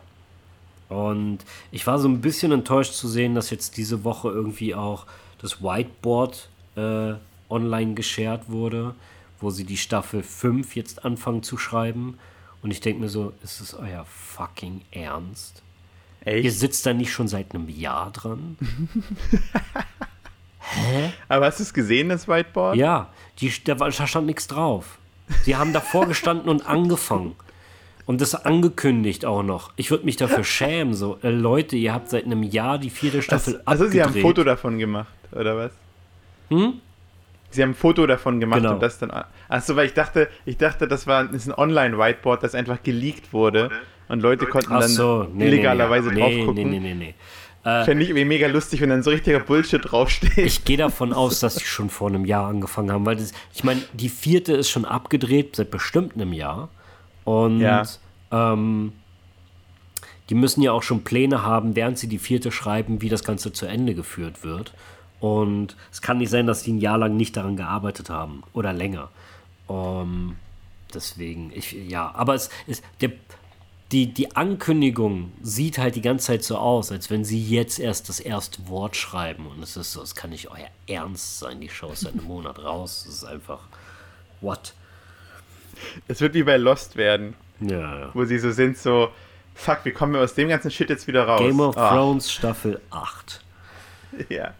und 0.88 1.38
ich 1.72 1.86
war 1.86 1.98
so 1.98 2.08
ein 2.08 2.20
bisschen 2.20 2.52
enttäuscht 2.52 2.92
zu 2.92 3.08
sehen, 3.08 3.34
dass 3.34 3.50
jetzt 3.50 3.76
diese 3.76 4.04
Woche 4.04 4.28
irgendwie 4.30 4.74
auch 4.74 5.06
das 5.40 5.62
Whiteboard 5.62 6.48
äh, 6.76 7.14
online 7.50 7.94
geshared 7.94 8.48
wurde, 8.48 8.94
wo 9.40 9.50
sie 9.50 9.64
die 9.64 9.76
Staffel 9.76 10.22
5 10.22 10.76
jetzt 10.76 11.04
anfangen 11.04 11.42
zu 11.42 11.56
schreiben. 11.58 12.18
Und 12.62 12.70
ich 12.70 12.80
denke 12.80 13.00
mir 13.02 13.08
so, 13.08 13.32
ist 13.42 13.60
es 13.60 13.74
euer 13.74 14.06
fucking 14.06 14.82
Ernst? 14.92 15.62
Ihr 16.26 16.32
Echt? 16.32 16.58
sitzt 16.58 16.86
da 16.86 16.94
nicht 16.94 17.12
schon 17.12 17.28
seit 17.28 17.54
einem 17.54 17.68
Jahr 17.68 18.10
dran? 18.12 18.56
Aber 21.28 21.46
hast 21.46 21.58
du 21.58 21.62
es 21.62 21.74
gesehen, 21.74 22.08
das 22.08 22.26
Whiteboard? 22.26 22.76
Ja, 22.76 23.08
die, 23.40 23.52
da, 23.64 23.90
stand 23.90 24.26
nichts 24.26 24.46
drauf. 24.46 24.98
Sie 25.42 25.56
haben 25.56 25.72
davor 25.72 26.06
gestanden 26.06 26.48
und 26.48 26.66
angefangen. 26.66 27.34
Und 28.06 28.20
das 28.20 28.34
angekündigt 28.34 29.24
auch 29.24 29.42
noch. 29.42 29.72
Ich 29.76 29.90
würde 29.90 30.04
mich 30.04 30.16
dafür 30.16 30.44
schämen. 30.44 30.94
So, 30.94 31.18
äh, 31.22 31.30
Leute, 31.30 31.76
ihr 31.76 31.92
habt 31.94 32.08
seit 32.10 32.24
einem 32.24 32.42
Jahr 32.42 32.78
die 32.78 32.90
vierte 32.90 33.22
Staffel 33.22 33.62
Also, 33.64 33.86
sie 33.86 34.00
haben 34.02 34.08
ein 34.08 34.08
abgedreht. 34.08 34.22
Foto 34.22 34.44
davon 34.44 34.78
gemacht, 34.78 35.12
oder 35.32 35.56
was? 35.56 35.72
Hm? 36.50 36.80
Sie 37.50 37.62
haben 37.62 37.70
ein 37.70 37.74
Foto 37.74 38.06
davon 38.06 38.40
gemacht 38.40 38.60
Genau. 38.60 38.74
und 38.74 38.82
das 38.82 38.98
dann. 38.98 39.12
Achso, 39.48 39.76
weil 39.76 39.86
ich 39.86 39.94
dachte, 39.94 40.28
ich 40.44 40.56
dachte, 40.58 40.88
das 40.88 41.06
war 41.06 41.24
das 41.24 41.34
ist 41.36 41.48
ein 41.48 41.54
Online-Whiteboard, 41.54 42.42
das 42.42 42.54
einfach 42.54 42.82
geleakt 42.82 43.32
wurde 43.32 43.70
und 44.08 44.20
Leute 44.20 44.46
konnten 44.46 44.70
dann 44.70 44.88
so, 44.88 45.26
nee, 45.32 45.46
illegalerweise 45.48 46.10
nee, 46.10 46.20
drauf 46.20 46.46
gucken. 46.46 46.70
nee, 46.70 46.78
nee, 46.78 46.94
nee, 46.94 46.94
nee. 46.94 47.14
Fände 47.84 48.02
ich 48.02 48.10
irgendwie 48.10 48.26
mega 48.26 48.46
lustig, 48.46 48.82
wenn 48.82 48.90
dann 48.90 49.02
so 49.02 49.08
richtiger 49.08 49.40
Bullshit 49.40 49.80
draufsteht. 49.82 50.36
Ich 50.36 50.64
gehe 50.66 50.76
davon 50.76 51.14
aus, 51.14 51.40
dass 51.40 51.54
sie 51.54 51.64
schon 51.64 51.88
vor 51.88 52.08
einem 52.08 52.26
Jahr 52.26 52.46
angefangen 52.48 52.92
haben, 52.92 53.06
weil 53.06 53.16
das, 53.16 53.32
ich 53.54 53.64
meine, 53.64 53.80
die 53.94 54.10
vierte 54.10 54.52
ist 54.52 54.68
schon 54.68 54.84
abgedreht 54.84 55.56
seit 55.56 55.70
bestimmt 55.70 56.12
einem 56.14 56.34
Jahr. 56.34 56.68
Und 57.24 57.60
Ja. 57.60 57.82
ähm, 58.30 58.92
die 60.28 60.34
müssen 60.34 60.60
ja 60.62 60.72
auch 60.72 60.82
schon 60.82 61.04
Pläne 61.04 61.42
haben, 61.42 61.74
während 61.74 61.98
sie 61.98 62.06
die 62.06 62.18
vierte 62.18 62.52
schreiben, 62.52 63.00
wie 63.00 63.08
das 63.08 63.24
Ganze 63.24 63.50
zu 63.52 63.64
Ende 63.64 63.94
geführt 63.94 64.44
wird. 64.44 64.74
Und 65.20 65.74
es 65.90 66.02
kann 66.02 66.18
nicht 66.18 66.28
sein, 66.30 66.46
dass 66.46 66.64
sie 66.64 66.72
ein 66.72 66.78
Jahr 66.80 66.98
lang 66.98 67.16
nicht 67.16 67.34
daran 67.34 67.56
gearbeitet 67.56 68.10
haben 68.10 68.42
oder 68.52 68.74
länger. 68.74 69.08
Ähm, 69.70 70.36
deswegen, 70.92 71.50
ich, 71.54 71.72
ja, 71.72 72.12
aber 72.14 72.34
es 72.34 72.50
ist, 72.66 72.84
der, 73.00 73.12
die, 73.92 74.12
die 74.12 74.34
Ankündigung 74.34 75.32
sieht 75.42 75.78
halt 75.78 75.94
die 75.94 76.00
ganze 76.02 76.26
Zeit 76.26 76.42
so 76.42 76.56
aus, 76.58 76.90
als 76.90 77.10
wenn 77.10 77.24
sie 77.24 77.40
jetzt 77.42 77.78
erst 77.78 78.08
das 78.08 78.18
erste 78.18 78.66
Wort 78.68 78.96
schreiben. 78.96 79.46
Und 79.46 79.62
es 79.62 79.76
ist 79.76 79.92
so, 79.92 80.02
es 80.02 80.14
kann 80.14 80.30
nicht 80.30 80.50
euer 80.50 80.68
Ernst 80.88 81.38
sein, 81.38 81.60
die 81.60 81.68
Show 81.68 81.90
ist 81.92 82.00
seit 82.00 82.14
einem 82.14 82.24
Monat 82.24 82.58
raus. 82.58 83.04
Es 83.08 83.16
ist 83.16 83.24
einfach, 83.24 83.60
what? 84.40 84.72
Es 86.08 86.20
wird 86.20 86.34
wie 86.34 86.42
bei 86.42 86.56
Lost 86.56 86.96
werden, 86.96 87.34
Ja, 87.60 87.98
ja. 88.00 88.10
wo 88.14 88.24
sie 88.24 88.38
so 88.38 88.50
sind, 88.52 88.78
so, 88.78 89.10
fuck, 89.54 89.80
wie 89.84 89.90
kommen 89.92 90.14
wir 90.14 90.20
aus 90.22 90.34
dem 90.34 90.48
ganzen 90.48 90.70
Shit 90.70 90.88
jetzt 90.90 91.06
wieder 91.06 91.24
raus? 91.26 91.40
Game 91.40 91.60
of 91.60 91.76
Ah, 91.76 91.90
Thrones 91.94 92.30
Staffel 92.32 92.80
8. 92.90 93.40
Ja. 94.28 94.54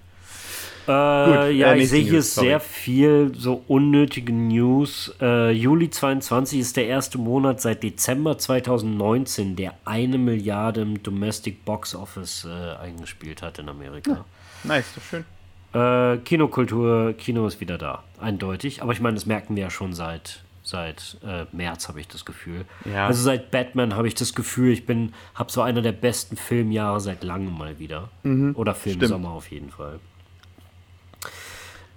Äh, 0.86 1.52
ja, 1.52 1.72
äh, 1.72 1.78
ich 1.78 1.88
sehe 1.88 2.02
hier 2.02 2.14
News, 2.14 2.34
sehr 2.34 2.60
viel 2.60 3.32
so 3.34 3.64
unnötige 3.68 4.32
News. 4.32 5.14
Äh, 5.20 5.50
Juli 5.52 5.90
22 5.90 6.60
ist 6.60 6.76
der 6.76 6.86
erste 6.86 7.18
Monat 7.18 7.60
seit 7.60 7.82
Dezember 7.82 8.36
2019, 8.36 9.56
der 9.56 9.74
eine 9.84 10.18
Milliarde 10.18 10.82
im 10.82 11.02
Domestic 11.02 11.64
Box 11.64 11.94
Office 11.94 12.44
äh, 12.44 12.76
eingespielt 12.76 13.42
hat 13.42 13.58
in 13.58 13.68
Amerika. 13.68 14.24
Nice, 14.64 14.92
doch 14.94 15.02
schön. 15.02 15.24
Äh, 15.72 16.18
Kinokultur, 16.18 17.14
Kino 17.14 17.46
ist 17.46 17.60
wieder 17.60 17.78
da, 17.78 18.04
eindeutig. 18.20 18.82
Aber 18.82 18.92
ich 18.92 19.00
meine, 19.00 19.14
das 19.14 19.26
merken 19.26 19.56
wir 19.56 19.64
ja 19.64 19.70
schon 19.70 19.92
seit, 19.92 20.44
seit 20.62 21.16
äh, 21.26 21.46
März, 21.52 21.88
habe 21.88 22.00
ich 22.00 22.08
das 22.08 22.24
Gefühl. 22.24 22.64
Ja. 22.84 23.06
Also 23.06 23.22
seit 23.22 23.50
Batman 23.50 23.96
habe 23.96 24.06
ich 24.06 24.14
das 24.14 24.34
Gefühl, 24.34 24.72
ich 24.72 24.86
bin, 24.86 25.14
habe 25.34 25.50
so 25.50 25.62
einer 25.62 25.82
der 25.82 25.92
besten 25.92 26.36
Filmjahre 26.36 27.00
seit 27.00 27.24
langem 27.24 27.56
mal 27.56 27.78
wieder. 27.78 28.10
Oder 28.54 28.74
Filmsommer 28.74 29.30
auf 29.30 29.50
jeden 29.50 29.70
Fall. 29.70 29.98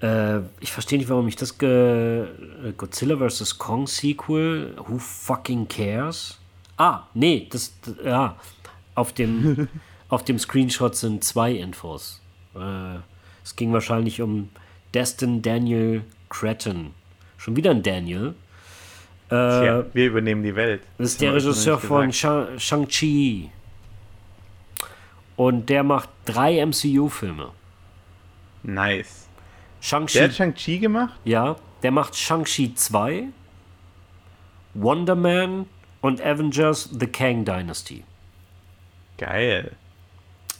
Äh, 0.01 0.39
ich 0.59 0.71
verstehe 0.71 0.99
nicht, 0.99 1.09
warum 1.09 1.27
ich 1.27 1.35
das 1.35 1.57
ge 1.57 2.23
äh, 2.23 2.71
Godzilla 2.75 3.17
vs. 3.17 3.57
Kong 3.57 3.87
Sequel, 3.87 4.75
who 4.77 4.97
fucking 4.99 5.67
cares? 5.67 6.37
Ah, 6.77 7.03
nee, 7.13 7.47
das, 7.49 7.73
ja, 8.03 8.35
auf 8.93 9.13
dem, 9.13 9.67
auf 10.09 10.23
dem 10.23 10.37
Screenshot 10.37 10.95
sind 10.95 11.23
zwei 11.23 11.53
Infos. 11.53 12.21
Äh, 12.55 12.97
es 13.43 13.55
ging 13.55 13.73
wahrscheinlich 13.73 14.21
um 14.21 14.49
Destin 14.93 15.41
Daniel 15.41 16.03
Cretton. 16.29 16.93
Schon 17.37 17.55
wieder 17.55 17.71
ein 17.71 17.81
Daniel. 17.81 18.35
Äh, 19.29 19.29
Tja, 19.29 19.85
wir 19.93 20.05
übernehmen 20.07 20.43
die 20.43 20.55
Welt. 20.55 20.81
das 20.97 21.11
ist 21.11 21.21
der 21.21 21.33
Regisseur 21.33 21.79
von 21.79 22.11
Shang-Chi. 22.13 23.49
Und 25.35 25.69
der 25.69 25.83
macht 25.83 26.09
drei 26.25 26.65
MCU-Filme. 26.65 27.51
Nice. 28.63 29.26
Shang-Chi 29.81 30.17
Der 30.17 30.27
hat 30.27 30.35
Shang-Chi 30.35 30.79
gemacht? 30.79 31.19
Ja, 31.23 31.55
der 31.83 31.91
macht 31.91 32.15
Shang-Chi 32.15 32.73
2, 32.75 33.25
Wonder 34.73 35.15
Man 35.15 35.65
und 36.01 36.21
Avengers 36.21 36.89
The 36.99 37.07
Kang 37.07 37.45
Dynasty. 37.45 38.03
Geil. 39.17 39.71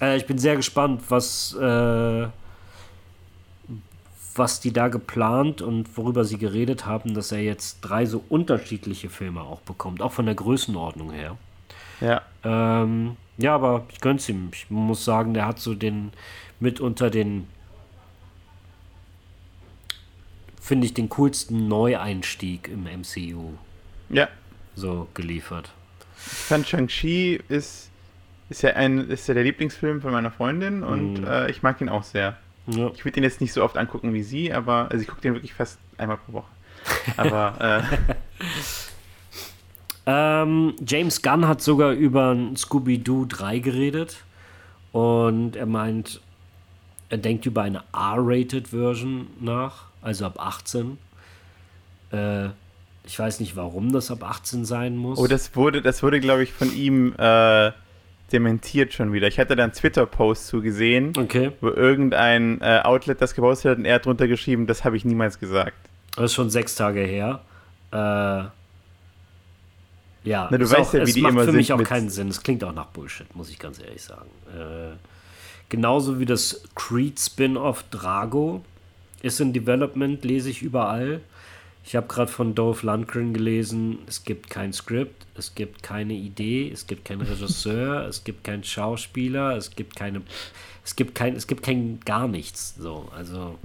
Äh, 0.02 0.18
ich 0.18 0.26
bin 0.26 0.38
sehr 0.38 0.56
gespannt, 0.56 1.02
was, 1.10 1.56
äh, 1.56 2.28
was 4.36 4.60
die 4.60 4.74
da 4.74 4.88
geplant 4.88 5.62
und 5.62 5.98
worüber 5.98 6.26
sie 6.26 6.38
geredet 6.38 6.86
haben, 6.86 7.14
dass 7.14 7.32
er 7.32 7.42
jetzt 7.42 7.82
drei 7.82 8.06
so 8.06 8.24
unterschiedliche 8.30 9.10
Filme 9.10 9.42
auch 9.42 9.62
bekommt, 9.62 10.02
auch 10.02 10.12
von 10.12 10.26
der 10.26 10.36
Größenordnung 10.36 11.12
her. 11.12 11.38
Ja. 12.02 12.22
Ähm, 12.44 13.18
ja, 13.38 13.56
aber 13.56 13.86
ich 13.90 14.00
gönn's 14.00 14.28
ihm. 14.30 14.50
Ich 14.54 14.70
muss 14.70 15.06
sagen, 15.06 15.34
der 15.34 15.46
hat 15.46 15.60
so 15.60 15.74
den 15.74 16.12
mitunter 16.60 17.10
den 17.10 17.48
finde 20.68 20.86
ich 20.86 20.94
den 20.94 21.10
coolsten 21.10 21.68
Neueinstieg 21.68 22.68
im 22.70 22.84
MCU 22.84 23.54
Ja. 24.10 24.28
so 24.76 25.08
geliefert. 25.14 25.72
Ich 26.18 26.24
fand 26.34 26.68
Shang-Chi 26.68 27.40
ist, 27.48 27.90
ist, 28.50 28.62
ja 28.64 28.72
ein, 28.72 29.10
ist 29.10 29.28
ja 29.28 29.34
der 29.34 29.44
Lieblingsfilm 29.44 30.02
von 30.02 30.12
meiner 30.12 30.32
Freundin 30.32 30.84
und 30.84 31.22
Mhm. 31.22 31.28
äh, 31.28 31.50
ich 31.50 31.64
mag 31.64 31.80
ihn 31.82 31.90
auch 31.90 32.04
sehr. 32.04 32.38
Ja. 32.68 32.92
Ich 32.94 33.06
würde 33.06 33.18
ihn 33.20 33.24
jetzt 33.24 33.40
nicht 33.40 33.54
so 33.54 33.64
oft 33.64 33.78
angucken 33.78 34.14
wie 34.14 34.24
sie, 34.24 34.52
aber 34.52 34.90
also 34.92 35.02
ich 35.02 35.08
gucke 35.08 35.22
den 35.22 35.34
wirklich 35.36 35.54
fast 35.54 35.80
einmal 35.98 36.18
pro 36.18 36.34
Woche. 36.34 36.52
Aber 37.18 37.82
äh, 37.90 38.44
Ähm, 40.10 40.74
James 40.86 41.22
Gunn 41.22 41.48
hat 41.48 41.62
sogar 41.62 41.92
über 41.92 42.36
Scooby-Doo 42.56 43.26
3 43.26 43.60
geredet 43.60 44.24
und 44.94 45.58
er 45.58 45.66
meint, 45.66 46.22
er 47.10 47.18
denkt 47.18 47.46
über 47.46 47.64
eine 47.64 47.84
R-rated 47.94 48.70
Version 48.70 49.28
nach, 49.42 49.87
also 50.02 50.26
ab 50.26 50.40
18. 50.40 50.98
Äh, 52.12 52.50
ich 53.06 53.18
weiß 53.18 53.40
nicht, 53.40 53.56
warum 53.56 53.92
das 53.94 54.12
ab 54.12 54.24
18 54.24 54.66
sein 54.66 54.98
muss. 54.98 55.18
Oh, 55.18 55.28
das 55.28 55.56
wurde, 55.56 55.82
das 55.82 56.04
wurde, 56.04 56.20
glaube 56.20 56.44
ich, 56.44 56.52
von 56.52 56.74
ihm 56.76 57.14
äh, 57.18 57.72
dementiert 58.32 58.94
schon 58.94 59.14
wieder. 59.14 59.28
Ich 59.28 59.40
hatte 59.40 59.56
da 59.56 59.64
einen 59.64 59.74
Twitter-Post 59.74 60.48
zu 60.48 60.62
gesehen, 60.62 61.14
okay. 61.18 61.52
wo 61.62 61.70
irgendein 61.70 62.60
äh, 62.62 62.82
Outlet 62.84 63.22
das 63.22 63.34
gepostet 63.34 63.72
hat 63.72 63.78
und 63.78 63.86
er 63.86 63.96
hat 63.96 64.06
drunter 64.06 64.28
geschrieben, 64.28 64.68
das 64.68 64.84
habe 64.84 64.98
ich 64.98 65.06
niemals 65.06 65.40
gesagt. 65.40 65.78
Das 66.16 66.26
ist 66.26 66.34
schon 66.34 66.50
sechs 66.50 66.76
Tage 66.76 67.02
her. 67.02 67.42
Äh, 67.92 67.96
ja, 70.28 70.50
Na, 70.52 70.58
du 70.58 70.70
weißt 70.70 70.74
auch, 70.74 70.94
ja, 70.94 71.00
wie 71.00 71.04
es 71.04 71.14
die 71.14 71.22
macht 71.22 71.32
immer 71.32 71.44
für 71.46 71.54
mich 71.54 71.72
auch 71.72 71.84
keinen 71.84 72.10
Sinn. 72.10 72.28
Es 72.28 72.44
klingt 72.44 72.64
auch 72.66 72.74
nach 72.74 72.88
Bullshit, 72.88 73.34
muss 73.36 73.50
ich 73.50 73.60
ganz 73.60 73.80
ehrlich 73.80 74.02
sagen. 74.02 74.30
Äh, 74.54 74.98
genauso 75.70 76.20
wie 76.20 76.26
das 76.26 76.64
Creed 76.76 77.18
Spin-off 77.20 77.86
Drago 77.92 78.66
ist 79.22 79.40
in 79.40 79.54
Development, 79.54 80.24
lese 80.24 80.50
ich 80.50 80.62
überall. 80.62 81.22
Ich 81.84 81.96
habe 81.96 82.08
gerade 82.08 82.30
von 82.32 82.54
Dolph 82.54 82.84
Lundgren 82.84 83.34
gelesen, 83.34 84.00
es 84.08 84.26
gibt 84.26 84.50
kein 84.50 84.74
Skript, 84.74 85.26
es 85.36 85.56
gibt 85.56 85.84
keine 85.84 86.14
Idee, 86.14 86.70
es 86.72 86.86
gibt 86.86 87.06
keinen 87.06 87.22
Regisseur, 87.22 88.06
es 88.10 88.24
gibt 88.26 88.44
keinen 88.44 88.64
Schauspieler, 88.66 89.56
es 89.56 89.74
gibt 89.76 89.96
keine, 89.96 90.22
es 90.84 90.96
gibt 90.98 91.16
kein, 91.16 91.36
es 91.36 91.48
gibt 91.48 91.64
kein 91.64 92.00
gar 92.06 92.28
nichts. 92.28 92.76
So, 92.78 93.08
also 93.16 93.58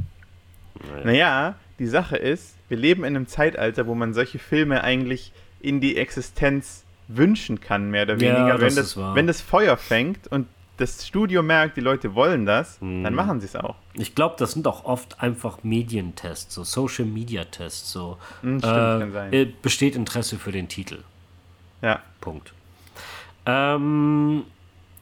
Naja, 1.04 1.56
die 1.78 1.86
Sache 1.86 2.16
ist, 2.16 2.54
wir 2.68 2.76
leben 2.76 3.02
in 3.04 3.16
einem 3.16 3.26
Zeitalter, 3.26 3.86
wo 3.88 3.94
man 3.94 4.14
solche 4.14 4.38
Filme 4.38 4.84
eigentlich 4.84 5.32
in 5.60 5.80
die 5.80 5.96
Existenz 5.96 6.84
wünschen 7.08 7.60
kann, 7.60 7.90
mehr 7.90 8.04
oder 8.04 8.14
Ja, 8.18 8.36
weniger. 8.36 8.52
das 8.52 8.60
wenn, 8.60 8.76
das, 8.76 8.96
wahr. 8.96 9.14
wenn 9.16 9.26
das 9.26 9.40
Feuer 9.40 9.76
fängt 9.76 10.28
und 10.28 10.46
das 10.78 11.06
Studio 11.06 11.42
merkt, 11.42 11.76
die 11.76 11.80
Leute 11.80 12.14
wollen 12.14 12.46
das, 12.46 12.80
Mhm. 12.80 13.04
dann 13.04 13.14
machen 13.14 13.40
sie 13.40 13.46
es 13.46 13.54
auch. 13.56 13.76
Ich 13.94 14.14
glaube, 14.14 14.36
das 14.38 14.52
sind 14.52 14.66
auch 14.66 14.84
oft 14.84 15.20
einfach 15.22 15.62
Medientests, 15.62 16.54
so 16.54 16.64
Social 16.64 17.04
Media 17.04 17.44
Tests. 17.44 17.92
So 17.92 18.18
Hm, 18.40 18.58
stimmt, 18.58 18.64
äh, 18.72 18.76
kann 18.98 19.12
sein. 19.12 19.32
äh, 19.32 19.44
besteht 19.62 19.94
Interesse 19.96 20.38
für 20.38 20.50
den 20.52 20.68
Titel. 20.68 20.98
Ja. 21.82 22.00
Punkt. 22.20 22.52
Ähm, 23.44 24.44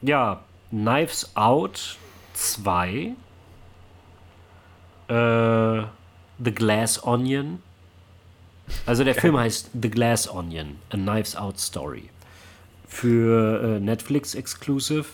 ja, 0.01 0.41
Knives 0.71 1.35
Out 1.35 1.97
2. 2.33 3.13
Äh, 5.07 5.83
The 6.43 6.51
Glass 6.55 7.03
Onion. 7.03 7.61
Also 8.85 9.03
der 9.03 9.15
Film 9.21 9.37
heißt 9.37 9.71
The 9.79 9.89
Glass 9.89 10.27
Onion, 10.29 10.77
A 10.89 10.95
Knives 10.97 11.35
Out 11.35 11.59
Story. 11.59 12.09
Für 12.87 13.75
äh, 13.77 13.79
Netflix 13.79 14.35
Exclusive. 14.35 15.05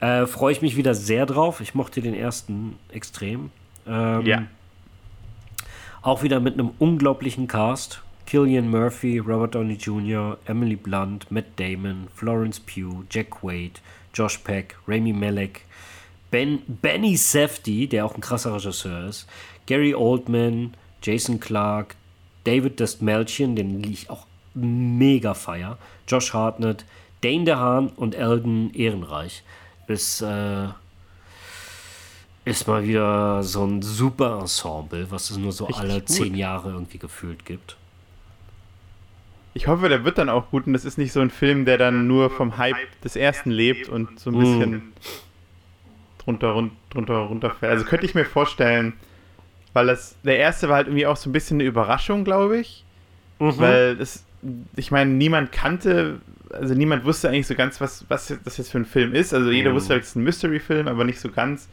Äh, 0.00 0.26
Freue 0.26 0.52
ich 0.52 0.62
mich 0.62 0.76
wieder 0.76 0.94
sehr 0.94 1.26
drauf. 1.26 1.60
Ich 1.60 1.74
mochte 1.74 2.00
den 2.00 2.14
ersten 2.14 2.78
extrem. 2.92 3.50
Ähm, 3.86 4.26
Ja. 4.26 4.42
Auch 6.02 6.22
wieder 6.22 6.40
mit 6.40 6.54
einem 6.54 6.70
unglaublichen 6.78 7.48
Cast. 7.48 8.02
Killian 8.26 8.70
Murphy, 8.70 9.18
Robert 9.18 9.54
Downey 9.54 9.74
Jr., 9.74 10.36
Emily 10.44 10.76
Blunt, 10.76 11.30
Matt 11.30 11.46
Damon, 11.56 12.08
Florence 12.14 12.60
Pugh, 12.60 13.04
Jack 13.10 13.30
Quaid, 13.30 13.80
Josh 14.12 14.36
Peck, 14.38 14.76
Rami 14.86 15.14
Malek, 15.14 15.62
ben, 16.30 16.58
Benny 16.66 17.16
Safdie, 17.16 17.86
der 17.86 18.04
auch 18.04 18.14
ein 18.14 18.20
krasser 18.20 18.54
Regisseur 18.54 19.08
ist, 19.08 19.26
Gary 19.64 19.94
Oldman, 19.94 20.74
Jason 21.02 21.40
Clark, 21.40 21.96
David 22.44 22.78
Dastmalchian, 22.80 23.56
den 23.56 23.82
ich 23.82 24.10
auch 24.10 24.26
mega 24.52 25.32
feier, 25.32 25.78
Josh 26.06 26.34
Hartnett, 26.34 26.84
Dane 27.22 27.44
DeHaan 27.44 27.88
und 27.88 28.14
Eldon 28.14 28.72
Ehrenreich. 28.74 29.42
Ist, 29.88 30.20
äh, 30.20 30.68
ist 32.44 32.66
mal 32.68 32.84
wieder 32.84 33.42
so 33.42 33.64
ein 33.64 33.82
super 33.82 34.38
Ensemble, 34.40 35.10
was 35.10 35.30
es 35.30 35.36
nur 35.38 35.52
so 35.52 35.66
Richtig 35.66 35.82
alle 35.82 36.00
gut. 36.00 36.08
zehn 36.08 36.34
Jahre 36.34 36.70
irgendwie 36.70 36.98
gefühlt 36.98 37.44
gibt. 37.44 37.76
Ich 39.54 39.66
hoffe, 39.66 39.88
der 39.88 40.04
wird 40.04 40.18
dann 40.18 40.28
auch 40.28 40.50
gut 40.50 40.66
und 40.66 40.72
das 40.74 40.84
ist 40.84 40.98
nicht 40.98 41.12
so 41.12 41.20
ein 41.20 41.30
Film, 41.30 41.64
der 41.64 41.78
dann 41.78 42.06
nur 42.06 42.30
vom 42.30 42.58
Hype 42.58 42.76
des 43.02 43.16
ersten 43.16 43.50
lebt 43.50 43.88
und 43.88 44.20
so 44.20 44.30
ein 44.30 44.36
Mhm. 44.36 44.40
bisschen 44.40 44.92
drunter, 46.18 46.48
run 46.52 46.70
drunter 46.90 47.16
runterfällt. 47.16 47.72
Also 47.72 47.84
könnte 47.84 48.06
ich 48.06 48.14
mir 48.14 48.24
vorstellen, 48.24 48.92
weil 49.72 49.86
das, 49.86 50.16
der 50.22 50.38
erste 50.38 50.68
war 50.68 50.76
halt 50.76 50.86
irgendwie 50.86 51.06
auch 51.06 51.16
so 51.16 51.28
ein 51.28 51.32
bisschen 51.32 51.56
eine 51.56 51.64
Überraschung, 51.68 52.24
glaube 52.24 52.58
ich. 52.58 52.84
Mhm. 53.40 53.58
Weil 53.58 53.96
das, 53.96 54.24
ich 54.76 54.90
meine, 54.90 55.10
niemand 55.10 55.50
kannte, 55.50 56.20
also 56.52 56.74
niemand 56.74 57.04
wusste 57.04 57.28
eigentlich 57.28 57.46
so 57.46 57.54
ganz, 57.54 57.80
was, 57.80 58.04
was 58.08 58.32
das 58.44 58.56
jetzt 58.56 58.70
für 58.70 58.78
ein 58.78 58.84
Film 58.86 59.14
ist. 59.14 59.34
Also 59.34 59.50
jeder 59.50 59.70
Mhm. 59.70 59.74
wusste, 59.74 59.94
halt, 59.94 60.02
es 60.02 60.10
ist 60.10 60.16
ein 60.16 60.24
Mystery-Film, 60.24 60.88
aber 60.88 61.04
nicht 61.04 61.20
so 61.20 61.30
ganz, 61.30 61.68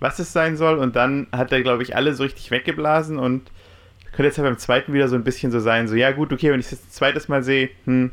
was 0.00 0.18
es 0.18 0.32
sein 0.32 0.56
soll. 0.56 0.78
Und 0.78 0.96
dann 0.96 1.26
hat 1.32 1.52
er, 1.52 1.62
glaube 1.62 1.82
ich, 1.82 1.96
alle 1.96 2.14
so 2.14 2.22
richtig 2.22 2.50
weggeblasen 2.50 3.18
und 3.18 3.50
könnte 4.12 4.24
jetzt 4.24 4.36
ja 4.36 4.44
beim 4.44 4.58
zweiten 4.58 4.92
wieder 4.92 5.08
so 5.08 5.16
ein 5.16 5.24
bisschen 5.24 5.50
so 5.50 5.60
sein, 5.60 5.88
so, 5.88 5.94
ja 5.94 6.10
gut, 6.12 6.32
okay, 6.32 6.50
wenn 6.52 6.60
ich 6.60 6.66
es 6.66 6.72
jetzt 6.72 6.86
ein 6.88 6.92
zweites 6.92 7.28
Mal 7.28 7.42
sehe, 7.42 7.70
hm, 7.86 8.10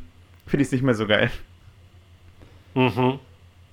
finde 0.47 0.61
ich 0.61 0.67
es 0.67 0.71
nicht 0.71 0.81
mehr 0.83 0.93
so 0.95 1.05
geil. 1.07 1.29
Mhm. 2.75 3.19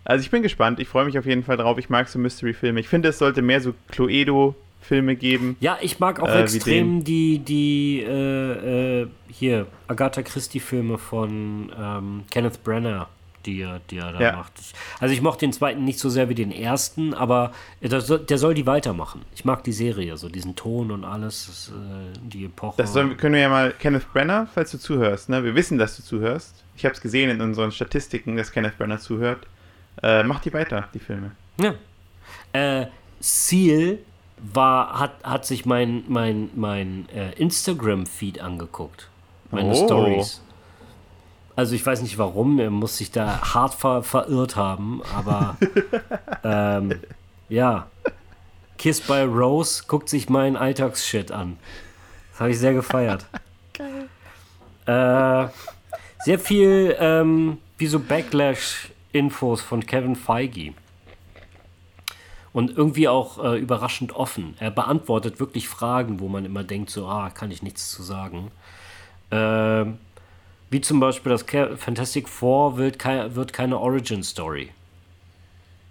Also 0.04 0.22
ich 0.22 0.30
bin 0.30 0.42
gespannt, 0.42 0.78
ich 0.80 0.88
freue 0.88 1.04
mich 1.04 1.18
auf 1.18 1.26
jeden 1.26 1.42
Fall 1.42 1.56
drauf. 1.56 1.78
Ich 1.78 1.88
mag 1.88 2.08
so 2.08 2.18
Mystery-Filme. 2.18 2.80
Ich 2.80 2.88
finde, 2.88 3.08
es 3.08 3.18
sollte 3.18 3.42
mehr 3.42 3.60
so 3.60 3.74
Cluedo-Filme 4.86 5.16
geben. 5.16 5.56
Ja, 5.60 5.78
ich 5.80 5.98
mag 5.98 6.20
auch 6.20 6.28
Äh, 6.28 6.42
extrem 6.42 7.04
die, 7.04 7.38
die 7.40 8.00
äh, 8.06 9.02
äh, 9.02 9.08
hier 9.28 9.66
Agatha 9.88 10.22
Christie-Filme 10.22 10.98
von 10.98 11.72
ähm, 11.78 12.24
Kenneth 12.30 12.62
Branagh, 12.64 13.08
die 13.44 13.60
er, 13.60 13.80
die 13.90 13.98
er 13.98 14.12
da 14.12 14.20
Ja. 14.20 14.32
macht. 14.32 14.52
Also 15.00 15.12
ich 15.14 15.20
mochte 15.22 15.40
den 15.40 15.52
zweiten 15.52 15.84
nicht 15.84 15.98
so 15.98 16.08
sehr 16.08 16.28
wie 16.28 16.34
den 16.34 16.50
ersten, 16.52 17.14
aber 17.14 17.52
der 17.82 18.00
soll, 18.00 18.20
der 18.20 18.38
soll 18.38 18.54
die 18.54 18.66
weitermachen. 18.66 19.22
Ich 19.34 19.44
mag 19.44 19.64
die 19.64 19.72
Serie, 19.72 20.16
so 20.16 20.28
diesen 20.28 20.56
Ton 20.56 20.90
und 20.90 21.04
alles, 21.04 21.46
das, 21.46 21.68
äh, 21.74 22.18
die 22.22 22.44
Epoche. 22.46 22.74
Das 22.78 22.92
sollen, 22.92 23.16
können 23.16 23.34
wir 23.34 23.42
ja 23.42 23.48
mal, 23.48 23.72
Kenneth 23.78 24.10
Brenner, 24.12 24.48
falls 24.52 24.70
du 24.72 24.78
zuhörst, 24.78 25.28
ne? 25.28 25.44
Wir 25.44 25.54
wissen, 25.54 25.78
dass 25.78 25.96
du 25.96 26.02
zuhörst. 26.02 26.64
Ich 26.76 26.84
habe 26.84 26.94
es 26.94 27.00
gesehen 27.00 27.30
in 27.30 27.40
unseren 27.40 27.72
Statistiken, 27.72 28.36
dass 28.36 28.52
Kenneth 28.52 28.76
Brenner 28.78 28.98
zuhört. 28.98 29.46
Äh, 30.02 30.24
mach 30.24 30.40
die 30.40 30.52
weiter, 30.52 30.88
die 30.92 30.98
Filme. 30.98 31.30
Ja. 31.58 31.74
Äh, 32.52 32.86
Seal 33.18 33.98
war, 34.38 34.98
hat, 34.98 35.12
hat 35.24 35.46
sich 35.46 35.66
mein, 35.66 36.04
mein, 36.08 36.50
mein 36.54 37.08
äh, 37.14 37.32
Instagram-Feed 37.32 38.40
angeguckt. 38.40 39.08
Meine 39.50 39.70
Oh. 39.70 39.84
Stories. 39.86 40.42
Also 41.54 41.74
ich 41.74 41.86
weiß 41.86 42.02
nicht 42.02 42.18
warum, 42.18 42.58
er 42.58 42.70
muss 42.70 42.98
sich 42.98 43.10
da 43.10 43.54
hart 43.54 43.74
ver 43.74 44.02
verirrt 44.02 44.56
haben, 44.56 45.00
aber 45.14 45.56
ähm, 46.44 47.00
ja. 47.48 47.86
Kiss 48.76 49.00
by 49.00 49.22
Rose 49.22 49.84
guckt 49.88 50.10
sich 50.10 50.28
meinen 50.28 50.56
Alltagsshit 50.56 51.32
an. 51.32 51.56
Das 52.32 52.40
habe 52.40 52.50
ich 52.50 52.58
sehr 52.58 52.74
gefeiert. 52.74 53.26
Äh, 54.88 55.48
sehr 56.24 56.38
viel 56.38 56.94
ähm, 57.00 57.58
wie 57.76 57.88
so 57.88 57.98
Backlash-Infos 57.98 59.60
von 59.60 59.84
Kevin 59.84 60.14
Feige. 60.14 60.74
Und 62.56 62.74
irgendwie 62.74 63.06
auch 63.06 63.44
äh, 63.44 63.58
überraschend 63.58 64.16
offen. 64.16 64.54
Er 64.58 64.70
beantwortet 64.70 65.40
wirklich 65.40 65.68
Fragen, 65.68 66.20
wo 66.20 66.28
man 66.28 66.46
immer 66.46 66.64
denkt, 66.64 66.88
so, 66.88 67.06
ah, 67.06 67.28
kann 67.28 67.50
ich 67.50 67.62
nichts 67.62 67.90
zu 67.90 68.02
sagen. 68.02 68.50
Ähm, 69.30 69.98
wie 70.70 70.80
zum 70.80 70.98
Beispiel 70.98 71.30
das 71.32 71.44
Ke- 71.44 71.76
Fantastic 71.76 72.26
Four 72.30 72.78
wird, 72.78 72.98
kei 72.98 73.34
wird 73.34 73.52
keine 73.52 73.78
Origin-Story. 73.78 74.70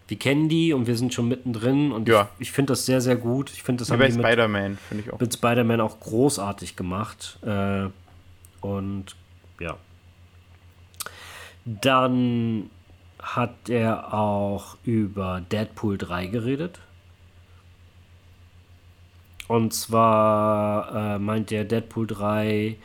Wir 0.07 0.17
kennen 0.17 0.49
die 0.49 0.73
und 0.73 0.87
wir 0.87 0.97
sind 0.97 1.13
schon 1.13 1.27
mittendrin 1.27 1.91
und 1.91 2.07
Ja. 2.07 2.29
ich, 2.39 2.47
ich 2.47 2.51
finde 2.51 2.73
das 2.73 2.87
sehr, 2.87 2.99
sehr 2.99 3.15
gut. 3.15 3.51
Ich 3.51 3.61
finde 3.61 3.81
das 3.83 3.91
haben 3.91 3.99
bei 3.99 4.09
Spider-Man, 4.09 4.79
finde 4.87 5.03
ich 5.03 5.13
auch. 5.13 5.19
mit 5.19 5.31
Spider-Man 5.35 5.81
auch 5.81 5.99
großartig 5.99 6.75
gemacht. 6.75 7.37
Äh, 7.45 7.89
und 8.61 9.15
ja. 9.59 9.77
Dann 11.65 12.71
hat 13.25 13.69
er 13.69 14.13
auch 14.13 14.77
über 14.83 15.41
Deadpool 15.51 15.97
3 15.97 16.27
geredet. 16.27 16.79
Und 19.47 19.73
zwar 19.73 21.15
äh, 21.15 21.19
meint 21.19 21.49
der 21.49 21.65
Deadpool 21.65 22.07
3, 22.07 22.77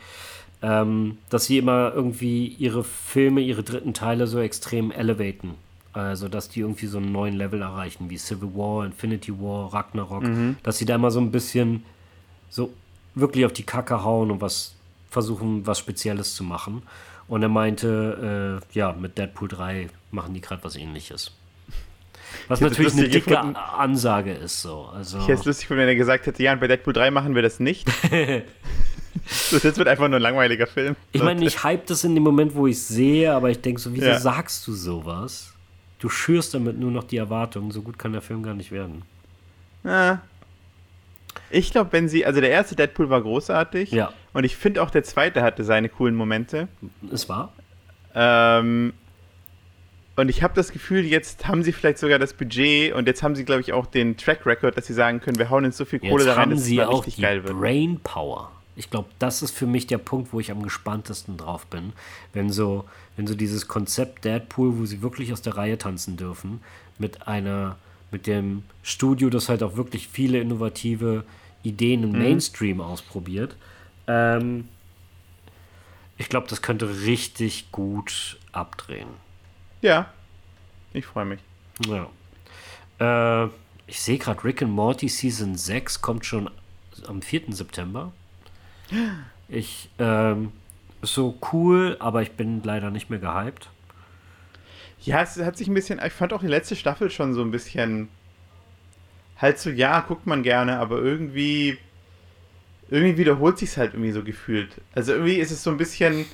ähm, 0.63 1.17
dass 1.29 1.45
sie 1.45 1.57
immer 1.57 1.91
irgendwie 1.93 2.47
ihre 2.47 2.83
Filme, 2.83 3.41
ihre 3.41 3.63
dritten 3.63 3.93
Teile 3.93 4.27
so 4.27 4.39
extrem 4.39 4.91
elevaten. 4.91 5.55
Also, 5.93 6.27
dass 6.27 6.49
die 6.49 6.61
irgendwie 6.61 6.87
so 6.87 6.97
einen 6.97 7.11
neuen 7.11 7.35
Level 7.35 7.61
erreichen, 7.61 8.09
wie 8.09 8.17
Civil 8.17 8.55
War, 8.55 8.85
Infinity 8.85 9.33
War, 9.39 9.73
Ragnarok. 9.73 10.23
Dass 10.63 10.77
sie 10.77 10.85
da 10.85 10.95
immer 10.95 11.11
so 11.11 11.19
ein 11.19 11.31
bisschen 11.31 11.83
so 12.49 12.71
wirklich 13.13 13.45
auf 13.45 13.53
die 13.53 13.63
Kacke 13.63 14.03
hauen 14.03 14.31
und 14.31 14.41
was 14.41 14.73
versuchen, 15.09 15.67
was 15.67 15.79
Spezielles 15.79 16.33
zu 16.33 16.43
machen. 16.43 16.83
Und 17.31 17.43
er 17.43 17.47
meinte, 17.47 18.59
äh, 18.61 18.77
ja, 18.77 18.91
mit 18.91 19.17
Deadpool 19.17 19.47
3 19.47 19.87
machen 20.11 20.33
die 20.33 20.41
gerade 20.41 20.61
was 20.65 20.75
ähnliches. 20.75 21.31
Was 22.49 22.59
natürlich 22.59 22.91
eine 22.91 23.07
dicke 23.07 23.29
gefunden. 23.29 23.55
Ansage 23.55 24.33
ist 24.33 24.61
so. 24.61 24.89
Also, 24.93 25.17
Ich 25.19 25.29
hätte 25.29 25.39
es 25.39 25.45
lustig 25.45 25.63
gefunden, 25.67 25.83
wenn 25.83 25.87
er 25.87 25.95
gesagt 25.95 26.25
hätte, 26.25 26.43
ja, 26.43 26.51
und 26.51 26.59
bei 26.59 26.67
Deadpool 26.67 26.91
3 26.91 27.09
machen 27.09 27.33
wir 27.33 27.41
das 27.41 27.61
nicht. 27.61 27.87
das 29.49 29.63
wird 29.63 29.87
einfach 29.87 30.09
nur 30.09 30.17
ein 30.19 30.21
langweiliger 30.21 30.67
Film. 30.67 30.97
ich 31.13 31.23
meine, 31.23 31.45
ich 31.45 31.63
hype 31.63 31.85
das 31.85 32.03
in 32.03 32.15
dem 32.15 32.23
Moment, 32.25 32.53
wo 32.53 32.67
ich 32.67 32.75
es 32.75 32.89
sehe, 32.89 33.33
aber 33.33 33.49
ich 33.49 33.61
denke 33.61 33.79
so, 33.79 33.93
wieso 33.93 34.07
Ja. 34.07 34.19
sagst 34.19 34.67
du 34.67 34.73
sowas? 34.73 35.53
Du 35.99 36.09
schürst 36.09 36.53
damit 36.53 36.77
nur 36.77 36.91
noch 36.91 37.05
die 37.05 37.15
Erwartungen. 37.15 37.71
So 37.71 37.81
gut 37.81 37.97
kann 37.97 38.11
der 38.11 38.21
Film 38.21 38.43
gar 38.43 38.55
nicht 38.55 38.73
werden. 38.73 39.03
Ja. 39.85 40.21
Ich 41.49 41.71
glaube, 41.71 41.91
wenn 41.93 42.07
sie, 42.07 42.25
also 42.25 42.41
der 42.41 42.49
erste 42.49 42.75
Deadpool 42.75 43.09
war 43.09 43.21
großartig. 43.21 43.91
Ja. 43.91 44.13
Und 44.33 44.43
ich 44.43 44.55
finde 44.55 44.81
auch 44.81 44.89
der 44.89 45.03
zweite 45.03 45.41
hatte 45.41 45.63
seine 45.63 45.89
coolen 45.89 46.15
Momente. 46.15 46.67
Es 47.11 47.27
war. 47.29 47.53
Ähm, 48.15 48.93
und 50.15 50.29
ich 50.29 50.43
habe 50.43 50.53
das 50.53 50.71
Gefühl, 50.71 51.05
jetzt 51.05 51.47
haben 51.47 51.63
sie 51.63 51.71
vielleicht 51.71 51.97
sogar 51.97 52.19
das 52.19 52.33
Budget 52.33 52.93
und 52.93 53.07
jetzt 53.07 53.23
haben 53.23 53.35
sie, 53.35 53.45
glaube 53.45 53.61
ich, 53.61 53.73
auch 53.73 53.85
den 53.85 54.17
Track 54.17 54.45
Record, 54.45 54.77
dass 54.77 54.85
sie 54.85 54.93
sagen 54.93 55.19
können, 55.19 55.39
wir 55.39 55.49
hauen 55.49 55.63
jetzt 55.63 55.77
so 55.77 55.85
viel 55.85 55.99
Kohle 55.99 56.25
da 56.25 56.33
rein, 56.33 56.49
dass 56.49 56.59
es 56.59 56.65
sie 56.65 56.77
mal 56.77 56.87
auch 56.87 56.99
richtig 56.99 57.15
die 57.15 57.21
geil 57.21 57.43
wird. 57.43 57.57
Brain 57.57 57.99
Power. 58.03 58.51
Ich 58.75 58.89
glaube, 58.89 59.09
das 59.19 59.41
ist 59.41 59.55
für 59.55 59.67
mich 59.67 59.87
der 59.87 59.97
Punkt, 59.97 60.33
wo 60.33 60.39
ich 60.39 60.51
am 60.51 60.63
gespanntesten 60.63 61.37
drauf 61.37 61.65
bin. 61.67 61.93
Wenn 62.33 62.49
so, 62.49 62.85
wenn 63.15 63.27
so 63.27 63.35
dieses 63.35 63.67
Konzept 63.67 64.25
Deadpool, 64.25 64.77
wo 64.77 64.85
sie 64.85 65.01
wirklich 65.01 65.33
aus 65.33 65.41
der 65.41 65.57
Reihe 65.57 65.77
tanzen 65.77 66.17
dürfen, 66.17 66.61
mit 66.97 67.27
einer, 67.27 67.77
mit 68.11 68.27
dem 68.27 68.63
Studio, 68.83 69.29
das 69.29 69.49
halt 69.49 69.63
auch 69.63 69.75
wirklich 69.75 70.07
viele 70.07 70.39
innovative 70.39 71.23
Ideen 71.63 72.03
im 72.03 72.11
Mainstream 72.11 72.81
ausprobiert. 72.81 73.55
Ähm, 74.07 74.67
ich 76.17 76.29
glaube, 76.29 76.47
das 76.47 76.61
könnte 76.61 77.03
richtig 77.05 77.71
gut 77.71 78.37
abdrehen. 78.51 79.07
Ja, 79.81 80.11
ich 80.93 81.05
freue 81.05 81.25
mich. 81.25 81.39
Ja. 81.87 82.09
Äh, 83.45 83.49
ich 83.87 83.99
sehe 84.01 84.17
gerade, 84.17 84.43
Rick 84.43 84.61
and 84.61 84.71
Morty 84.71 85.09
Season 85.09 85.55
6 85.55 86.01
kommt 86.01 86.25
schon 86.25 86.49
am 87.07 87.21
4. 87.21 87.43
September. 87.49 88.11
Ich, 89.53 89.89
ähm, 89.99 90.53
ist 91.01 91.13
so 91.13 91.37
cool, 91.51 91.97
aber 91.99 92.21
ich 92.21 92.31
bin 92.31 92.63
leider 92.63 92.89
nicht 92.89 93.09
mehr 93.09 93.19
gehypt. 93.19 93.69
Ja, 95.01 95.21
es 95.21 95.37
hat 95.39 95.57
sich 95.57 95.67
ein 95.67 95.73
bisschen, 95.73 95.99
ich 96.05 96.13
fand 96.13 96.33
auch 96.33 96.41
die 96.41 96.47
letzte 96.47 96.75
Staffel 96.75 97.09
schon 97.09 97.33
so 97.33 97.41
ein 97.41 97.51
bisschen, 97.51 98.09
halt 99.37 99.57
so, 99.59 99.69
ja, 99.69 99.99
guckt 100.01 100.27
man 100.27 100.43
gerne, 100.43 100.79
aber 100.79 100.97
irgendwie, 100.99 101.77
irgendwie 102.89 103.17
wiederholt 103.17 103.57
sich 103.57 103.69
es 103.69 103.77
halt 103.77 103.93
irgendwie 103.93 104.11
so 104.11 104.23
gefühlt. 104.23 104.69
Also 104.93 105.13
irgendwie 105.13 105.35
ist 105.35 105.51
es 105.51 105.63
so 105.63 105.71
ein 105.71 105.77
bisschen 105.77 106.25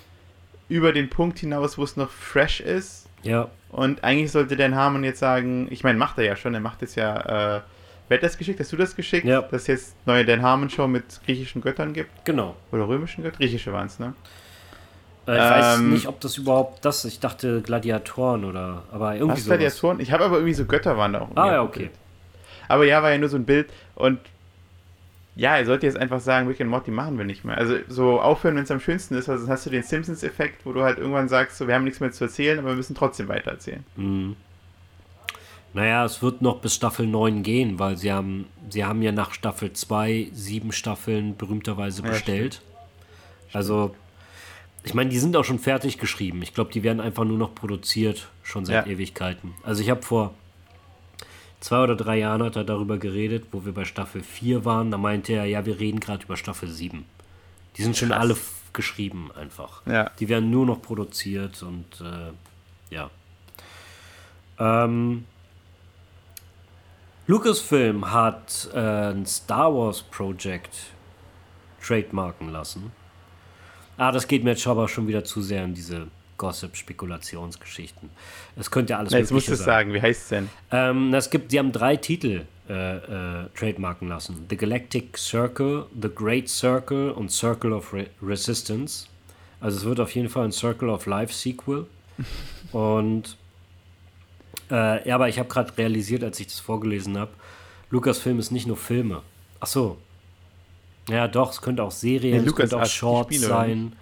über 0.69 0.91
den 0.91 1.09
Punkt 1.09 1.39
hinaus, 1.39 1.77
wo 1.77 1.83
es 1.83 1.95
noch 1.95 2.09
fresh 2.11 2.59
ist. 2.59 3.07
Ja, 3.23 3.49
Und 3.69 4.03
eigentlich 4.03 4.31
sollte 4.31 4.55
Dan 4.57 4.75
Harmon 4.75 5.03
jetzt 5.03 5.19
sagen, 5.19 5.67
ich 5.71 5.83
meine, 5.83 5.97
macht 5.97 6.17
er 6.17 6.25
ja 6.25 6.35
schon, 6.35 6.53
er 6.53 6.59
macht 6.59 6.83
es 6.83 6.95
ja, 6.95 7.57
äh, 7.57 7.61
wer 8.07 8.17
hat 8.17 8.23
das 8.23 8.37
geschickt? 8.37 8.59
Hast 8.59 8.71
du 8.71 8.77
das 8.77 8.95
geschickt? 8.95 9.25
Ja. 9.25 9.41
Dass 9.41 9.61
es 9.63 9.67
jetzt 9.67 9.95
neue 10.05 10.23
Dan 10.25 10.41
Harmon 10.41 10.69
Show 10.69 10.87
mit 10.87 11.21
griechischen 11.25 11.61
Göttern 11.61 11.93
gibt? 11.93 12.09
genau. 12.25 12.55
Oder 12.71 12.87
römischen 12.87 13.23
Göttern? 13.23 13.39
Griechische 13.39 13.71
waren 13.73 13.87
es, 13.87 13.97
ne? 13.99 14.13
Äh, 15.27 15.33
ich 15.35 15.39
weiß 15.39 15.77
Ähm, 15.79 15.89
nicht, 15.91 16.07
ob 16.07 16.19
das 16.21 16.37
überhaupt 16.37 16.83
das 16.85 17.05
ist. 17.05 17.13
Ich 17.13 17.19
dachte 17.19 17.61
Gladiatoren 17.61 18.45
oder, 18.45 18.83
aber 18.91 19.15
irgendwie 19.15 19.37
Was. 19.37 19.45
Gladiatoren? 19.45 19.99
Ich 19.99 20.11
habe 20.11 20.23
aber 20.25 20.37
irgendwie 20.37 20.53
so 20.53 20.65
Götter 20.65 20.97
waren 20.97 21.13
da 21.13 21.21
auch. 21.21 21.29
Ah, 21.35 21.51
ja, 21.53 21.61
okay. 21.63 21.79
Bild. 21.79 21.91
Aber 22.69 22.85
ja, 22.85 23.01
war 23.03 23.11
ja 23.11 23.17
nur 23.17 23.29
so 23.29 23.37
ein 23.37 23.45
Bild 23.45 23.69
und 23.95 24.19
ja, 25.35 25.55
er 25.57 25.65
sollte 25.67 25.85
jetzt 25.85 25.97
einfach 25.97 26.19
sagen, 26.19 26.47
Rick 26.47 26.61
and 26.61 26.69
Morty 26.71 26.89
machen 26.89 27.17
wir 27.19 27.23
nicht 27.25 27.45
mehr. 27.45 27.57
Also 27.57 27.75
so 27.87 28.19
aufhören, 28.19 28.55
wenn 28.55 28.63
es 28.63 28.71
am 28.71 28.79
schönsten 28.79 29.13
ist, 29.15 29.29
also 29.29 29.47
hast 29.47 29.67
du 29.67 29.69
den 29.69 29.83
Simpsons-Effekt, 29.83 30.65
wo 30.65 30.73
du 30.73 30.81
halt 30.81 30.97
irgendwann 30.97 31.29
sagst, 31.29 31.57
so 31.59 31.67
wir 31.67 31.75
haben 31.75 31.83
nichts 31.83 31.99
mehr 31.99 32.11
zu 32.11 32.23
erzählen, 32.23 32.57
aber 32.57 32.69
wir 32.69 32.75
müssen 32.75 32.95
trotzdem 32.95 33.27
weitererzählen. 33.27 33.83
Mhm. 33.97 34.35
Naja, 35.73 36.05
es 36.05 36.23
wird 36.23 36.41
noch 36.41 36.59
bis 36.59 36.73
Staffel 36.73 37.05
9 37.05 37.43
gehen, 37.43 37.77
weil 37.77 37.97
sie 37.97 38.11
haben, 38.11 38.47
sie 38.69 38.83
haben 38.83 39.01
ja 39.03 39.11
nach 39.11 39.31
Staffel 39.33 39.73
2 39.73 40.29
sieben 40.33 40.71
Staffeln 40.71 41.37
berühmterweise 41.37 42.01
Ja, 42.01 42.09
bestellt. 42.09 42.61
Also, 43.53 43.93
ich 44.87 44.93
meine, 44.93 45.09
die 45.09 45.19
sind 45.19 45.35
auch 45.35 45.43
schon 45.43 45.59
fertig 45.59 45.97
geschrieben. 45.99 46.41
Ich 46.41 46.53
glaube, 46.53 46.71
die 46.71 46.81
werden 46.83 46.99
einfach 47.01 47.25
nur 47.25 47.37
noch 47.37 47.53
produziert, 47.53 48.29
schon 48.43 48.65
seit 48.65 48.85
Ja. 48.87 48.91
Ewigkeiten. 48.93 49.53
Also 49.63 49.81
ich 49.81 49.89
habe 49.89 50.01
vor 50.01 50.33
zwei 51.59 51.83
oder 51.83 51.95
drei 51.95 52.17
Jahren 52.17 52.41
hat 52.43 52.55
er 52.55 52.63
darüber 52.63 52.97
geredet, 52.97 53.47
wo 53.51 53.65
wir 53.65 53.73
bei 53.73 53.85
Staffel 53.85 54.23
4 54.23 54.65
waren. 54.65 54.89
Da 54.91 54.97
meinte 54.97 55.33
er, 55.33 55.45
ja, 55.45 55.65
wir 55.65 55.79
reden 55.79 55.99
gerade 55.99 56.23
über 56.23 56.37
Staffel 56.37 56.69
7. 56.69 57.05
Die 57.75 57.83
sind 57.83 57.97
schon 57.97 58.09
Krass. 58.09 58.19
alle 58.19 58.37
geschrieben 58.73 59.29
einfach. 59.35 59.81
Ja. 59.85 60.09
Die 60.19 60.29
werden 60.29 60.49
nur 60.51 60.65
noch 60.65 60.81
produziert 60.81 61.61
und 61.63 61.85
äh, 62.01 62.93
ja. 62.93 63.09
Ähm, 64.59 65.25
Lucasfilm 67.27 68.11
hat 68.11 68.69
äh, 68.73 69.11
ein 69.11 69.25
Star 69.25 69.73
Wars 69.73 70.01
Project 70.01 70.75
trademarken 71.85 72.49
lassen. 72.51 72.91
Ah, 73.97 74.11
das 74.11 74.27
geht 74.27 74.43
mir 74.43 74.51
jetzt 74.51 74.65
aber 74.67 74.87
schon 74.87 75.07
wieder 75.07 75.23
zu 75.23 75.41
sehr 75.41 75.63
in 75.63 75.73
diese 75.73 76.07
Gossip-Spekulationsgeschichten. 76.37 78.09
Es 78.55 78.69
könnte 78.69 78.93
ja 78.93 78.99
alles 78.99 79.11
Na, 79.11 79.17
jetzt 79.17 79.31
musst 79.31 79.47
du 79.47 79.53
es 79.53 79.63
sagen, 79.63 79.93
wie 79.93 80.01
heißt 80.01 80.21
es 80.23 80.29
denn? 80.29 80.49
ähm, 80.71 81.13
es 81.13 81.29
gibt, 81.29 81.51
sie 81.51 81.59
haben 81.59 81.71
drei 81.71 81.95
Titel 81.95 82.43
äh, 82.69 82.97
äh, 82.97 83.49
trademarken 83.55 84.07
lassen: 84.07 84.45
The 84.49 84.57
Galactic 84.57 85.17
Circle, 85.17 85.87
The 85.99 86.09
Great 86.13 86.47
Circle 86.47 87.11
und 87.11 87.31
Circle 87.31 87.73
of 87.73 87.93
Re 87.93 88.07
Resistance. 88.21 89.07
Also 89.59 89.77
es 89.77 89.85
wird 89.85 89.99
auf 89.99 90.13
jeden 90.13 90.29
Fall 90.29 90.45
ein 90.45 90.51
Circle 90.51 90.89
of 90.89 91.05
Life 91.07 91.33
Sequel. 91.33 91.87
und 92.71 93.35
äh, 94.69 95.07
ja, 95.07 95.15
aber 95.15 95.29
ich 95.29 95.39
habe 95.39 95.49
gerade 95.49 95.75
realisiert, 95.77 96.23
als 96.23 96.39
ich 96.39 96.47
das 96.47 96.59
vorgelesen 96.59 97.17
habe, 97.17 97.31
Lucasfilm 97.89 98.37
ist 98.37 98.51
nicht 98.51 98.67
nur 98.67 98.77
Filme. 98.77 99.21
Ach 99.59 99.67
so. 99.67 99.97
Ja, 101.09 101.27
doch, 101.27 101.51
es 101.51 101.61
könnte 101.61 101.83
auch 101.83 101.91
Serien, 101.91 102.43
Ja, 102.43 102.49
es 102.49 102.55
könnte 102.55 102.77
auch 102.77 102.85
Shorts 102.85 103.39
sein. 103.41 103.93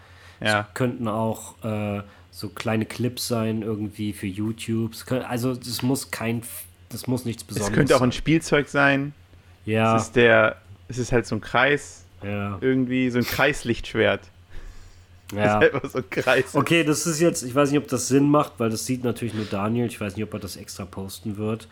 Ja. 0.42 0.62
Es 0.62 0.74
könnten 0.74 1.08
auch 1.08 1.64
äh, 1.64 2.02
so 2.32 2.50
kleine 2.50 2.86
Clips 2.86 3.28
sein, 3.28 3.62
irgendwie 3.62 4.12
für 4.14 4.28
YouTube. 4.28 4.94
Es 4.94 5.06
können, 5.06 5.24
also 5.24 5.52
es 5.52 5.82
muss 5.82 6.12
kein, 6.12 6.42
das 6.90 7.08
muss 7.08 7.26
nichts 7.26 7.44
Besonderes 7.44 7.72
Es 7.72 7.76
könnte 7.76 7.96
auch 7.96 8.02
ein. 8.02 8.12
Spielzeug 8.12 8.68
sein. 8.68 9.14
Ja, 9.66 9.96
Es 9.96 10.04
ist 10.04 10.16
der, 10.16 10.58
es 10.88 10.98
ist 10.98 11.12
halt 11.12 11.26
so 11.26 11.36
ein 11.36 11.42
Kreis, 11.42 12.04
ja, 12.24 12.58
irgendwie 12.62 13.10
so 13.10 13.20
ein 13.20 13.26
Kreislichtschwert. 13.26 14.22
Ja. 15.34 15.44
ist 15.44 15.52
halt 15.52 15.74
einfach 15.74 15.90
so 15.90 15.98
ein 16.00 16.10
Kreis. 16.10 16.56
Okay, 16.56 16.84
das 16.84 17.08
ist 17.08 17.20
jetzt, 17.20 17.44
ich 17.44 17.56
weiß 17.56 17.72
nicht, 17.72 17.80
ob 17.80 17.88
das 17.88 18.08
Sinn 18.08 18.30
macht, 18.30 18.54
weil 18.58 18.70
das 18.70 18.86
sieht 18.86 19.04
natürlich 19.04 19.34
nur 19.34 19.46
Daniel. 19.46 19.88
Ich 19.88 20.00
weiß 20.00 20.16
nicht, 20.16 20.24
ob 20.24 20.34
er 20.34 20.40
das 20.40 20.56
extra 20.56 20.86
posten 20.86 21.38
wird. 21.38 21.68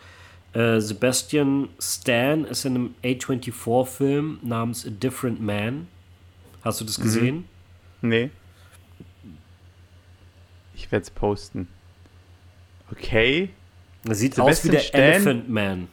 Äh, 0.54 0.80
Sebastian 0.80 1.68
Stan 1.80 2.44
ist 2.44 2.64
in 2.64 2.74
einem 2.76 2.94
A24-Film 3.02 4.38
namens 4.42 4.86
A 4.86 4.90
Different 4.90 5.40
Man. 5.42 5.88
Hast 6.62 6.80
du 6.80 6.84
das 6.84 7.00
gesehen? 7.00 7.46
Nee. 8.00 8.30
Ich 10.74 10.90
werde 10.92 11.02
es 11.02 11.10
posten. 11.10 11.68
Okay. 12.90 13.50
Er 14.06 14.14
sieht 14.14 14.38
aus 14.38 14.64
wie 14.64 14.68
Sebastian 14.68 14.72
der 14.72 14.80
Stan? 14.80 15.00
Elephant 15.00 15.48
Man. 15.48 15.88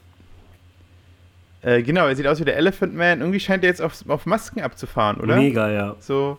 Äh, 1.63 1.81
genau, 1.83 2.07
er 2.07 2.15
sieht 2.15 2.27
aus 2.27 2.39
wie 2.39 2.45
der 2.45 2.57
Elephant 2.57 2.93
Man. 2.93 3.19
Irgendwie 3.19 3.39
scheint 3.39 3.63
er 3.63 3.69
jetzt 3.69 3.81
auf, 3.81 4.07
auf 4.07 4.25
Masken 4.25 4.61
abzufahren, 4.61 5.19
oder? 5.19 5.37
Mega, 5.37 5.71
ja. 5.71 5.95
So. 5.99 6.37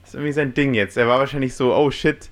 Das 0.00 0.10
ist 0.10 0.14
irgendwie 0.14 0.32
sein 0.32 0.54
Ding 0.54 0.74
jetzt. 0.74 0.96
Er 0.96 1.08
war 1.08 1.18
wahrscheinlich 1.18 1.54
so, 1.54 1.74
oh 1.74 1.90
shit. 1.90 2.30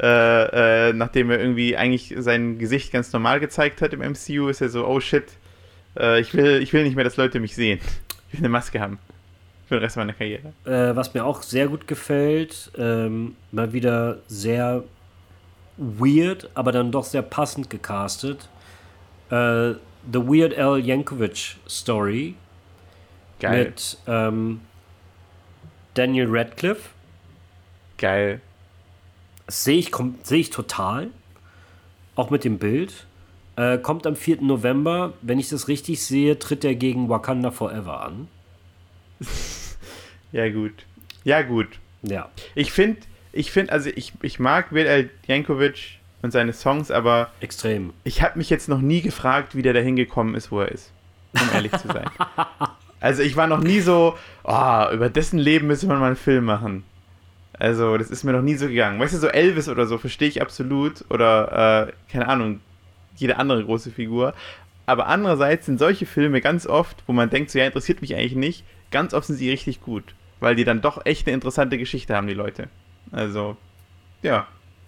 Äh, 0.00 0.88
äh, 0.88 0.92
nachdem 0.92 1.30
er 1.30 1.38
irgendwie 1.38 1.76
eigentlich 1.76 2.14
sein 2.18 2.58
Gesicht 2.58 2.92
ganz 2.92 3.12
normal 3.12 3.38
gezeigt 3.38 3.80
hat 3.80 3.92
im 3.92 4.00
MCU, 4.00 4.48
ist 4.48 4.60
er 4.60 4.68
so, 4.68 4.86
oh 4.86 5.00
shit. 5.00 5.24
Äh, 5.96 6.20
ich, 6.20 6.34
will, 6.34 6.60
ich 6.62 6.72
will 6.72 6.82
nicht 6.82 6.96
mehr, 6.96 7.04
dass 7.04 7.16
Leute 7.16 7.38
mich 7.38 7.54
sehen. 7.54 7.80
Ich 8.28 8.34
will 8.34 8.40
eine 8.40 8.48
Maske 8.48 8.80
haben. 8.80 8.98
Für 9.68 9.76
den 9.76 9.84
Rest 9.84 9.96
meiner 9.96 10.12
Karriere. 10.12 10.52
Äh, 10.64 10.96
was 10.96 11.14
mir 11.14 11.24
auch 11.24 11.42
sehr 11.42 11.68
gut 11.68 11.86
gefällt, 11.86 12.70
ähm, 12.76 13.36
mal 13.52 13.72
wieder 13.72 14.18
sehr 14.26 14.82
weird, 15.76 16.50
aber 16.54 16.72
dann 16.72 16.92
doch 16.92 17.04
sehr 17.04 17.22
passend 17.22 17.70
gecastet. 17.70 18.48
Äh, 19.30 19.74
The 20.12 20.20
Weird 20.20 20.58
Al 20.58 20.80
Yankovic 20.80 21.56
Story 21.66 22.34
Geil. 23.40 23.64
mit 23.64 23.96
ähm, 24.06 24.60
Daniel 25.94 26.26
Radcliffe. 26.28 26.90
Geil. 27.96 28.40
Das 29.46 29.64
sehe 29.64 29.78
ich, 29.78 29.92
sehe 30.22 30.40
ich 30.40 30.50
total. 30.50 31.08
Auch 32.16 32.30
mit 32.30 32.44
dem 32.44 32.58
Bild. 32.58 33.06
Äh, 33.56 33.78
kommt 33.78 34.06
am 34.06 34.16
4. 34.16 34.42
November. 34.42 35.12
Wenn 35.22 35.38
ich 35.38 35.48
das 35.48 35.68
richtig 35.68 36.02
sehe, 36.02 36.38
tritt 36.38 36.64
er 36.64 36.74
gegen 36.74 37.08
Wakanda 37.08 37.50
Forever 37.50 38.02
an. 38.02 38.28
Ja, 40.32 40.50
gut. 40.50 40.72
Ja, 41.22 41.42
gut. 41.42 41.68
Ja. 42.02 42.28
Ich 42.56 42.72
finde, 42.72 43.00
ich 43.32 43.52
finde, 43.52 43.70
also 43.72 43.88
ich, 43.94 44.12
ich 44.20 44.40
mag 44.40 44.74
Weird 44.74 44.88
Al 44.88 45.10
Yankovic 45.28 46.00
und 46.22 46.32
seine 46.32 46.52
Songs, 46.52 46.90
aber 46.90 47.30
Extrem. 47.38 47.92
ich 48.02 48.20
habe 48.20 48.36
mich 48.38 48.50
jetzt 48.50 48.68
noch 48.68 48.80
nie 48.80 49.00
gefragt, 49.00 49.54
wie 49.54 49.62
der 49.62 49.74
da 49.74 49.78
hingekommen 49.78 50.34
ist, 50.34 50.50
wo 50.50 50.60
er 50.60 50.72
ist. 50.72 50.90
Um 51.34 51.48
ehrlich 51.54 51.70
zu 51.72 51.86
sein. 51.86 52.10
Also 53.00 53.22
ich 53.22 53.36
war 53.36 53.46
noch 53.46 53.60
nie 53.60 53.80
so, 53.80 54.16
oh, 54.44 54.84
über 54.90 55.10
dessen 55.10 55.38
Leben 55.38 55.66
müsste 55.66 55.86
man 55.86 56.00
mal 56.00 56.06
einen 56.06 56.16
Film 56.16 56.46
machen. 56.46 56.84
Also 57.58 57.96
das 57.96 58.10
ist 58.10 58.24
mir 58.24 58.32
noch 58.32 58.42
nie 58.42 58.56
so 58.56 58.68
gegangen. 58.68 59.00
Weißt 59.00 59.14
du, 59.14 59.18
so 59.18 59.28
Elvis 59.28 59.68
oder 59.68 59.86
so 59.86 59.98
verstehe 59.98 60.28
ich 60.28 60.42
absolut. 60.42 61.04
Oder, 61.10 61.88
äh, 61.88 61.92
keine 62.10 62.28
Ahnung, 62.28 62.60
jede 63.16 63.36
andere 63.38 63.64
große 63.64 63.90
Figur. 63.90 64.34
Aber 64.86 65.06
andererseits 65.06 65.66
sind 65.66 65.78
solche 65.78 66.06
Filme 66.06 66.40
ganz 66.40 66.66
oft, 66.66 67.02
wo 67.06 67.12
man 67.12 67.30
denkt, 67.30 67.50
so 67.50 67.58
ja, 67.58 67.66
interessiert 67.66 68.02
mich 68.02 68.14
eigentlich 68.14 68.34
nicht, 68.34 68.64
ganz 68.90 69.14
oft 69.14 69.26
sind 69.26 69.36
sie 69.36 69.50
richtig 69.50 69.80
gut. 69.80 70.14
Weil 70.40 70.56
die 70.56 70.64
dann 70.64 70.82
doch 70.82 71.06
echt 71.06 71.26
eine 71.26 71.34
interessante 71.34 71.78
Geschichte 71.78 72.14
haben, 72.14 72.26
die 72.26 72.34
Leute. 72.34 72.68
Also, 73.12 73.56
ja. 74.22 74.46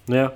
Ja. 0.08 0.32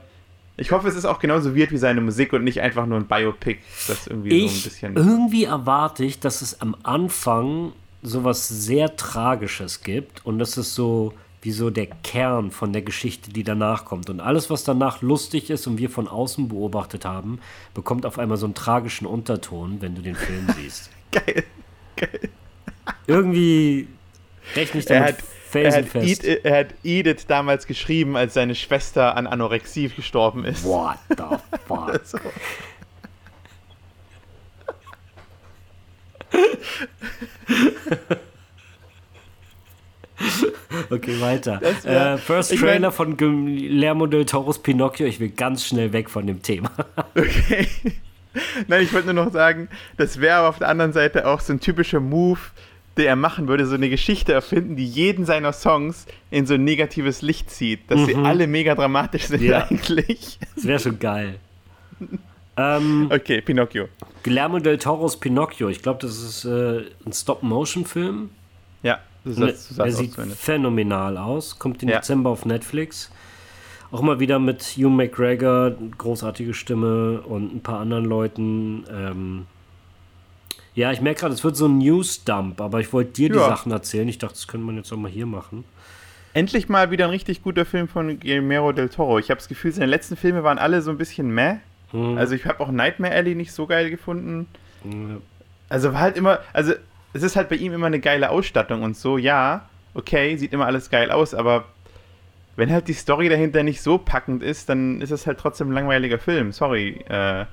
Ich 0.57 0.72
hoffe, 0.72 0.89
es 0.89 0.95
ist 0.95 1.05
auch 1.05 1.18
genauso 1.18 1.57
weird 1.57 1.72
wie 1.72 1.78
seine 1.78 2.01
Musik 2.01 2.33
und 2.33 2.45
nicht 2.45 2.61
einfach 2.61 2.87
nur 2.87 2.99
ein 2.99 3.07
Biopic, 3.07 3.61
das 3.89 4.07
irgendwie 4.07 4.45
ich, 4.45 4.62
so 4.62 4.68
ein 4.68 4.95
bisschen. 4.95 4.97
Irgendwie 4.97 5.45
erwarte 5.45 6.05
ich, 6.05 6.20
dass 6.20 6.43
es 6.43 6.61
am 6.61 6.76
Anfang 6.83 7.72
sowas 8.03 8.49
sehr 8.49 8.97
Tragisches 8.97 9.83
gibt 9.83 10.24
und 10.24 10.39
das 10.39 10.57
ist 10.57 10.74
so 10.74 11.14
wie 11.43 11.53
so 11.53 11.70
der 11.70 11.86
Kern 11.86 12.51
von 12.51 12.72
der 12.72 12.82
Geschichte, 12.82 13.32
die 13.32 13.45
danach 13.45 13.84
kommt. 13.86 14.11
Und 14.11 14.20
alles, 14.20 14.51
was 14.51 14.64
danach 14.64 15.01
lustig 15.01 15.49
ist 15.51 15.66
und 15.66 15.78
wir 15.78 15.88
von 15.88 16.07
außen 16.07 16.49
beobachtet 16.49 17.05
haben, 17.05 17.41
bekommt 17.72 18.05
auf 18.05 18.18
einmal 18.18 18.36
so 18.36 18.47
einen 18.47 18.55
tragischen 18.55 19.07
Unterton, 19.07 19.80
wenn 19.80 19.95
du 19.95 20.03
den 20.03 20.16
Film 20.16 20.49
siehst. 20.57 20.91
Geil. 21.11 21.45
Geil. 21.97 22.28
Irgendwie 23.07 23.88
rechne 24.55 24.80
ich 24.80 24.86
damit 24.86 25.03
Er 25.03 25.09
hat, 25.09 25.14
er, 25.14 25.16
hat 25.16 25.24
felsenfest. 25.51 26.24
Edith, 26.24 26.41
er 26.45 26.59
hat 26.59 26.74
Edith 26.84 27.26
damals 27.26 27.66
geschrieben, 27.66 28.16
als 28.16 28.34
seine 28.34 28.55
Schwester 28.55 29.16
an 29.16 29.26
Anorexie 29.26 29.88
gestorben 29.88 30.45
ist. 30.45 30.64
What 30.64 30.99
the 31.09 31.24
fuck? 31.66 32.01
So. 32.05 32.18
Okay, 40.91 41.21
weiter. 41.21 41.61
Wär- 41.83 42.14
äh, 42.14 42.18
First 42.18 42.57
Trailer 42.59 42.81
mein- 42.89 42.93
von 42.93 43.16
Guillermo 43.16 44.07
del 44.07 44.25
Toros 44.27 44.62
Pinocchio. 44.62 45.07
Ich 45.07 45.18
will 45.21 45.31
ganz 45.31 45.64
schnell 45.66 45.93
weg 45.93 46.09
von 46.11 46.27
dem 46.27 46.43
Thema. 46.43 46.71
Okay. 47.14 47.66
Nein, 48.68 48.83
ich 48.83 48.93
wollte 48.93 49.12
nur 49.12 49.25
noch 49.25 49.33
sagen, 49.33 49.68
das 49.97 50.21
wäre 50.21 50.37
aber 50.37 50.49
auf 50.51 50.59
der 50.59 50.68
anderen 50.68 50.93
Seite 50.93 51.27
auch 51.27 51.41
so 51.41 51.53
ein 51.53 51.59
typischer 51.59 51.99
Move, 51.99 52.39
der 52.97 53.07
er 53.09 53.16
machen 53.16 53.49
würde, 53.49 53.66
so 53.66 53.75
eine 53.75 53.89
Geschichte 53.91 54.33
erfinden, 54.33 54.77
die 54.77 54.87
jeden 54.87 55.25
seiner 55.25 55.53
Songs 55.53 56.07
in 56.31 56.47
so 56.47 56.55
ein 56.55 56.62
negatives 56.62 57.23
Licht 57.23 57.51
zieht, 57.51 57.91
dass 57.91 58.07
sie 58.07 58.14
Mhm. 58.14 58.27
alle 58.27 58.47
mega 58.47 58.75
dramatisch 58.77 59.25
sind 59.25 59.43
Ja. 59.43 59.66
eigentlich. 59.68 60.39
Das 60.55 60.64
wäre 60.66 60.79
schon 60.79 60.99
geil. 61.01 61.41
ähm, 62.57 63.09
Okay, 63.12 63.41
Pinocchio. 63.41 63.89
Guillermo 64.23 64.59
del 64.61 64.79
Toros 64.79 65.18
Pinocchio. 65.18 65.68
Ich 65.68 65.83
glaube, 65.83 65.99
das 66.03 66.16
ist 66.23 66.45
äh, 66.45 66.83
ein 67.05 67.12
Stop-Motion-Film. 67.12 68.31
Ja, 68.85 68.99
sagst, 69.25 69.79
du 69.79 69.83
er 69.83 69.93
sieht 69.93 70.14
phänomenal 70.14 71.16
aus. 71.18 71.59
Kommt 71.59 71.83
im 71.83 71.89
Ja. 71.89 71.97
Dezember 71.97 72.31
auf 72.31 72.45
Netflix. 72.45 73.11
Auch 73.93 74.03
mal 74.03 74.21
wieder 74.21 74.39
mit 74.39 74.62
Hugh 74.62 74.89
McGregor, 74.89 75.73
großartige 75.99 76.55
Stimme 76.55 77.23
und 77.23 77.55
ein 77.55 77.61
paar 77.61 77.81
anderen 77.81 78.05
Leuten. 78.05 78.85
Ähm 78.91 79.47
ja, 80.75 80.93
ich 80.93 81.01
merke 81.01 81.21
gerade, 81.21 81.35
es 81.35 81.43
wird 81.43 81.57
so 81.57 81.66
ein 81.66 81.79
News-Dump, 81.79 82.61
aber 82.61 82.81
ich 82.81 82.93
wollte 82.93 83.12
dir 83.12 83.29
die 83.31 83.35
Ja. 83.37 83.49
Sachen 83.49 83.73
erzählen. 83.73 84.09
Ich 84.09 84.18
dachte, 84.18 84.35
das 84.35 84.47
könnte 84.47 84.64
man 84.66 84.77
jetzt 84.77 84.93
auch 84.93 84.97
mal 84.97 85.11
hier 85.11 85.27
machen. 85.27 85.64
Endlich 86.33 86.68
mal 86.68 86.93
wieder 86.93 87.07
ein 87.07 87.11
richtig 87.11 87.43
guter 87.43 87.64
Film 87.64 87.89
von 87.89 88.21
Guillermo 88.21 88.71
del 88.71 88.89
Toro. 88.89 89.18
Ich 89.18 89.31
habe 89.31 89.39
das 89.39 89.49
Gefühl, 89.49 89.73
seine 89.73 89.87
letzten 89.87 90.16
Filme 90.16 90.45
waren 90.45 90.59
alle 90.59 90.81
so 90.81 90.93
ein 90.93 90.97
bisschen 90.99 91.35
meh. 91.35 91.57
Hm. 91.91 92.16
Also 92.16 92.37
ich 92.37 92.47
habe 92.47 92.61
auch 92.61 92.71
Nightmare 92.71 93.12
Alley 93.12 93.35
nicht 93.35 93.53
so 93.53 93.66
geil 93.66 93.91
gefunden. 93.91 94.47
Ja. 94.85 95.16
Also 95.68 95.93
war 95.93 96.01
halt 96.01 96.16
immer, 96.16 96.39
also 96.53 96.75
es 97.13 97.23
ist 97.23 97.37
halt 97.37 97.49
bei 97.49 97.57
ihm 97.57 97.73
immer 97.73 97.87
eine 97.87 98.01
geile 98.01 98.31
Ausstattung 98.31 98.83
und 98.83 98.97
so, 98.97 99.19
ja, 99.19 99.69
okay, 99.95 100.37
sieht 100.37 100.53
immer 100.53 100.67
alles 100.67 100.91
geil 100.91 101.11
aus, 101.11 101.35
aber 101.35 101.65
wenn 102.57 102.71
halt 102.71 102.89
die 102.89 102.93
Story 102.93 103.29
dahinter 103.29 103.63
nicht 103.63 103.81
so 103.83 103.99
packend 103.99 104.43
ist, 104.43 104.69
dann 104.69 105.01
ist 105.01 105.11
es 105.11 105.27
halt 105.27 105.39
trotzdem 105.39 105.71
ein 105.71 105.73
langweiliger 105.73 106.19
Film, 106.19 106.53
sorry. 106.53 107.05
Äh, 107.09 107.47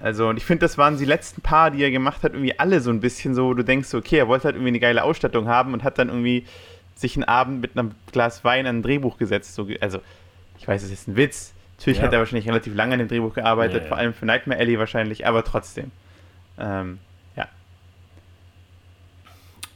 also 0.00 0.28
und 0.28 0.36
ich 0.38 0.44
finde, 0.44 0.60
das 0.60 0.78
waren 0.78 0.96
die 0.96 1.04
letzten 1.04 1.42
paar, 1.42 1.70
die 1.70 1.82
er 1.82 1.90
gemacht 1.90 2.22
hat, 2.22 2.32
irgendwie 2.32 2.58
alle 2.58 2.80
so 2.80 2.90
ein 2.90 3.00
bisschen 3.00 3.34
so, 3.34 3.46
wo 3.48 3.54
du 3.54 3.64
denkst, 3.64 3.92
okay, 3.94 4.16
er 4.18 4.28
wollte 4.28 4.44
halt 4.44 4.54
irgendwie 4.56 4.68
eine 4.70 4.80
geile 4.80 5.04
Ausstattung 5.04 5.48
haben 5.48 5.74
und 5.74 5.82
hat 5.84 5.98
dann 5.98 6.08
irgendwie 6.08 6.46
sich 6.94 7.16
einen 7.16 7.24
Abend 7.24 7.60
mit 7.60 7.76
einem 7.76 7.92
Glas 8.12 8.44
Wein 8.44 8.66
an 8.66 8.78
ein 8.78 8.82
Drehbuch 8.82 9.18
gesetzt. 9.18 9.54
So, 9.54 9.66
also 9.80 10.00
ich 10.58 10.66
weiß, 10.68 10.82
es 10.82 10.90
ist 10.90 11.08
ein 11.08 11.16
Witz. 11.16 11.52
Natürlich 11.78 11.98
Ja. 11.98 12.04
hat 12.04 12.12
er 12.12 12.18
wahrscheinlich 12.18 12.46
relativ 12.48 12.74
lange 12.74 12.92
an 12.94 12.98
dem 12.98 13.08
Drehbuch 13.08 13.34
gearbeitet, 13.34 13.76
Ja, 13.76 13.82
ja. 13.82 13.88
vor 13.88 13.96
allem 13.98 14.14
für 14.14 14.26
Nightmare 14.26 14.60
Alley 14.60 14.78
wahrscheinlich, 14.78 15.26
aber 15.26 15.44
trotzdem. 15.44 15.90
Ähm. 16.58 16.98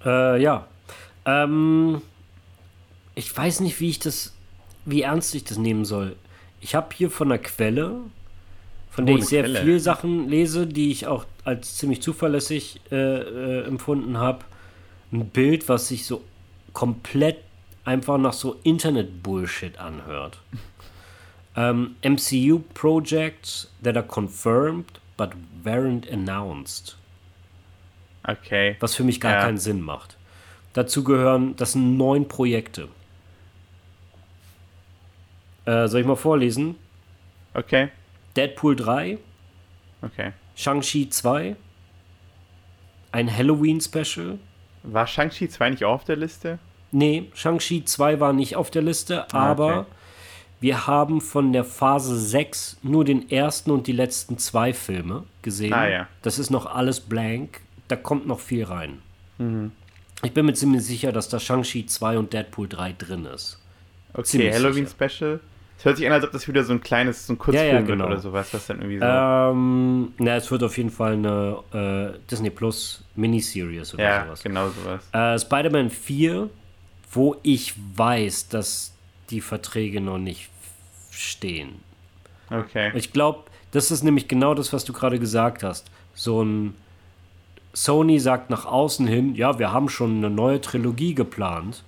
Äh, 0.05 0.43
ja. 0.43 0.67
Ähm, 1.25 2.03
ich 3.15 3.35
weiß 3.37 3.61
nicht, 3.61 3.81
wie 3.81 3.91
ich 3.91 3.99
das, 3.99 4.35
wie 4.85 5.03
ernst 5.03 5.35
ich 5.35 5.45
das 5.45 5.59
nehmen 5.59 5.85
soll. 5.85 6.17
Ich 6.61 6.75
habe 6.75 6.89
hier 6.95 7.11
von 7.11 7.31
einer 7.31 7.39
Quelle, 7.39 8.01
von 8.91 9.07
der 9.07 9.15
Oh, 9.15 9.19
ich 9.19 9.23
eine 9.23 9.29
sehr 9.29 9.43
Quelle. 9.45 9.63
viel 9.63 9.81
Sachen 9.81 10.29
lese, 10.29 10.67
die 10.67 10.91
ich 10.91 11.07
auch 11.07 11.25
als 11.45 11.77
ziemlich 11.77 12.03
zuverlässig 12.03 12.81
äh, 12.91 12.97
äh, 12.97 13.65
empfunden 13.67 14.19
habe, 14.19 14.45
ein 15.13 15.29
Bild, 15.29 15.69
was 15.69 15.89
sich 15.89 16.07
so 16.07 16.23
komplett 16.73 17.39
einfach 17.85 18.19
nach 18.19 18.33
so 18.33 18.57
Internet-Bullshit 18.63 19.79
anhört. 19.79 20.41
ähm, 21.57 21.97
MCU 22.03 22.61
Projects 22.73 23.71
that 23.83 23.97
are 23.97 24.07
confirmed 24.07 24.87
but 25.17 25.31
weren't 25.63 26.11
announced 26.13 26.97
Okay. 28.27 28.77
was 28.81 28.95
für 28.95 29.05
mich 29.05 29.21
gar 29.21 29.33
Ja. 29.33 29.41
keinen 29.43 29.59
Sinn 29.59 29.81
macht. 29.81 30.17
Dazu 30.73 31.05
gehören, 31.05 31.55
das 31.57 31.73
sind 31.73 31.97
neun 31.97 32.27
Projekte. 32.27 32.89
Äh, 35.67 35.89
soll 35.89 36.01
ich 36.01 36.07
mal 36.07 36.17
vorlesen? 36.17 36.77
Okay. 37.55 37.89
Deadpool 38.37 38.77
3, 38.77 39.19
Okay. 40.03 40.33
Shang-Chi 40.57 41.09
2, 41.09 41.57
ein 43.13 43.35
Halloween-Special. 43.35 44.39
War 44.83 45.07
Shang-Chi 45.07 45.49
2 45.49 45.71
nicht 45.71 45.85
auf 45.85 46.05
der 46.05 46.17
Liste? 46.17 46.59
Nee, 46.91 47.31
Shang-Chi 47.35 47.85
2 47.85 48.21
war 48.21 48.33
nicht 48.35 48.55
auf 48.57 48.71
der 48.71 48.83
Liste, 48.83 49.27
Ah, 49.33 49.51
aber 49.51 49.79
okay. 49.81 49.91
wir 50.61 50.87
haben 50.87 51.21
von 51.23 51.53
der 51.55 51.65
Phase 51.65 52.19
6 52.21 52.79
nur 52.83 53.05
den 53.05 53.31
ersten 53.31 53.71
und 53.71 53.87
die 53.87 53.93
letzten 53.93 54.37
zwei 54.39 54.73
Filme 54.75 55.25
gesehen. 55.43 55.73
Ah, 55.73 55.89
ja. 55.89 56.09
Das 56.23 56.39
ist 56.39 56.51
noch 56.51 56.67
alles 56.67 57.01
blank. 57.01 57.63
Da 57.89 57.97
kommt 57.97 58.27
noch 58.27 58.41
viel 58.41 58.65
rein. 58.65 59.03
Mhm. 59.39 59.73
Ich 60.23 60.33
bin 60.33 60.47
mir 60.47 60.55
ziemlich 60.55 60.83
sicher, 60.85 61.13
dass 61.13 61.29
da 61.29 61.39
Shang-Chi 61.39 61.87
2 61.87 62.19
und 62.19 62.33
Deadpool 62.33 62.69
3 62.69 62.95
drin 62.97 63.27
ist. 63.27 63.61
Okay, 64.13 64.25
Ziemlich 64.25 64.55
Halloween 64.55 64.87
Special. 64.87 65.41
Es 65.77 65.85
hört 65.85 65.97
sich 65.99 66.07
an, 66.07 66.13
als 66.13 66.25
ob 66.25 66.31
das 66.33 66.47
wieder 66.49 66.63
so 66.65 66.73
ein 66.73 66.81
kleines, 66.81 67.27
so 67.27 67.33
ein 67.35 67.39
Kurzfilm 67.39 67.67
Ja, 67.67 67.73
ja, 67.75 67.79
wird 67.81 67.89
genau. 67.89 68.07
oder 68.07 68.21
sowas, 68.21 68.55
was 68.55 68.67
dann 68.69 68.79
irgendwie 68.81 68.99
so. 68.99 69.05
Ähm, 69.05 70.13
na, 70.19 70.37
es 70.37 70.51
wird 70.51 70.63
auf 70.63 70.77
jeden 70.79 70.91
Fall 70.91 71.15
eine 71.15 71.59
äh, 72.15 72.19
Disney 72.31 72.49
Plus 72.51 73.05
Miniseries 73.17 73.93
oder 73.93 74.03
ja, 74.05 74.25
sowas. 74.25 74.43
genau 74.43 74.69
sowas. 74.71 75.03
Äh, 75.13 75.39
Spider-Man 75.39 75.91
4, 75.91 76.49
wo 77.13 77.37
ich 77.43 77.75
weiß, 77.97 78.49
dass 78.49 78.95
die 79.31 79.41
Verträge 79.41 80.01
noch 80.01 80.19
nicht 80.19 80.49
stehen. 81.11 81.81
Okay. 82.51 82.93
Ich 82.95 83.13
glaube, 83.13 83.45
das 83.73 83.91
ist 83.91 84.05
nämlich 84.05 84.29
genau 84.29 84.55
das, 84.55 84.73
was 84.73 84.85
du 84.85 84.93
gerade 84.93 85.19
gesagt 85.19 85.65
hast. 85.65 85.91
So 86.15 86.43
ein 86.43 86.75
Sony 87.75 88.21
sagt 88.21 88.51
nach 88.51 88.65
außen 88.65 89.07
hin, 89.07 89.35
ja, 89.35 89.59
wir 89.59 89.73
haben 89.73 89.89
schon 89.89 90.17
eine 90.19 90.31
neue 90.31 90.61
Trilogie 90.61 91.15
geplant, 91.15 91.85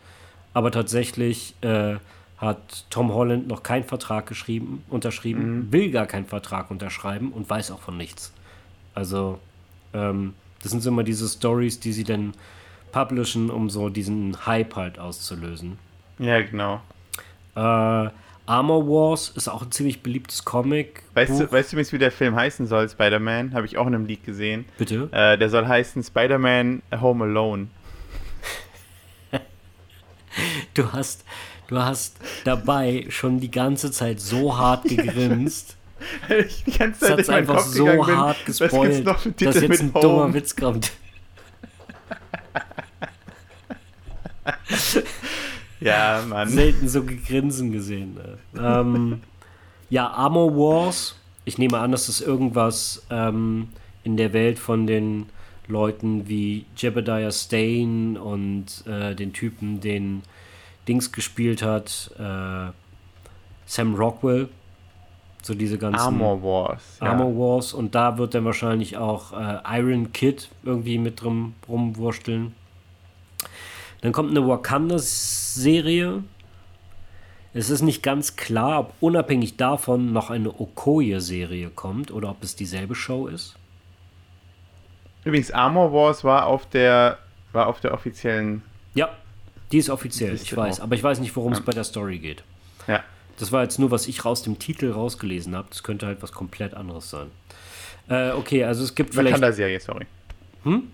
aber 0.53 0.71
tatsächlich 0.71 1.55
äh, 1.63 1.97
hat 2.39 2.85
Tom 2.91 3.15
Holland 3.15 3.47
noch 3.47 3.63
keinen 3.63 3.85
Vertrag 3.85 4.27
geschrieben, 4.27 4.85
unterschrieben, 4.91 5.69
will 5.71 5.91
gar 5.91 6.07
keinen 6.07 6.27
Vertrag 6.27 6.71
unterschreiben 6.71 7.33
und 7.33 7.49
weiß 7.49 7.71
auch 7.71 7.81
von 7.81 7.97
nichts. 7.97 8.33
Also, 8.95 9.39
ähm, 9.95 10.35
das 10.63 10.73
sind 10.73 10.83
so 10.83 10.91
immer 10.91 11.05
diese 11.05 11.29
Stories, 11.29 11.81
die 11.81 11.93
sie 11.93 12.05
dann 12.05 12.35
publishen, 12.93 13.51
um 13.51 13.71
so 13.71 13.89
diesen 13.89 14.47
Hype 14.47 14.75
halt 14.75 14.99
auszulösen. 14.99 15.79
Ja, 16.19 16.41
genau. 16.43 16.81
Äh, 17.55 18.11
Armor 18.47 18.87
Wars 18.87 19.33
ist 19.35 19.49
auch 19.49 19.63
ein 19.63 19.73
ziemlich 19.73 20.03
beliebtes 20.03 20.45
Comic. 20.45 21.03
Weißt 21.15 21.33
Buch. 21.33 21.41
du, 21.41 21.53
weißt 21.53 21.73
du 21.73 21.77
wie 21.93 21.99
der 21.99 22.13
Film 22.13 22.37
heißen 22.37 22.67
soll, 22.67 22.89
Spider-Man? 22.89 23.55
Habe 23.55 23.67
ich 23.67 23.77
auch 23.77 23.87
in 23.87 23.95
einem 23.95 24.07
Lied 24.07 24.25
gesehen. 24.25 24.65
Bitte? 24.79 25.09
Äh, 25.13 25.37
der 25.37 25.51
soll 25.51 25.67
heißen 25.67 26.03
Spider-Man 26.03 26.83
Home 27.01 27.25
Alone. 27.25 27.69
Du 30.75 30.93
hast, 30.93 31.25
du 31.69 31.79
hast 31.79 32.19
dabei 32.45 33.07
schon 33.09 33.41
die 33.41 33.51
ganze 33.51 33.91
Zeit 33.91 34.21
so 34.21 34.59
hart 34.59 34.85
gegrinst. 34.85 35.79
ich 36.29 36.63
die 36.65 36.73
ganze 36.73 37.01
Das 37.01 37.09
Zeit 37.09 37.19
hat 37.19 37.27
meinen 37.29 37.39
einfach 37.39 37.57
Kopf 37.57 37.67
so 37.69 37.87
bin, 37.87 38.07
hart 38.07 38.37
gibt's 38.45 38.59
gespoilt, 38.59 39.07
dass 39.07 39.25
jetzt 39.25 39.63
ein 39.63 39.87
mit 39.87 39.95
dummer 39.95 40.25
Home? 40.25 40.35
Witz 40.35 40.55
kommt. 40.55 40.93
Ja, 45.81 46.25
Mann. 46.27 46.49
Selten 46.49 46.89
so 46.89 47.03
gegrinsen 47.05 47.73
gesehen. 47.73 48.15
Ne? 48.15 48.39
Ähm, 48.63 49.21
ja, 49.91 50.09
Armor 50.09 50.57
Wars. 50.57 51.17
Ich 51.45 51.59
nehme 51.59 51.79
an, 51.79 51.93
das 51.93 52.09
ist 52.09 52.21
irgendwas 52.21 53.07
ähm, 53.11 53.69
in 54.03 54.17
der 54.17 54.33
Welt 54.33 54.59
von 54.59 54.87
den 54.87 55.27
Leuten 55.69 56.29
wie 56.29 56.65
Jebediah 56.77 57.31
Stain 57.31 58.17
und 58.17 58.85
äh, 58.87 59.15
den 59.15 59.33
Typen, 59.33 59.81
den 59.81 60.23
Dings 60.89 61.13
gespielt 61.13 61.63
hat, 61.63 62.11
äh, 62.19 62.71
Sam 63.67 63.95
Rockwell. 63.95 64.49
So 65.43 65.55
diese 65.55 65.79
ganzen 65.79 66.01
Armor 66.01 66.43
Wars. 66.43 66.99
Ja. 67.01 67.13
Armor 67.13 67.37
Wars 67.37 67.73
und 67.73 67.95
da 67.95 68.19
wird 68.19 68.35
dann 68.35 68.45
wahrscheinlich 68.45 68.97
auch 68.97 69.33
äh, 69.33 69.59
Iron 69.79 70.13
Kid 70.13 70.49
irgendwie 70.65 70.99
mit 70.99 71.23
drum 71.23 71.55
rumwursteln. 71.69 72.55
Dann 74.03 74.13
kommt 74.13 74.31
eine 74.31 74.47
Wakanda-Serie. 74.47 76.23
Es 77.55 77.71
ist 77.71 77.83
nicht 77.83 78.03
ganz 78.03 78.37
klar, 78.37 78.81
ob 78.81 78.95
unabhängig 79.01 79.57
davon 79.57 80.13
noch 80.13 80.31
eine 80.31 80.51
Okoye-Serie 80.61 81.71
kommt 81.71 82.11
oder 82.11 82.31
ob 82.31 82.43
es 82.45 82.55
dieselbe 82.55 82.95
Show 82.95 83.27
ist. 83.29 83.57
Übrigens, 85.25 85.51
Armor 85.51 85.93
Wars 85.93 86.23
war 86.23 86.47
auf 86.47 86.69
der, 86.69 87.19
war 87.53 87.67
auf 87.67 87.81
der 87.81 87.95
offiziellen. 87.95 88.63
Ja, 88.95 89.09
die 89.73 89.79
ist 89.79 89.91
offiziell, 89.91 90.33
Liste 90.33 90.47
ich 90.47 90.57
weiß. 90.57 90.79
auch. 90.81 90.85
Aber 90.85 90.95
ich 90.95 91.03
weiß 91.03 91.19
nicht, 91.21 91.35
worum 91.35 91.53
es 91.53 91.59
Ja. 91.59 91.65
bei 91.65 91.73
der 91.73 91.85
Story 91.85 92.19
geht. 92.19 92.45
Ja. 92.87 93.03
Das 93.39 93.51
war 93.53 93.63
jetzt 93.63 93.79
nur, 93.79 93.91
was 93.91 94.07
ich 94.07 94.25
raus 94.25 94.43
dem 94.43 94.59
Titel 94.59 94.93
rausgelesen 94.93 95.57
habe. 95.57 95.67
Das 95.71 95.83
könnte 95.83 96.07
halt 96.07 96.23
was 96.23 96.33
komplett 96.33 96.75
anderes 96.75 97.11
sein. 97.11 97.29
Äh, 98.09 98.31
okay, 98.33 98.65
also 98.65 98.85
es 98.85 98.95
gibt 98.95 99.15
vielleicht. 99.15 99.29
Wakanda-Serie, 99.35 99.81
sorry. 99.81 100.07
Hm? 100.63 100.91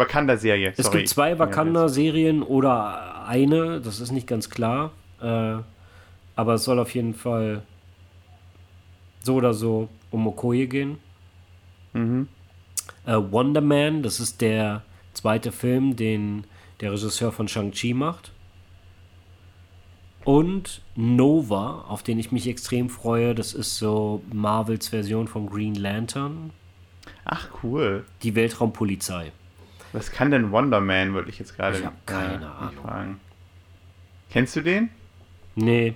Wakanda-Serie, 0.00 0.74
Es 0.76 0.90
gibt 0.90 1.08
zwei 1.08 1.38
Wakanda-Serien 1.38 2.42
oder 2.42 3.26
eine, 3.26 3.80
das 3.80 4.00
ist 4.00 4.10
nicht 4.10 4.26
ganz 4.26 4.50
klar. 4.50 4.90
Äh, 5.20 5.58
aber 6.36 6.54
es 6.54 6.64
soll 6.64 6.78
auf 6.78 6.94
jeden 6.94 7.14
Fall 7.14 7.62
so 9.22 9.34
oder 9.34 9.54
so 9.54 9.88
um 10.10 10.26
Okoye 10.26 10.66
gehen. 10.66 10.98
Mhm. 11.92 12.28
Äh, 13.06 13.16
Wonder 13.16 13.60
Man, 13.60 14.02
das 14.02 14.20
ist 14.20 14.40
der 14.40 14.82
zweite 15.12 15.52
Film, 15.52 15.96
den 15.96 16.44
der 16.80 16.92
Regisseur 16.92 17.32
von 17.32 17.46
Shang-Chi 17.46 17.94
macht. 17.94 18.32
Und 20.24 20.82
Nova, 20.96 21.84
auf 21.88 22.02
den 22.02 22.18
ich 22.18 22.30
mich 22.30 22.46
extrem 22.46 22.90
freue, 22.90 23.34
das 23.34 23.54
ist 23.54 23.76
so 23.76 24.22
Marvels 24.32 24.88
Version 24.88 25.28
von 25.28 25.46
Green 25.48 25.74
Lantern, 25.74 26.50
Ach, 27.24 27.48
cool. 27.62 28.04
die 28.22 28.34
Weltraumpolizei. 28.34 29.32
Was 29.92 30.10
kann 30.12 30.30
denn 30.30 30.52
Wonder 30.52 30.80
Man, 30.80 31.14
würde 31.14 31.30
ich 31.30 31.38
jetzt 31.38 31.56
gerade 31.56 31.78
Ich 31.78 31.84
hab 31.84 32.06
keine 32.06 32.34
äh, 32.44 32.46
Ahnung. 32.46 32.74
fragen. 32.82 33.20
Kennst 34.30 34.54
du 34.56 34.60
den? 34.60 34.90
Nee, 35.56 35.94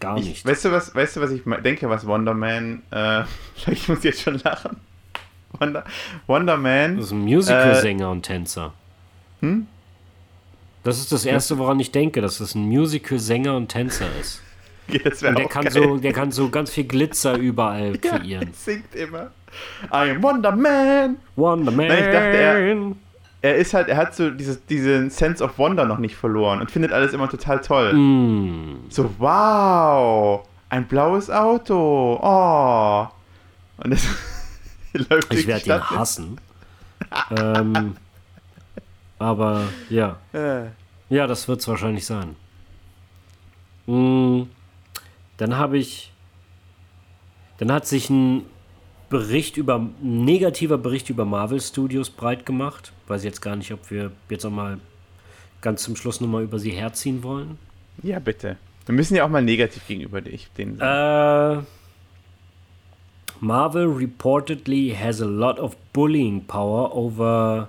gar 0.00 0.16
Ich, 0.16 0.24
nicht. 0.26 0.46
weißt, 0.46 0.64
du, 0.64 0.72
was, 0.72 0.94
weißt 0.94 1.16
du, 1.16 1.20
was 1.20 1.30
ich 1.30 1.42
denke, 1.62 1.88
was 1.90 2.06
Wonder 2.06 2.32
Man. 2.34 2.82
Äh, 2.90 3.24
ich 3.70 3.88
muss 3.88 4.02
jetzt 4.04 4.22
schon 4.22 4.38
lachen. 4.38 4.76
Wonder, 5.58 5.84
Wonder 6.26 6.56
Man. 6.56 6.96
Das 6.96 7.06
ist 7.06 7.12
ein 7.12 7.20
Musical-Sänger 7.20 8.10
und 8.10 8.22
Tänzer. 8.22 8.72
Hm? 9.40 9.66
Das 10.82 10.98
ist 10.98 11.12
das 11.12 11.26
Erste, 11.26 11.58
woran 11.58 11.78
ich 11.78 11.92
denke, 11.92 12.22
dass 12.22 12.38
das 12.38 12.54
ein 12.54 12.62
Musical-Sänger 12.62 13.54
und 13.56 13.68
Tänzer 13.68 14.06
ist. 14.18 14.40
das 15.04 15.22
Und 15.22 15.36
der 15.38 15.44
auch 15.46 15.50
kann, 15.50 15.64
geil. 15.64 15.72
so, 15.72 15.96
der 15.98 16.12
kann 16.14 16.32
so 16.32 16.48
ganz 16.48 16.70
viel 16.70 16.84
Glitzer 16.84 17.36
überall 17.36 17.92
Ja, 18.02 18.18
kreieren. 18.18 18.48
er 18.48 18.54
singt 18.54 18.94
immer. 18.94 19.30
I 19.92 20.10
am 20.10 20.22
Wonder 20.22 20.52
Man. 20.56 21.16
Wonder 21.36 21.70
Man. 21.72 21.88
Nein, 21.88 21.98
ich 21.98 22.04
dachte, 22.06 22.36
er- 22.36 22.92
Er 23.42 23.56
ist 23.56 23.72
halt, 23.72 23.88
er 23.88 23.96
hat 23.96 24.14
so 24.14 24.30
dieses, 24.30 24.64
diesen 24.66 25.08
Sense 25.10 25.42
of 25.42 25.56
Wonder 25.58 25.86
noch 25.86 25.98
nicht 25.98 26.14
verloren 26.14 26.60
und 26.60 26.70
findet 26.70 26.92
alles 26.92 27.12
immer 27.14 27.28
total 27.28 27.60
toll. 27.60 27.94
Mm. 27.94 28.84
So, 28.90 29.10
wow, 29.18 30.46
ein 30.68 30.86
blaues 30.86 31.30
Auto. 31.30 32.18
Oh. 32.22 33.06
Und 33.82 33.90
das 33.92 34.06
läuft 35.08 35.32
Ich 35.32 35.46
werde 35.46 35.64
ihn 35.66 35.90
hassen. 35.90 36.40
ähm, 37.30 37.96
aber 39.18 39.62
ja. 39.88 40.16
Äh, 40.32 40.66
Ja, 41.08 41.26
das 41.26 41.48
wird 41.48 41.60
es 41.60 41.68
wahrscheinlich 41.68 42.04
sein. 42.04 42.36
Mm, 43.86 44.42
dann 45.38 45.56
habe 45.56 45.78
ich. 45.78 46.12
Dann 47.58 47.72
hat 47.72 47.86
sich 47.86 48.08
ein 48.10 48.44
Bericht 49.10 49.56
über. 49.58 49.86
Negativer 50.00 50.78
Bericht 50.78 51.10
über 51.10 51.24
Marvel 51.26 51.60
Studios 51.60 52.08
breit 52.08 52.46
gemacht. 52.46 52.92
Weiß 53.08 53.22
jetzt 53.24 53.42
gar 53.42 53.56
nicht, 53.56 53.72
ob 53.72 53.90
wir 53.90 54.10
jetzt 54.30 54.46
auch 54.46 54.50
mal 54.50 54.78
ganz 55.60 55.82
zum 55.82 55.96
Schluss 55.96 56.20
nochmal 56.22 56.42
über 56.44 56.58
sie 56.58 56.70
herziehen 56.70 57.22
wollen. 57.22 57.58
ja, 58.02 58.18
bitte. 58.18 58.56
Wir 58.86 58.94
müssen 58.94 59.14
ja 59.14 59.24
auch 59.24 59.28
mal 59.28 59.42
negativ 59.42 59.86
gegenüber 59.86 60.20
dich- 60.22 60.48
denen 60.56 60.78
sein. 60.78 61.58
Äh, 61.58 61.62
Marvel 63.40 63.86
reportedly 63.86 64.94
has 64.98 65.20
a 65.20 65.26
lot 65.26 65.58
of 65.58 65.76
bullying 65.92 66.44
power 66.46 66.94
over 66.94 67.68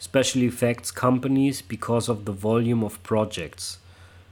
special 0.00 0.42
effects 0.42 0.94
companies 0.94 1.62
because 1.62 2.10
of 2.10 2.20
the 2.26 2.32
volume 2.32 2.84
of 2.84 3.02
projects. 3.02 3.80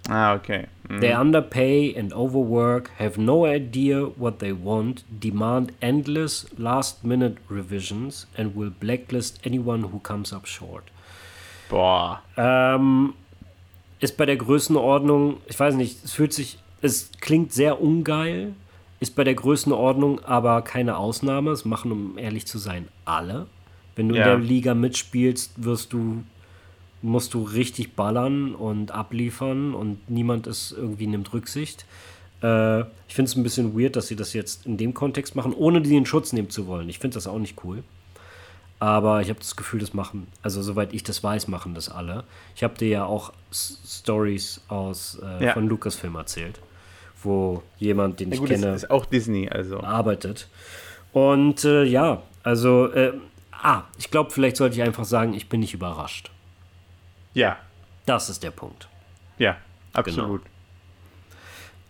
ah, 0.09 0.35
okay. 0.35 0.67
Mhm. 0.89 1.01
They 1.01 1.15
underpay 1.15 1.95
and 1.99 2.13
overwork, 2.13 2.91
have 2.99 3.19
no 3.21 3.47
idea 3.47 4.07
what 4.17 4.39
they 4.41 4.53
want, 4.53 5.05
demand 5.09 5.73
endless 5.81 6.47
last 6.59 7.05
minute 7.05 7.37
revisions, 7.49 8.27
and 8.37 8.55
will 8.55 8.71
blacklist 8.71 9.41
anyone 9.47 9.85
who 9.93 9.99
comes 10.01 10.33
up 10.33 10.47
short. 10.47 10.85
Boah. 11.71 12.21
Ähm, 12.37 13.15
ist 14.01 14.17
bei 14.19 14.27
der 14.27 14.37
Größenordnung, 14.37 15.39
ich 15.47 15.59
weiß 15.59 15.75
nicht, 15.75 16.05
es 16.05 16.13
fühlt 16.13 16.33
sich, 16.35 16.59
es 16.83 17.11
klingt 17.21 17.53
sehr 17.53 17.81
ungeil, 17.81 18.53
ist 19.01 19.17
bei 19.17 19.25
der 19.25 19.35
Größenordnung 19.35 20.23
aber 20.25 20.61
keine 20.63 20.97
Ausnahme. 20.99 21.51
Es 21.53 21.65
machen, 21.65 21.93
um 21.93 22.19
ehrlich 22.19 22.47
zu 22.47 22.59
sein, 22.59 22.89
alle. 23.07 23.47
Wenn 23.97 24.09
du 24.09 24.17
Ja. 24.17 24.23
in 24.23 24.29
der 24.29 24.49
Liga 24.49 24.75
mitspielst, 24.75 25.65
wirst 25.65 25.93
du, 25.93 26.23
musst 27.05 27.35
du 27.35 27.43
richtig 27.43 27.95
ballern 27.95 28.55
und 28.55 28.91
abliefern 28.91 29.75
und 29.75 30.09
niemand 30.09 30.47
ist 30.47 30.73
irgendwie 30.73 31.07
nimmt 31.07 31.33
Rücksicht. 31.35 31.85
Äh, 32.43 32.81
ich 33.09 33.15
finde 33.15 33.29
es 33.31 33.37
ein 33.37 33.43
bisschen 33.43 33.79
weird, 33.79 33.95
dass 33.97 34.07
sie 34.09 34.17
das 34.17 34.33
jetzt 34.33 34.65
in 34.67 34.77
dem 34.79 34.95
Kontext 34.95 35.37
machen, 35.37 35.53
ohne 35.53 35.83
die 35.83 35.95
in 35.97 36.07
Schutz 36.07 36.33
nehmen 36.33 36.49
zu 36.49 36.67
wollen. 36.67 36.89
Ich 36.89 36.99
finde 36.99 37.15
das 37.15 37.27
auch 37.27 37.39
nicht 37.39 37.63
cool. 37.63 37.85
Aber 38.81 39.21
ich 39.21 39.29
habe 39.29 39.39
das 39.39 39.55
Gefühl, 39.55 39.81
das 39.81 39.95
machen, 39.95 40.27
also 40.43 40.61
soweit 40.63 40.93
ich 40.93 41.05
das 41.05 41.23
weiß, 41.23 41.47
machen 41.49 41.75
das 41.75 41.89
alle. 41.89 42.25
Ich 42.57 42.65
habe 42.65 42.75
dir 42.77 42.89
ja 42.89 43.05
auch 43.05 43.33
S 43.51 43.79
Stories 43.87 44.63
aus 44.69 45.19
äh, 45.23 45.45
Ja. 45.47 45.53
von 45.53 45.69
Lucasfilm 45.69 46.15
erzählt, 46.17 46.61
wo 47.23 47.63
jemand, 47.79 48.19
den 48.21 48.31
Ja, 48.31 48.35
ich 48.35 48.41
gut, 48.41 48.51
es 48.51 48.61
kenne, 48.61 48.75
ist 48.75 48.91
auch 48.91 49.05
Disney, 49.05 49.49
also. 49.49 49.81
arbeitet. 49.81 50.49
Und 51.13 51.65
äh, 51.65 51.85
ja, 51.85 52.23
also, 52.43 52.91
äh, 52.93 53.13
ah, 53.53 53.83
ich 53.99 54.11
glaube, 54.11 54.31
vielleicht 54.33 54.57
sollte 54.57 54.77
ich 54.77 54.83
einfach 54.83 55.05
sagen, 55.05 55.35
ich 55.35 55.49
bin 55.49 55.61
nicht 55.61 55.73
überrascht. 55.75 56.31
Ja, 57.35 57.59
Das 58.07 58.29
ist 58.31 58.43
der 58.43 58.51
Punkt. 58.53 58.89
ja, 59.39 59.57
absolut. 59.93 60.43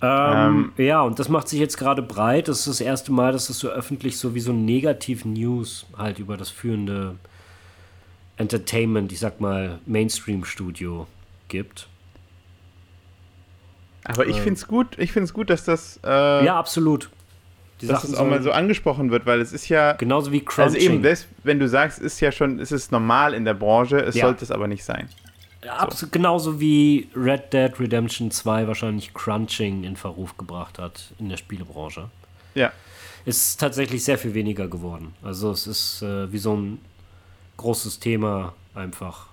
Ähm, 0.03 0.73
ja, 0.77 1.01
und 1.03 1.19
das 1.19 1.29
macht 1.31 1.49
sich 1.49 1.59
jetzt 1.61 1.79
gerade 1.79 2.03
breit. 2.03 2.49
Das 2.49 2.59
ist 2.61 2.67
das 2.67 2.81
erste 2.83 3.11
Mal, 3.13 3.33
dass 3.33 3.49
es 3.49 3.59
so 3.59 3.69
öffentlich 3.69 4.19
so 4.19 4.35
wie 4.35 4.41
so 4.41 4.53
Negativ-News 4.53 5.87
halt 5.97 6.19
über 6.19 6.37
das 6.37 6.51
führende 6.51 7.15
Entertainment, 8.37 9.13
ich 9.13 9.21
sag 9.21 9.41
mal, 9.41 9.79
Mainstream-Studio 9.87 11.07
gibt. 11.49 11.89
Aber 14.05 14.27
ich 14.27 14.37
finde 14.37 14.55
es 14.59 14.67
gut, 14.67 14.99
ich 14.99 15.13
finde 15.13 15.25
es 15.25 15.33
gut, 15.33 15.49
dass 15.49 15.65
das, 15.65 15.99
äh, 16.05 16.45
Ja, 16.45 16.59
absolut. 16.59 17.09
Die 17.81 17.87
dass 17.87 18.03
Sachen 18.03 18.11
das 18.13 18.21
auch 18.21 18.27
mal 18.27 18.43
so 18.43 18.53
angesprochen 18.53 19.11
wird, 19.11 19.25
weil 19.25 19.41
es 19.41 19.53
ist 19.55 19.69
ja, 19.71 19.93
genauso 19.95 20.31
wie 20.33 20.45
also 20.47 20.75
Crunching. 20.77 20.93
eben, 20.97 21.03
das, 21.03 21.27
wenn 21.43 21.59
du 21.59 21.67
sagst, 21.69 21.99
ist 21.99 22.21
ja 22.21 22.31
schon, 22.31 22.59
es 22.61 22.73
ist 22.73 22.93
normal 22.93 23.33
in 23.33 23.45
der 23.47 23.55
Branche, 23.55 23.99
es 24.01 24.15
Ja. 24.17 24.27
sollte 24.27 24.45
es 24.45 24.51
aber 24.51 24.69
nicht 24.69 24.85
sein. 24.85 25.09
Abs- 25.69 26.07
Genauso 26.11 26.61
wie 26.61 27.09
Red 27.17 27.53
Dead 27.53 27.79
Redemption 27.79 28.31
2 28.31 28.67
wahrscheinlich 28.69 29.15
Crunching 29.15 29.85
in 29.85 29.97
Verruf 29.97 30.37
gebracht 30.37 30.79
hat 30.79 31.12
in 31.19 31.29
der 31.29 31.37
Spielebranche. 31.37 32.11
Ja, 32.55 32.73
ist 33.25 33.59
tatsächlich 33.59 34.05
sehr 34.05 34.19
viel 34.19 34.35
weniger 34.35 34.69
geworden. 34.69 35.15
Also 35.23 35.51
es 35.51 35.67
ist 35.67 36.03
äh, 36.03 36.31
wie 36.33 36.39
so 36.39 36.55
ein 36.57 36.79
großes 37.57 37.99
Thema 38.01 38.53
einfach, 38.75 39.27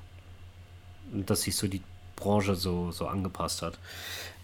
dass 1.12 1.42
sich 1.42 1.56
so 1.56 1.68
die 1.68 1.82
Branche 2.16 2.56
so, 2.56 2.92
so 2.92 3.08
angepasst 3.08 3.62
hat. 3.62 3.78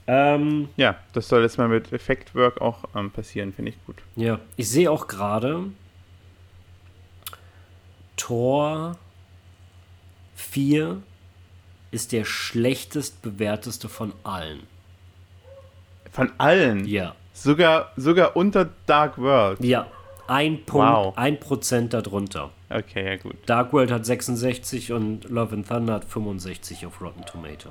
Ähm, 0.07 0.69
ja, 0.77 0.95
das 1.13 1.27
soll 1.27 1.41
jetzt 1.43 1.57
mal 1.57 1.67
mit 1.67 1.91
Effektwork 1.93 2.59
auch 2.61 2.85
ähm, 2.95 3.11
passieren, 3.11 3.53
finde 3.53 3.71
ich 3.71 3.85
gut. 3.85 3.97
ja, 4.15 4.39
ich 4.55 4.69
sehe 4.69 4.89
auch 4.91 5.07
gerade 5.07 5.65
Tor 8.15 8.97
4 10.35 11.01
ist 11.91 12.11
der 12.11 12.25
schlechtest 12.25 13.21
bewerteste 13.21 13.89
von 13.89 14.13
allen. 14.23 14.63
Von 16.11 16.31
allen, 16.37 16.85
Ja. 16.85 17.15
sogar, 17.33 17.91
sogar 17.95 18.35
unter 18.35 18.69
Dark 18.85 19.17
World. 19.17 19.63
Ja. 19.63 19.87
Ein 20.27 20.65
Punkt, 20.65 20.87
Wow. 20.91 21.17
ein 21.17 21.39
Prozent 21.39 21.93
darunter. 21.93 22.49
Okay, 22.69 23.05
ja 23.05 23.15
gut. 23.15 23.35
Dark 23.45 23.71
World 23.71 23.91
hat 23.91 24.05
66 24.05 24.91
und 24.91 25.29
Love 25.29 25.55
and 25.55 25.67
Thunder 25.67 25.93
hat 25.93 26.03
65 26.05 26.85
auf 26.85 26.99
Rotten 26.99 27.23
Tomato. 27.25 27.69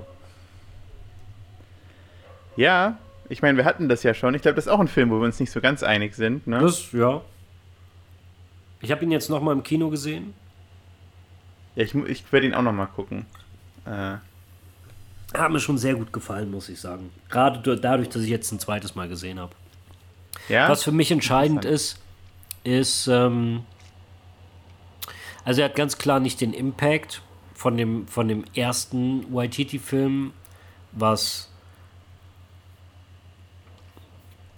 Ja, 2.57 2.97
ich 3.29 3.43
meine, 3.43 3.59
wir 3.59 3.64
hatten 3.64 3.89
das 3.89 4.03
ja 4.03 4.14
schon. 4.14 4.35
Ich 4.35 4.43
glaube, 4.43 4.55
das 4.55 4.67
ist 4.67 4.73
auch 4.73 4.81
ein 4.81 4.89
Film, 4.89 5.11
wo 5.11 5.17
wir 5.19 5.25
uns 5.27 5.39
nicht 5.41 5.51
so 5.51 5.61
ganz 5.61 5.83
einig 5.83 6.14
sind. 6.14 6.47
Ne? 6.47 6.59
Das, 6.61 6.93
ja. 6.93 7.21
Ich 8.81 8.91
habe 8.91 9.05
ihn 9.05 9.11
jetzt 9.11 9.29
nochmal 9.29 9.55
im 9.55 9.62
Kino 9.62 9.91
gesehen. 9.91 10.33
Ja, 11.75 11.85
ich, 11.85 11.95
ich 11.95 12.33
werde 12.33 12.47
ihn 12.47 12.55
auch 12.55 12.62
noch 12.62 12.73
mal 12.73 12.87
gucken. 12.87 13.27
Äh, 13.87 14.16
Hat 15.39 15.51
mir 15.51 15.61
schon 15.61 15.78
sehr 15.78 15.95
gut 15.95 16.12
gefallen, 16.12 16.51
muss 16.51 16.68
ich 16.68 16.80
sagen. 16.80 17.11
Gerade 17.28 17.59
du- 17.61 17.76
dadurch, 17.76 18.09
dass 18.09 18.22
ich 18.22 18.30
jetzt 18.30 18.51
ein 18.53 18.59
zweites 18.59 18.95
Mal 18.95 19.09
gesehen 19.09 19.39
habe. 19.39 19.53
ja, 20.49 20.68
Was 20.68 20.82
für 20.82 20.93
mich 20.93 21.11
entscheidend 21.11 21.64
ist, 21.64 21.99
ist, 22.64 23.07
ähm, 23.09 23.64
also 25.45 25.61
er 25.61 25.68
hat 25.68 25.76
ganz 25.76 25.99
klar 25.99 26.20
nicht 26.20 26.41
den 26.41 26.53
Impact 26.53 27.22
von 27.55 27.76
dem, 27.76 28.07
von 28.09 28.28
dem 28.28 28.45
ersten 28.55 29.32
Waititi-Film, 29.34 30.32
was 30.93 31.51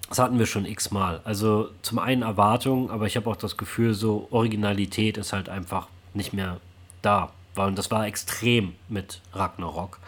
Das 0.08 0.18
hatten 0.18 0.38
wir 0.38 0.46
schon 0.46 0.64
x-mal. 0.64 1.20
Also 1.24 1.68
zum 1.82 1.98
einen 1.98 2.22
Erwartung, 2.22 2.90
aber 2.90 3.06
ich 3.06 3.16
habe 3.16 3.28
auch 3.28 3.36
das 3.36 3.58
Gefühl, 3.58 3.92
so 3.92 4.26
Originalität 4.30 5.18
ist 5.18 5.34
halt 5.34 5.50
einfach 5.50 5.88
nicht 6.14 6.32
mehr 6.32 6.60
da. 7.02 7.30
Und 7.66 7.78
das 7.78 7.90
war 7.90 8.06
extrem 8.06 8.74
mit 8.88 9.20
Ragnarok. 9.32 9.98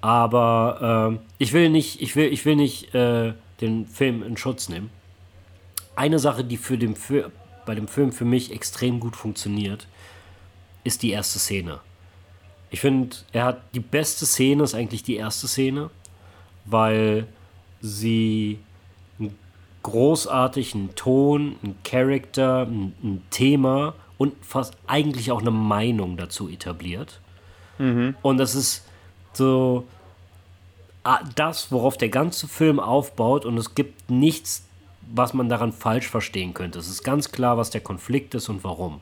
Aber 0.00 1.14
äh, 1.14 1.24
ich 1.38 1.52
will 1.52 1.70
nicht, 1.70 2.02
ich 2.02 2.14
will, 2.14 2.32
ich 2.32 2.44
will 2.44 2.56
nicht 2.56 2.94
äh, 2.94 3.32
den 3.60 3.86
Film 3.86 4.22
in 4.22 4.36
Schutz 4.36 4.68
nehmen. 4.68 4.90
Eine 5.96 6.18
Sache, 6.18 6.44
die 6.44 6.56
für 6.56 6.76
den 6.76 6.96
Fi 6.96 7.24
bei 7.64 7.74
dem 7.74 7.88
Film 7.88 8.12
für 8.12 8.26
mich 8.26 8.52
extrem 8.52 9.00
gut 9.00 9.16
funktioniert, 9.16 9.86
ist 10.82 11.02
die 11.02 11.10
erste 11.10 11.38
Szene. 11.38 11.80
Ich 12.70 12.80
finde, 12.80 13.16
er 13.32 13.44
hat 13.44 13.62
die 13.74 13.80
beste 13.80 14.26
Szene, 14.26 14.64
ist 14.64 14.74
eigentlich 14.74 15.02
die 15.02 15.16
erste 15.16 15.48
Szene, 15.48 15.90
weil 16.66 17.26
sie 17.80 18.58
einen 19.18 19.38
großartigen 19.82 20.94
Ton, 20.94 21.56
einen 21.62 21.76
Charakter, 21.84 22.66
ein, 22.66 22.92
ein 23.02 23.22
Thema 23.30 23.94
und 24.18 24.34
fast 24.44 24.76
eigentlich 24.86 25.30
auch 25.30 25.40
eine 25.40 25.50
Meinung 25.50 26.16
dazu 26.16 26.48
etabliert. 26.48 27.20
Mhm. 27.78 28.14
Und 28.22 28.38
das 28.38 28.54
ist 28.54 28.84
so 29.32 29.84
das, 31.34 31.70
worauf 31.70 31.98
der 31.98 32.08
ganze 32.08 32.48
Film 32.48 32.80
aufbaut 32.80 33.44
und 33.44 33.58
es 33.58 33.74
gibt 33.74 34.10
nichts, 34.10 34.66
was 35.12 35.34
man 35.34 35.48
daran 35.48 35.72
falsch 35.72 36.08
verstehen 36.08 36.54
könnte. 36.54 36.78
Es 36.78 36.88
ist 36.88 37.02
ganz 37.02 37.30
klar, 37.30 37.58
was 37.58 37.70
der 37.70 37.82
Konflikt 37.82 38.34
ist 38.34 38.48
und 38.48 38.64
warum. 38.64 39.00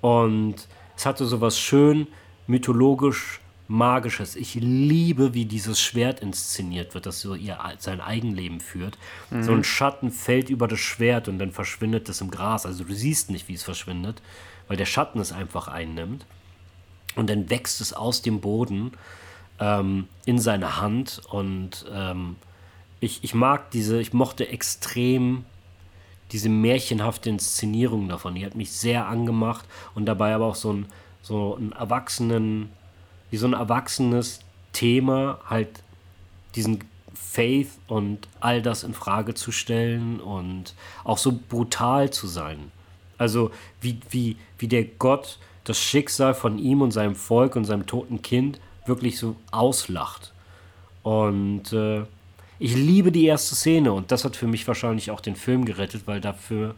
Und 0.00 0.66
es 0.96 1.06
hatte 1.06 1.24
sowas 1.26 1.58
schön 1.58 2.08
mythologisch 2.46 3.40
magisches. 3.70 4.34
Ich 4.34 4.54
liebe, 4.56 5.32
wie 5.32 5.44
dieses 5.44 5.80
Schwert 5.80 6.20
inszeniert 6.20 6.92
wird, 6.94 7.06
das 7.06 7.20
so 7.20 7.36
ihr 7.36 7.56
sein 7.78 8.00
Eigenleben 8.00 8.60
führt. 8.60 8.98
Mhm. 9.30 9.42
So 9.44 9.52
ein 9.52 9.64
Schatten 9.64 10.10
fällt 10.10 10.50
über 10.50 10.66
das 10.66 10.80
Schwert 10.80 11.28
und 11.28 11.38
dann 11.38 11.52
verschwindet 11.52 12.08
es 12.08 12.20
im 12.20 12.32
Gras. 12.32 12.66
Also 12.66 12.82
du 12.82 12.92
siehst 12.92 13.30
nicht, 13.30 13.46
wie 13.48 13.54
es 13.54 13.62
verschwindet, 13.62 14.22
weil 14.66 14.76
der 14.76 14.86
Schatten 14.86 15.20
es 15.20 15.32
einfach 15.32 15.68
einnimmt. 15.68 16.26
Und 17.14 17.30
dann 17.30 17.48
wächst 17.48 17.80
es 17.80 17.92
aus 17.92 18.22
dem 18.22 18.40
Boden 18.40 18.92
ähm, 19.60 20.08
in 20.26 20.40
seine 20.40 20.80
Hand. 20.80 21.22
Und 21.30 21.86
ähm, 21.92 22.36
ich, 22.98 23.22
ich 23.22 23.34
mag 23.34 23.70
diese, 23.70 24.00
ich 24.00 24.12
mochte 24.12 24.48
extrem 24.48 25.44
diese 26.32 26.48
märchenhafte 26.48 27.30
Inszenierung 27.30 28.08
davon. 28.08 28.34
Die 28.34 28.44
hat 28.44 28.56
mich 28.56 28.72
sehr 28.72 29.06
angemacht 29.06 29.64
und 29.94 30.06
dabei 30.06 30.34
aber 30.34 30.46
auch 30.46 30.56
so 30.56 30.72
ein, 30.72 30.86
so 31.22 31.56
ein 31.56 31.70
Erwachsenen, 31.72 32.70
wie 33.30 33.36
so 33.36 33.46
ein 33.46 33.52
erwachsenes 33.52 34.40
Thema, 34.72 35.38
halt 35.48 35.82
diesen 36.54 36.84
Faith 37.14 37.68
und 37.86 38.28
all 38.40 38.62
das 38.62 38.82
in 38.82 38.94
Frage 38.94 39.34
zu 39.34 39.52
stellen 39.52 40.20
und 40.20 40.74
auch 41.04 41.18
so 41.18 41.38
brutal 41.48 42.10
zu 42.10 42.26
sein. 42.26 42.72
Also 43.18 43.50
wie, 43.80 44.00
wie, 44.10 44.36
wie 44.58 44.68
der 44.68 44.84
Gott 44.84 45.38
das 45.64 45.78
Schicksal 45.78 46.34
von 46.34 46.58
ihm 46.58 46.82
und 46.82 46.90
seinem 46.90 47.14
Volk 47.14 47.54
und 47.56 47.64
seinem 47.64 47.86
toten 47.86 48.22
Kind 48.22 48.60
wirklich 48.86 49.18
so 49.18 49.36
auslacht. 49.52 50.32
Und 51.02 51.72
äh, 51.72 52.02
ich 52.58 52.74
liebe 52.74 53.12
die 53.12 53.26
erste 53.26 53.54
Szene 53.54 53.92
und 53.92 54.10
das 54.10 54.24
hat 54.24 54.36
für 54.36 54.46
mich 54.46 54.66
wahrscheinlich 54.66 55.10
auch 55.10 55.20
den 55.20 55.36
Film 55.36 55.64
gerettet, 55.64 56.02
weil 56.06 56.20
dafür 56.20 56.74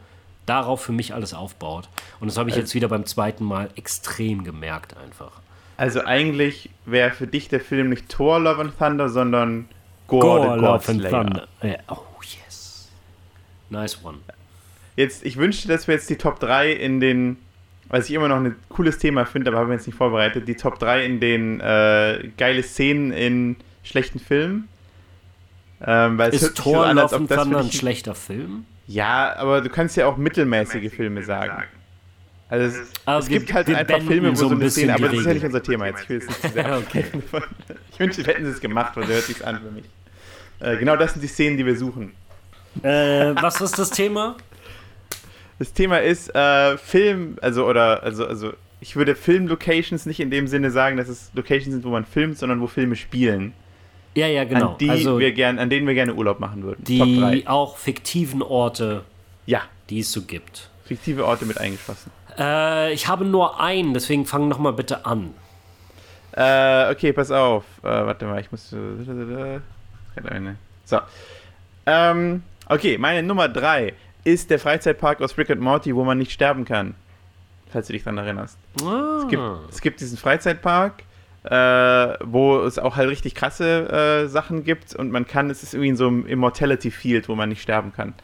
darauf 0.46 0.82
für 0.82 0.92
mich 0.92 1.14
alles 1.14 1.34
aufbaut. 1.34 1.88
Und 2.20 2.28
das 2.28 2.36
habe 2.36 2.50
ich 2.50 2.55
also, 2.55 2.62
jetzt 2.62 2.74
wieder 2.74 2.88
beim 2.88 3.07
zweiten 3.07 3.44
Mal 3.44 3.70
extrem 3.76 4.44
gemerkt 4.44 4.96
einfach. 4.96 5.41
Also 5.83 6.05
eigentlich 6.05 6.70
wäre 6.87 7.11
für 7.11 7.26
dich 7.26 7.49
der 7.49 7.59
Film 7.59 7.89
nicht 7.89 8.09
Thor 8.09 8.39
Love 8.39 8.61
and 8.61 8.78
Thunder, 8.78 9.09
sondern 9.09 9.68
Gore, 10.07 10.47
Gore 10.47 10.57
Love 10.57 10.89
and 10.93 11.03
Thunder. 11.03 11.49
Yeah. 11.61 11.80
Oh 11.89 11.99
yes. 12.20 12.89
Nice 13.68 13.99
one. 14.05 14.18
Jetzt, 14.95 15.26
ich 15.26 15.39
wünschte, 15.39 15.66
dass 15.66 15.89
wir 15.89 15.97
jetzt 15.97 16.09
die 16.09 16.14
Top 16.14 16.39
3 16.39 16.70
in 16.70 17.01
den 17.01 17.37
was 17.89 18.09
ich 18.09 18.14
immer 18.14 18.28
noch 18.28 18.37
ein 18.37 18.55
cooles 18.68 18.99
Thema 18.99 19.24
finde, 19.24 19.51
aber 19.51 19.59
haben 19.59 19.70
wir 19.70 19.74
jetzt 19.74 19.89
nicht 19.89 19.97
vorbereitet, 19.97 20.47
die 20.47 20.55
Top 20.55 20.78
3 20.78 21.05
in 21.05 21.18
den 21.18 21.59
äh, 21.59 22.30
geile 22.39 22.62
Szenen 22.62 23.11
in 23.11 23.57
schlechten 23.83 24.20
Filmen. 24.20 24.68
Ähm, 25.85 26.16
weil 26.16 26.33
ist 26.33 26.57
Thor 26.57 26.74
so 26.74 26.83
an, 26.83 26.99
als 26.99 27.12
ob 27.12 27.26
das 27.26 27.45
ein 27.45 27.72
schlechter 27.72 28.14
Film? 28.14 28.66
Ja, 28.87 29.35
aber 29.37 29.61
du 29.61 29.68
kannst 29.68 29.97
ja 29.97 30.07
auch 30.07 30.16
mittelmäßige 30.16 30.93
Filme 30.93 31.24
sagen. 31.24 31.64
Also 32.53 32.66
es, 32.66 33.24
es 33.24 33.28
gibt 33.28 33.50
halt 33.55 33.66
einfach 33.74 34.03
Filme, 34.03 34.30
wo 34.30 34.34
so 34.34 34.50
ein 34.50 34.59
bisschen, 34.59 34.90
aber 34.90 35.09
das 35.09 35.20
ist 35.20 35.24
ja 35.24 35.32
nicht 35.32 35.44
unser 35.44 35.62
Thema 35.62 35.86
jetzt. 35.86 36.03
Ich 36.03 36.09
will 36.11 36.18
es 36.18 36.55
nicht 36.55 36.66
okay. 36.66 37.05
Ich 37.90 37.98
wünschte, 37.98 38.24
hätten 38.24 38.44
sie 38.44 38.50
es 38.50 38.61
gemacht, 38.61 38.94
weil 38.94 39.07
so 39.07 39.12
hört 39.14 39.24
sich 39.24 39.46
an 39.46 39.59
für 39.59 39.70
mich. 39.70 39.84
Äh, 40.61 40.76
genau 40.76 40.96
das 40.96 41.14
sind 41.14 41.22
die 41.22 41.28
Szenen, 41.28 41.57
die 41.57 41.64
wir 41.64 41.74
suchen. 41.74 42.12
Äh, 42.82 43.34
was 43.40 43.59
ist 43.62 43.78
das 43.78 43.88
Thema? 43.88 44.36
Das 45.59 45.72
Thema 45.72 46.03
ist 46.03 46.28
äh, 46.34 46.76
Film, 46.76 47.38
also 47.40 47.64
oder 47.66 48.03
also 48.03 48.26
also 48.26 48.53
ich 48.82 48.96
würde 48.96 49.14
Film-Locations 49.14 50.05
nicht 50.05 50.20
in 50.20 50.30
dem 50.30 50.46
Sinne 50.46 50.70
sagen, 50.70 50.98
dass 50.98 51.09
es 51.09 51.30
Locations 51.32 51.72
sind, 51.72 51.84
wo 51.84 51.88
man 51.88 52.05
filmt, 52.05 52.36
sondern 52.36 52.61
wo 52.61 52.66
Filme 52.66 52.96
spielen. 52.96 53.55
Ja, 54.14 54.26
ja, 54.26 54.44
genau. 54.44 54.72
An, 54.72 54.78
die 54.78 54.90
also, 54.90 55.18
wir 55.18 55.32
gern, 55.32 55.59
an 55.59 55.70
denen 55.70 55.86
wir 55.86 55.94
gerne 55.94 56.14
Urlaub 56.14 56.38
machen 56.38 56.64
würden. 56.64 56.84
Die 56.84 57.44
auch 57.46 57.78
fiktiven 57.78 58.42
Orte, 58.42 59.05
ja. 59.46 59.62
die 59.88 60.00
es 60.00 60.12
so 60.12 60.20
gibt. 60.20 60.68
Fiktive 60.84 61.24
Orte 61.24 61.46
mit 61.46 61.57
eingeschlossen. 61.57 62.11
Äh, 62.39 62.93
ich 62.93 63.09
habe 63.09 63.24
nur 63.24 63.61
einen, 63.61 63.95
deswegen 63.95 64.26
fang 64.26 64.49
noch 64.49 64.59
mal 64.59 64.72
bitte 64.72 65.07
an. 65.07 65.35
Äh, 66.33 66.91
okay, 66.91 67.12
pass 67.12 67.30
auf. 67.30 67.64
Äh, 67.83 67.89
warte 67.89 68.24
mal, 68.24 68.41
ich 68.41 68.51
muss. 68.51 68.70
So. 70.85 70.99
Ähm, 71.87 72.43
okay, 72.68 72.99
meine 72.99 73.22
Nummer 73.22 73.49
drei 73.49 73.95
ist 74.24 74.51
der 74.51 74.59
Freizeitpark 74.59 75.20
aus 75.20 75.37
Rick 75.37 75.51
and 75.51 75.61
Morty, 75.61 75.95
wo 75.95 76.05
man 76.05 76.18
nicht 76.18 76.33
sterben 76.33 76.64
kann. 76.64 76.95
Falls 77.70 77.87
du 77.87 77.93
dich 77.93 78.05
daran 78.05 78.18
erinnerst. 78.18 78.59
Ah. 78.83 79.20
Es, 79.22 79.28
gibt, 79.28 79.43
es 79.70 79.80
gibt 79.80 80.01
diesen 80.01 80.18
Freizeitpark, 80.18 81.03
äh, 81.45 82.16
wo 82.24 82.61
es 82.61 82.78
auch 82.78 82.97
halt 82.97 83.09
richtig 83.09 83.35
krasse 83.35 84.24
äh, 84.24 84.28
Sachen 84.28 84.64
gibt 84.64 84.95
und 84.95 85.11
man 85.11 85.26
kann, 85.26 85.51
es 85.51 85.62
ist 85.62 85.74
irgendwie 85.74 85.89
in 85.91 85.97
so 85.97 86.07
einem 86.07 86.26
Immortality 86.26 86.91
Field, 86.91 87.28
wo 87.28 87.35
man 87.35 87.49
nicht 87.49 87.62
sterben 87.62 87.93
kann. 87.93 88.14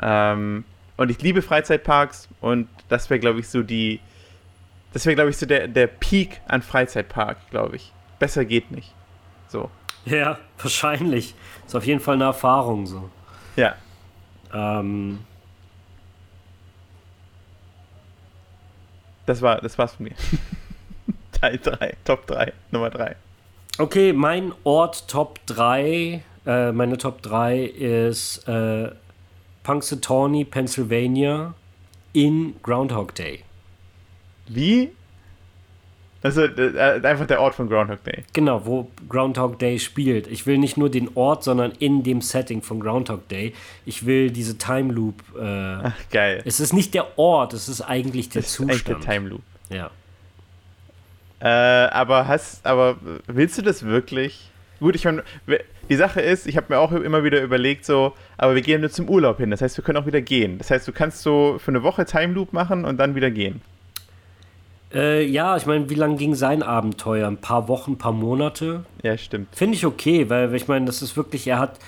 Ähm, 0.00 0.64
und 1.00 1.10
ich 1.10 1.22
liebe 1.22 1.40
Freizeitparks 1.40 2.28
und 2.42 2.68
das 2.90 3.08
wäre, 3.08 3.18
glaube 3.18 3.40
ich, 3.40 3.48
so 3.48 3.62
die, 3.62 4.00
das 4.92 5.06
wäre, 5.06 5.14
glaube 5.14 5.30
ich, 5.30 5.38
so 5.38 5.46
der, 5.46 5.66
der 5.66 5.86
Peak 5.86 6.40
an 6.46 6.60
Freizeitpark, 6.60 7.38
glaube 7.50 7.76
ich. 7.76 7.92
Besser 8.18 8.44
geht 8.44 8.70
nicht. 8.70 8.92
So. 9.48 9.70
Ja, 10.04 10.38
wahrscheinlich. 10.58 11.34
Ist 11.66 11.74
auf 11.74 11.86
jeden 11.86 12.00
Fall 12.00 12.16
eine 12.16 12.24
Erfahrung 12.24 12.86
so. 12.86 13.08
Ja. 13.56 13.76
Ähm, 14.52 15.20
Das 19.24 19.40
war, 19.40 19.60
das 19.60 19.78
war's 19.78 19.94
von 19.94 20.04
mir. 20.04 20.14
Teil 21.40 21.58
3, 21.58 21.94
Top 22.04 22.26
3, 22.26 22.52
Nummer 22.72 22.90
3. 22.90 23.14
Okay, 23.78 24.12
mein 24.12 24.52
Ort 24.64 25.08
Top 25.08 25.38
3, 25.46 26.22
äh, 26.44 26.72
meine 26.72 26.98
Top 26.98 27.22
3 27.22 27.62
ist 27.62 28.48
äh, 28.48 28.90
Punxsutawney, 29.62 30.44
Pennsylvania 30.44 31.54
in 32.12 32.54
Groundhog 32.62 33.14
Day. 33.14 33.44
Wie? 34.48 34.90
Also 36.22 36.42
äh, 36.42 37.00
einfach 37.02 37.26
der 37.26 37.40
Ort 37.40 37.54
von 37.54 37.68
Groundhog 37.68 38.04
Day. 38.04 38.24
Genau, 38.34 38.66
wo 38.66 38.90
Groundhog 39.08 39.58
Day 39.58 39.78
spielt. 39.78 40.26
Ich 40.26 40.46
will 40.46 40.58
nicht 40.58 40.76
nur 40.76 40.90
den 40.90 41.08
Ort, 41.14 41.44
sondern 41.44 41.72
in 41.78 42.02
dem 42.02 42.20
Setting 42.20 42.60
von 42.60 42.80
Groundhog 42.80 43.26
Day. 43.28 43.54
Ich 43.86 44.04
will 44.04 44.30
diese 44.30 44.58
Time 44.58 44.92
Loop. 44.92 45.22
Äh, 45.38 45.42
Ach, 45.42 45.94
geil. 46.10 46.42
Es 46.44 46.60
ist 46.60 46.74
nicht 46.74 46.92
der 46.92 47.18
Ort, 47.18 47.54
es 47.54 47.68
ist 47.68 47.80
eigentlich 47.80 48.28
der 48.28 48.42
das 48.42 48.52
Zustand. 48.52 48.72
Ist 48.72 48.88
echt 48.88 48.88
der 48.88 49.00
Time 49.00 49.28
Loop. 49.30 49.42
Ja. 49.70 49.90
Äh, 51.40 51.88
aber 51.90 52.28
hast, 52.28 52.66
aber 52.66 52.96
willst 53.26 53.56
du 53.56 53.62
das 53.62 53.82
wirklich? 53.82 54.49
Gut, 54.80 54.96
ich 54.96 55.04
meine, 55.04 55.22
die 55.88 55.96
Sache 55.96 56.20
ist, 56.20 56.46
ich 56.46 56.56
habe 56.56 56.66
mir 56.70 56.78
auch 56.78 56.92
immer 56.92 57.22
wieder 57.22 57.42
überlegt, 57.42 57.84
so, 57.84 58.14
aber 58.38 58.54
wir 58.54 58.62
gehen 58.62 58.80
nur 58.80 58.90
zum 58.90 59.08
Urlaub 59.08 59.38
hin. 59.38 59.50
Das 59.50 59.60
heißt, 59.60 59.76
wir 59.76 59.84
können 59.84 59.98
auch 59.98 60.06
wieder 60.06 60.22
gehen. 60.22 60.58
Das 60.58 60.70
heißt, 60.70 60.88
du 60.88 60.92
kannst 60.92 61.22
so 61.22 61.58
für 61.58 61.70
eine 61.70 61.82
Woche 61.82 62.06
Time 62.06 62.32
Loop 62.32 62.52
machen 62.52 62.84
und 62.84 62.96
dann 62.96 63.14
wieder 63.14 63.30
gehen. 63.30 63.60
Äh, 64.92 65.24
ja, 65.24 65.56
ich 65.56 65.66
meine, 65.66 65.88
wie 65.90 65.94
lange 65.94 66.16
ging 66.16 66.34
sein 66.34 66.62
Abenteuer? 66.62 67.28
Ein 67.28 67.36
paar 67.36 67.68
Wochen, 67.68 67.92
ein 67.92 67.98
paar 67.98 68.12
Monate? 68.12 68.84
Ja, 69.02 69.16
stimmt. 69.16 69.48
Finde 69.54 69.76
ich 69.76 69.86
okay, 69.86 70.28
weil 70.30 70.52
ich 70.54 70.66
meine, 70.66 70.86
das 70.86 71.02
ist 71.02 71.16
wirklich, 71.16 71.46
er 71.46 71.58
hat, 71.58 71.78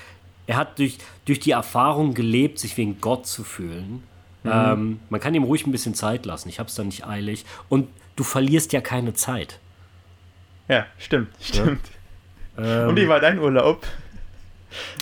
er 0.47 0.57
hat 0.57 0.78
durch, 0.78 0.99
durch 1.24 1.40
die 1.40 1.53
Erfahrung 1.53 2.14
gelebt, 2.14 2.59
sich 2.59 2.76
wie 2.76 2.86
ein 2.86 3.01
Gott 3.01 3.26
zu 3.26 3.43
fühlen. 3.43 4.03
Mhm. 4.45 4.51
Ähm, 4.53 5.01
man 5.09 5.20
kann 5.20 5.34
ihm 5.34 5.45
ruhig 5.45 5.66
ein 5.66 5.72
bisschen 5.72 5.95
Zeit 5.95 6.26
lassen. 6.26 6.49
Ich 6.49 6.59
habe 6.59 6.68
es 6.68 6.74
da 6.74 6.84
nicht 6.84 7.07
eilig. 7.07 7.45
Und 7.68 7.88
du 8.16 8.24
verlierst 8.24 8.72
ja 8.72 8.80
keine 8.80 9.14
Zeit. 9.14 9.59
Ja, 10.68 10.86
stimmt, 10.99 11.28
stimmt. 11.40 11.88
Ja? 11.88 12.02
Ähm, 12.59 12.89
Und 12.89 12.97
wie 12.97 13.09
war 13.09 13.21
dein 13.21 13.39
Urlaub? 13.39 13.87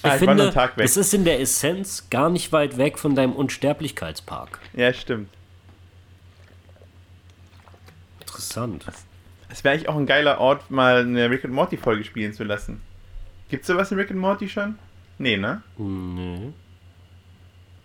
Ah, 0.03 0.09
ich, 0.09 0.23
ich 0.23 0.29
finde, 0.29 0.53
es 0.79 0.97
ist 0.97 1.15
in 1.15 1.25
der 1.25 1.41
Essenz 1.41 2.09
gar 2.11 2.29
nicht 2.31 2.53
weit 2.53 2.77
weg 2.77 2.99
von 2.99 3.15
deinem 3.15 3.33
Unsterblichkeitspark. 3.33 4.59
Ja, 4.75 4.93
stimmt. 4.93 5.29
Interessant. 8.21 8.85
Es 9.49 9.65
wäre 9.65 9.75
eigentlich 9.75 9.89
auch 9.89 9.97
ein 9.97 10.07
geiler 10.07 10.39
Ort, 10.39 10.71
mal 10.71 11.01
eine 11.01 11.31
Rick 11.31 11.45
and 11.45 11.55
Morty 11.55 11.77
Folge 11.77 12.05
spielen 12.05 12.33
zu 12.33 12.45
lassen. 12.45 12.81
Gibt's 13.49 13.67
sowas 13.67 13.91
in 13.91 13.99
Rick 13.99 14.11
and 14.11 14.21
Morty 14.21 14.49
schon? 14.49 14.79
Nee, 15.19 15.37
ne? 15.37 15.63
Nee. 15.77 16.53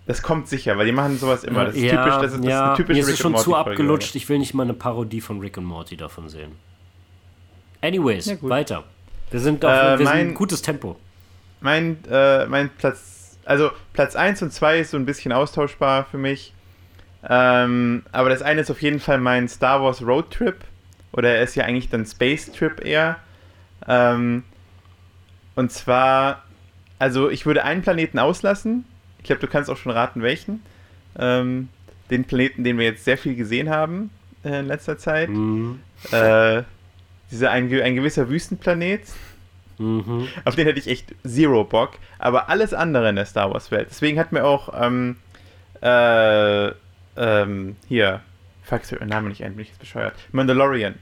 Das 0.05 0.21
kommt 0.21 0.47
sicher, 0.47 0.77
weil 0.77 0.85
die 0.85 0.91
machen 0.91 1.17
sowas 1.17 1.43
immer. 1.43 1.65
Das 1.65 1.75
ist 1.75 1.81
ja, 1.81 2.03
typisch, 2.03 2.21
das 2.21 2.33
ist, 2.33 2.43
das 2.43 2.49
ja, 2.49 2.71
ist 2.71 2.77
typische 2.77 2.93
Mir 2.93 3.01
ist 3.01 3.09
es 3.09 3.17
schon 3.17 3.35
zu 3.35 3.55
abgelutscht. 3.55 4.15
Ich 4.15 4.29
will 4.29 4.37
nicht 4.37 4.53
mal 4.53 4.63
eine 4.63 4.75
Parodie 4.75 5.21
von 5.21 5.39
Rick 5.39 5.57
und 5.57 5.65
Morty 5.65 5.97
davon 5.97 6.29
sehen. 6.29 6.51
Anyways, 7.81 8.27
ja, 8.27 8.37
weiter. 8.41 8.83
Wir 9.35 9.41
sind 9.41 9.65
auf 9.65 9.71
äh, 9.71 9.99
wir 9.99 10.05
mein, 10.05 10.27
sind 10.27 10.35
gutes 10.35 10.61
Tempo. 10.61 10.95
Mein, 11.59 11.97
äh, 12.09 12.45
mein 12.45 12.69
Platz, 12.69 13.37
also 13.43 13.69
Platz 13.91 14.15
1 14.15 14.41
und 14.43 14.53
2 14.53 14.79
ist 14.79 14.91
so 14.91 14.97
ein 14.97 15.05
bisschen 15.05 15.33
austauschbar 15.33 16.05
für 16.09 16.17
mich. 16.17 16.53
Ähm, 17.27 18.03
aber 18.13 18.29
das 18.29 18.41
eine 18.41 18.61
ist 18.61 18.71
auf 18.71 18.81
jeden 18.81 19.01
Fall 19.01 19.17
mein 19.17 19.49
Star 19.49 19.83
Wars 19.83 20.01
Road 20.01 20.31
Trip. 20.31 20.55
Oder 21.11 21.35
er 21.35 21.43
ist 21.43 21.53
ja 21.55 21.65
eigentlich 21.65 21.89
dann 21.89 22.05
Space 22.05 22.49
Trip 22.53 22.79
eher. 22.79 23.17
Ähm, 23.89 24.43
und 25.55 25.69
zwar, 25.69 26.43
also 26.97 27.29
ich 27.29 27.45
würde 27.45 27.65
einen 27.65 27.81
Planeten 27.81 28.19
auslassen. 28.19 28.85
Ich 29.17 29.25
glaube, 29.25 29.41
du 29.41 29.47
kannst 29.47 29.69
auch 29.69 29.75
schon 29.75 29.91
raten, 29.91 30.21
welchen. 30.21 30.63
Ähm, 31.19 31.67
den 32.09 32.23
Planeten, 32.23 32.63
den 32.63 32.77
wir 32.77 32.85
jetzt 32.85 33.03
sehr 33.03 33.17
viel 33.17 33.35
gesehen 33.35 33.69
haben 33.69 34.11
äh, 34.45 34.61
in 34.61 34.67
letzter 34.67 34.97
Zeit. 34.97 35.27
Mhm. 35.27 35.81
Äh, 36.13 36.63
dieser 37.31 37.51
ein, 37.51 37.69
ein 37.81 37.95
gewisser 37.95 38.29
Wüstenplanet. 38.29 39.01
Mhm. 39.77 40.27
Auf 40.43 40.55
den 40.55 40.65
hätte 40.65 40.79
ich 40.79 40.87
echt 40.87 41.13
zero 41.25 41.63
Bock. 41.63 41.93
Aber 42.19 42.49
alles 42.49 42.73
andere 42.73 43.09
in 43.09 43.15
der 43.15 43.25
Star 43.25 43.51
Wars-Welt. 43.51 43.87
Deswegen 43.89 44.19
hat 44.19 44.31
mir 44.31 44.43
auch 44.45 44.69
ähm, 44.79 45.17
äh, 45.81 46.71
ähm, 47.17 47.75
hier, 47.87 48.21
fuck, 48.63 48.87
den 48.87 49.07
Namen 49.07 49.29
nicht 49.29 49.43
ein, 49.43 49.53
bin 49.53 49.63
ich 49.63 49.69
jetzt 49.69 49.79
bescheuert. 49.79 50.15
Mandalorian. 50.31 50.95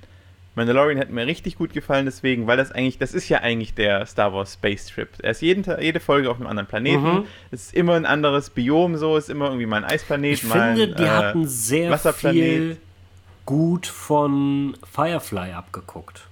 Mandalorian 0.56 1.00
hat 1.00 1.10
mir 1.10 1.26
richtig 1.26 1.58
gut 1.58 1.74
gefallen, 1.74 2.06
deswegen, 2.06 2.46
weil 2.46 2.58
das 2.58 2.72
eigentlich, 2.72 3.00
das 3.00 3.14
ist 3.16 3.28
ja 3.28 3.40
eigentlich 3.40 3.74
der 3.74 4.06
Star 4.06 4.34
Wars 4.34 4.54
Space 4.54 4.86
Trip. 4.86 5.10
Er 5.22 5.32
ist 5.32 5.42
jeden, 5.42 5.66
jede 5.82 6.00
Folge 6.00 6.30
auf 6.30 6.38
einem 6.38 6.46
anderen 6.46 6.68
Planeten. 6.68 7.04
Mhm. 7.04 7.26
Es 7.50 7.66
ist 7.66 7.74
immer 7.74 7.96
ein 7.96 8.06
anderes 8.06 8.52
Biom, 8.52 8.98
so 8.98 9.18
ist 9.18 9.30
immer 9.30 9.46
irgendwie 9.46 9.66
mal 9.66 9.84
ein 9.84 9.86
Eisplanet. 9.86 10.34
Ich 10.34 10.44
mal 10.44 10.76
finde, 10.76 10.96
die 10.96 11.04
äh, 11.04 11.10
hatten 11.10 11.48
sehr 11.48 11.98
viel 11.98 12.78
gut 13.46 13.88
von 13.88 14.78
Firefly 14.92 15.54
abgeguckt. 15.54 16.28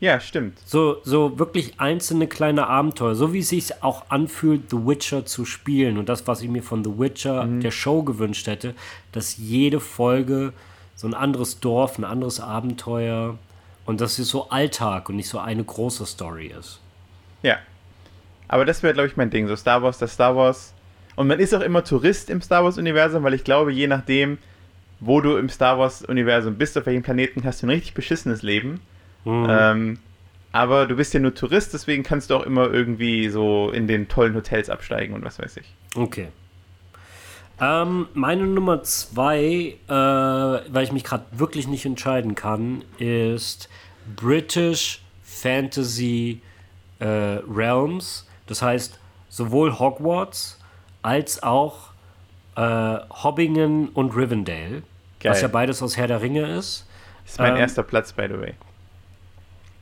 Ja, 0.00 0.20
stimmt. 0.20 0.58
So, 0.64 0.98
so 1.02 1.38
wirklich 1.38 1.80
einzelne 1.80 2.28
kleine 2.28 2.68
Abenteuer, 2.68 3.16
so 3.16 3.32
wie 3.32 3.40
es 3.40 3.48
sich 3.48 3.82
auch 3.82 4.10
anfühlt, 4.10 4.70
The 4.70 4.76
Witcher 4.76 5.26
zu 5.26 5.44
spielen 5.44 5.98
und 5.98 6.08
das, 6.08 6.26
was 6.28 6.40
ich 6.40 6.48
mir 6.48 6.62
von 6.62 6.84
The 6.84 6.98
Witcher 6.98 7.44
mhm. 7.44 7.60
der 7.60 7.72
Show 7.72 8.04
gewünscht 8.04 8.46
hätte, 8.46 8.74
dass 9.10 9.36
jede 9.38 9.80
Folge 9.80 10.52
so 10.94 11.08
ein 11.08 11.14
anderes 11.14 11.58
Dorf, 11.58 11.98
ein 11.98 12.04
anderes 12.04 12.38
Abenteuer 12.38 13.38
und 13.86 14.00
dass 14.00 14.18
es 14.18 14.28
so 14.28 14.50
Alltag 14.50 15.08
und 15.08 15.16
nicht 15.16 15.28
so 15.28 15.38
eine 15.38 15.64
große 15.64 16.06
Story 16.06 16.52
ist. 16.58 16.80
Ja. 17.42 17.56
Aber 18.46 18.64
das 18.64 18.82
wäre, 18.82 18.94
glaube 18.94 19.08
ich, 19.08 19.16
mein 19.16 19.30
Ding, 19.30 19.48
so 19.48 19.56
Star 19.56 19.82
Wars, 19.82 19.98
das 19.98 20.14
Star 20.14 20.36
Wars. 20.36 20.74
Und 21.16 21.26
man 21.26 21.40
ist 21.40 21.54
auch 21.54 21.60
immer 21.60 21.82
Tourist 21.82 22.30
im 22.30 22.40
Star 22.40 22.62
Wars-Universum, 22.62 23.24
weil 23.24 23.34
ich 23.34 23.44
glaube, 23.44 23.72
je 23.72 23.88
nachdem, 23.88 24.38
wo 25.00 25.20
du 25.20 25.36
im 25.36 25.48
Star 25.48 25.78
Wars-Universum 25.78 26.54
bist, 26.54 26.78
auf 26.78 26.86
welchem 26.86 27.02
Planeten, 27.02 27.42
hast 27.44 27.62
du 27.62 27.66
ein 27.66 27.70
richtig 27.70 27.94
beschissenes 27.94 28.42
Leben. 28.42 28.80
Mhm. 29.24 29.46
Ähm, 29.48 29.98
aber 30.52 30.86
du 30.86 30.96
bist 30.96 31.14
ja 31.14 31.20
nur 31.20 31.34
Tourist, 31.34 31.74
deswegen 31.74 32.02
kannst 32.02 32.30
du 32.30 32.36
auch 32.36 32.42
immer 32.42 32.72
irgendwie 32.72 33.28
so 33.28 33.70
in 33.70 33.86
den 33.86 34.08
tollen 34.08 34.34
Hotels 34.34 34.70
absteigen 34.70 35.14
und 35.14 35.24
was 35.24 35.38
weiß 35.38 35.58
ich. 35.58 35.74
Okay. 35.94 36.28
Ähm, 37.60 38.06
meine 38.14 38.44
Nummer 38.44 38.82
zwei, 38.82 39.76
äh, 39.88 39.92
weil 39.92 40.84
ich 40.84 40.92
mich 40.92 41.04
gerade 41.04 41.24
wirklich 41.32 41.66
nicht 41.66 41.84
entscheiden 41.84 42.34
kann, 42.34 42.84
ist 42.98 43.68
British 44.16 45.02
Fantasy 45.22 46.40
äh, 47.00 47.06
Realms. 47.06 48.26
Das 48.46 48.62
heißt 48.62 48.98
sowohl 49.28 49.78
Hogwarts 49.78 50.58
als 51.02 51.42
auch 51.42 51.90
äh, 52.56 52.60
Hobbingen 52.60 53.88
und 53.88 54.16
Rivendell. 54.16 54.82
Geil. 55.20 55.32
Was 55.32 55.42
ja 55.42 55.48
beides 55.48 55.82
aus 55.82 55.96
Herr 55.96 56.06
der 56.06 56.22
Ringe 56.22 56.46
ist. 56.56 56.86
Das 57.24 57.32
ist 57.32 57.38
mein 57.38 57.54
ähm, 57.54 57.60
erster 57.60 57.82
Platz, 57.82 58.12
by 58.12 58.26
the 58.28 58.38
way. 58.38 58.54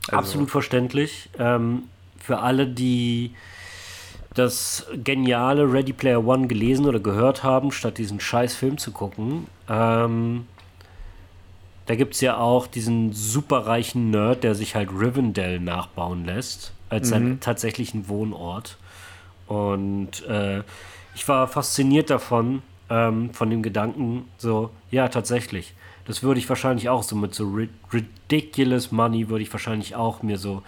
Also. 0.09 0.17
Absolut 0.17 0.51
verständlich. 0.51 1.29
Ähm, 1.37 1.83
für 2.19 2.39
alle, 2.39 2.67
die 2.67 3.33
das 4.33 4.85
geniale 5.03 5.71
Ready 5.71 5.93
Player 5.93 6.25
One 6.25 6.47
gelesen 6.47 6.85
oder 6.85 6.99
gehört 6.99 7.43
haben, 7.43 7.71
statt 7.71 7.97
diesen 7.97 8.19
scheiß 8.19 8.55
Film 8.55 8.77
zu 8.77 8.91
gucken. 8.91 9.47
Ähm, 9.67 10.45
da 11.87 11.95
gibt 11.95 12.15
es 12.15 12.21
ja 12.21 12.37
auch 12.37 12.67
diesen 12.67 13.13
superreichen 13.13 14.11
Nerd, 14.11 14.43
der 14.43 14.53
sich 14.55 14.75
halt 14.75 14.89
Rivendell 14.91 15.59
nachbauen 15.59 16.25
lässt, 16.25 16.73
als 16.89 17.07
mhm. 17.07 17.11
seinen 17.11 17.39
tatsächlichen 17.39 18.09
Wohnort. 18.09 18.77
Und 19.47 20.25
äh, 20.27 20.63
ich 21.15 21.27
war 21.27 21.47
fasziniert 21.47 22.09
davon, 22.09 22.61
ähm, 22.89 23.33
von 23.33 23.49
dem 23.49 23.63
Gedanken, 23.63 24.25
so, 24.37 24.69
ja, 24.91 25.07
tatsächlich. 25.07 25.73
Das 26.05 26.23
würde 26.23 26.39
ich 26.39 26.47
wahrscheinlich 26.47 26.89
auch 26.89 27.03
so 27.03 27.15
mit 27.15 27.33
so 27.33 27.57
ridiculous 28.29 28.91
money 28.91 29.29
würde 29.29 29.43
ich 29.43 29.51
wahrscheinlich 29.51 29.95
auch 29.95 30.23
mir 30.23 30.37
so 30.37 30.63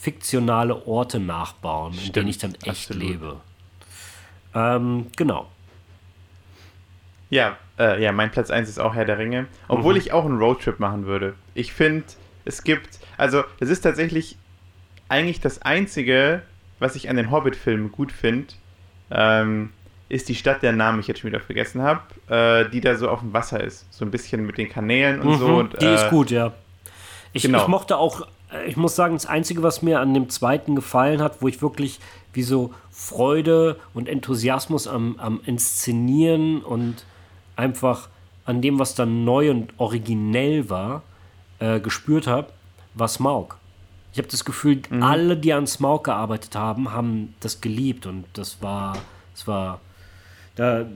fiktionale 0.00 0.86
Orte 0.86 1.18
nachbauen, 1.18 1.92
Stimmt, 1.92 2.06
in 2.06 2.12
denen 2.12 2.28
ich 2.28 2.38
dann 2.38 2.54
echt 2.54 2.90
absolut. 2.90 3.02
lebe. 3.02 3.40
Ähm, 4.54 5.06
genau. 5.16 5.50
Ja, 7.28 7.56
äh, 7.78 8.00
ja, 8.02 8.12
mein 8.12 8.30
Platz 8.30 8.50
1 8.50 8.68
ist 8.68 8.78
auch 8.78 8.94
Herr 8.94 9.04
der 9.04 9.18
Ringe. 9.18 9.46
Obwohl 9.66 9.94
mhm. 9.94 10.00
ich 10.00 10.12
auch 10.12 10.24
einen 10.24 10.38
Roadtrip 10.38 10.78
machen 10.78 11.06
würde. 11.06 11.34
Ich 11.54 11.72
finde, 11.72 12.04
es 12.44 12.62
gibt, 12.62 13.00
also 13.16 13.42
es 13.58 13.68
ist 13.68 13.80
tatsächlich 13.80 14.36
eigentlich 15.08 15.40
das 15.40 15.62
Einzige, 15.62 16.42
was 16.78 16.94
ich 16.94 17.08
an 17.08 17.16
den 17.16 17.30
Hobbit-Filmen 17.30 17.90
gut 17.90 18.12
finde, 18.12 18.54
ähm, 19.10 19.72
ist 20.08 20.28
die 20.28 20.34
Stadt, 20.34 20.62
deren 20.62 20.76
Namen 20.76 21.00
ich 21.00 21.08
jetzt 21.08 21.20
schon 21.20 21.30
wieder 21.30 21.40
vergessen 21.40 21.82
habe, 21.82 22.00
äh, 22.28 22.70
die 22.70 22.80
da 22.80 22.96
so 22.96 23.08
auf 23.08 23.20
dem 23.20 23.32
Wasser 23.32 23.62
ist. 23.62 23.86
So 23.92 24.04
ein 24.04 24.10
bisschen 24.10 24.46
mit 24.46 24.58
den 24.58 24.68
Kanälen 24.68 25.20
und 25.20 25.28
mhm, 25.28 25.38
so. 25.38 25.46
Und, 25.46 25.80
die 25.80 25.86
äh, 25.86 25.94
ist 25.94 26.10
gut, 26.10 26.30
ja. 26.30 26.52
Ich, 27.32 27.42
genau. 27.42 27.62
ich 27.62 27.68
mochte 27.68 27.96
auch 27.98 28.26
äh, 28.52 28.66
ich 28.66 28.76
muss 28.76 28.96
sagen, 28.96 29.14
das 29.14 29.26
Einzige, 29.26 29.62
was 29.62 29.82
mir 29.82 30.00
an 30.00 30.14
dem 30.14 30.28
zweiten 30.28 30.74
gefallen 30.74 31.22
hat, 31.22 31.42
wo 31.42 31.48
ich 31.48 31.62
wirklich 31.62 32.00
wie 32.32 32.42
so 32.42 32.72
Freude 32.90 33.78
und 33.94 34.08
Enthusiasmus 34.08 34.86
am, 34.86 35.16
am 35.18 35.40
Inszenieren 35.44 36.62
und 36.62 37.04
einfach 37.56 38.08
an 38.44 38.62
dem, 38.62 38.78
was 38.78 38.94
dann 38.94 39.24
neu 39.24 39.50
und 39.50 39.72
originell 39.78 40.70
war, 40.70 41.02
äh, 41.58 41.80
gespürt 41.80 42.26
habe, 42.26 42.48
war 42.94 43.08
Smaug. 43.08 43.56
Ich 44.12 44.18
habe 44.18 44.28
das 44.28 44.44
Gefühl, 44.44 44.82
mhm. 44.88 45.02
alle, 45.02 45.36
die 45.36 45.52
an 45.52 45.66
Smaug 45.66 46.04
gearbeitet 46.04 46.54
haben, 46.54 46.92
haben 46.92 47.34
das 47.40 47.60
geliebt 47.60 48.06
und 48.06 48.24
das 48.34 48.62
war, 48.62 48.96
das 49.34 49.46
war, 49.46 49.80
da, 50.56 50.86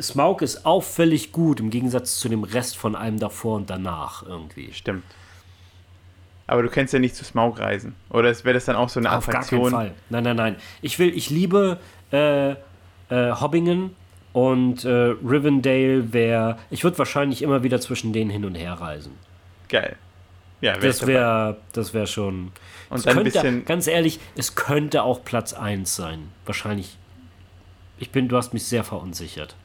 Smaug 0.00 0.42
ist 0.42 0.66
auffällig 0.66 1.32
gut 1.32 1.60
im 1.60 1.70
Gegensatz 1.70 2.18
zu 2.18 2.28
dem 2.28 2.44
Rest 2.44 2.76
von 2.76 2.96
allem 2.96 3.18
davor 3.18 3.56
und 3.56 3.70
danach 3.70 4.26
irgendwie. 4.26 4.72
Stimmt. 4.72 5.04
Aber 6.46 6.62
du 6.62 6.68
kennst 6.68 6.92
ja 6.92 6.98
nicht 6.98 7.14
zu 7.16 7.24
Smaug 7.24 7.58
reisen. 7.58 7.94
Oder 8.10 8.28
wäre 8.44 8.54
das 8.54 8.66
dann 8.66 8.76
auch 8.76 8.88
so 8.88 9.00
eine 9.00 9.16
Auf 9.16 9.28
Attraktion? 9.28 9.60
Auf 9.60 9.70
gar 9.70 9.80
keinen 9.80 9.90
Fall. 9.90 9.96
Nein, 10.10 10.24
nein, 10.24 10.36
nein. 10.36 10.56
Ich 10.82 10.98
will, 10.98 11.16
ich 11.16 11.30
liebe 11.30 11.78
äh, 12.12 12.50
äh, 12.50 12.56
Hobbingen 13.08 13.96
und 14.32 14.84
äh, 14.84 14.88
Rivendale 14.88 16.12
wäre. 16.12 16.58
Ich 16.70 16.84
würde 16.84 16.98
wahrscheinlich 16.98 17.40
immer 17.40 17.62
wieder 17.62 17.80
zwischen 17.80 18.12
denen 18.12 18.30
hin 18.30 18.44
und 18.44 18.56
her 18.56 18.74
reisen. 18.74 19.12
Geil. 19.68 19.96
Ja, 20.60 20.74
wär 20.74 20.90
das 20.90 21.06
wäre 21.06 21.56
das 21.72 21.94
wäre 21.94 22.06
schon. 22.06 22.52
Und 22.90 23.06
dann 23.06 23.14
könnte, 23.14 23.30
bisschen 23.30 23.64
ganz 23.64 23.86
ehrlich, 23.86 24.18
es 24.36 24.54
könnte 24.54 25.02
auch 25.02 25.24
Platz 25.24 25.52
1 25.52 25.94
sein. 25.94 26.30
Wahrscheinlich. 26.46 26.96
Ich 27.98 28.10
bin, 28.10 28.28
du 28.28 28.36
hast 28.36 28.52
mich 28.52 28.64
sehr 28.64 28.84
verunsichert. 28.84 29.56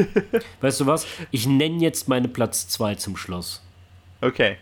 weißt 0.60 0.80
du 0.80 0.86
was? 0.86 1.06
Ich 1.30 1.46
nenne 1.46 1.82
jetzt 1.82 2.08
meine 2.08 2.28
Platz 2.28 2.68
2 2.68 2.94
zum 2.96 3.16
Schluss. 3.16 3.62
Okay. 4.20 4.56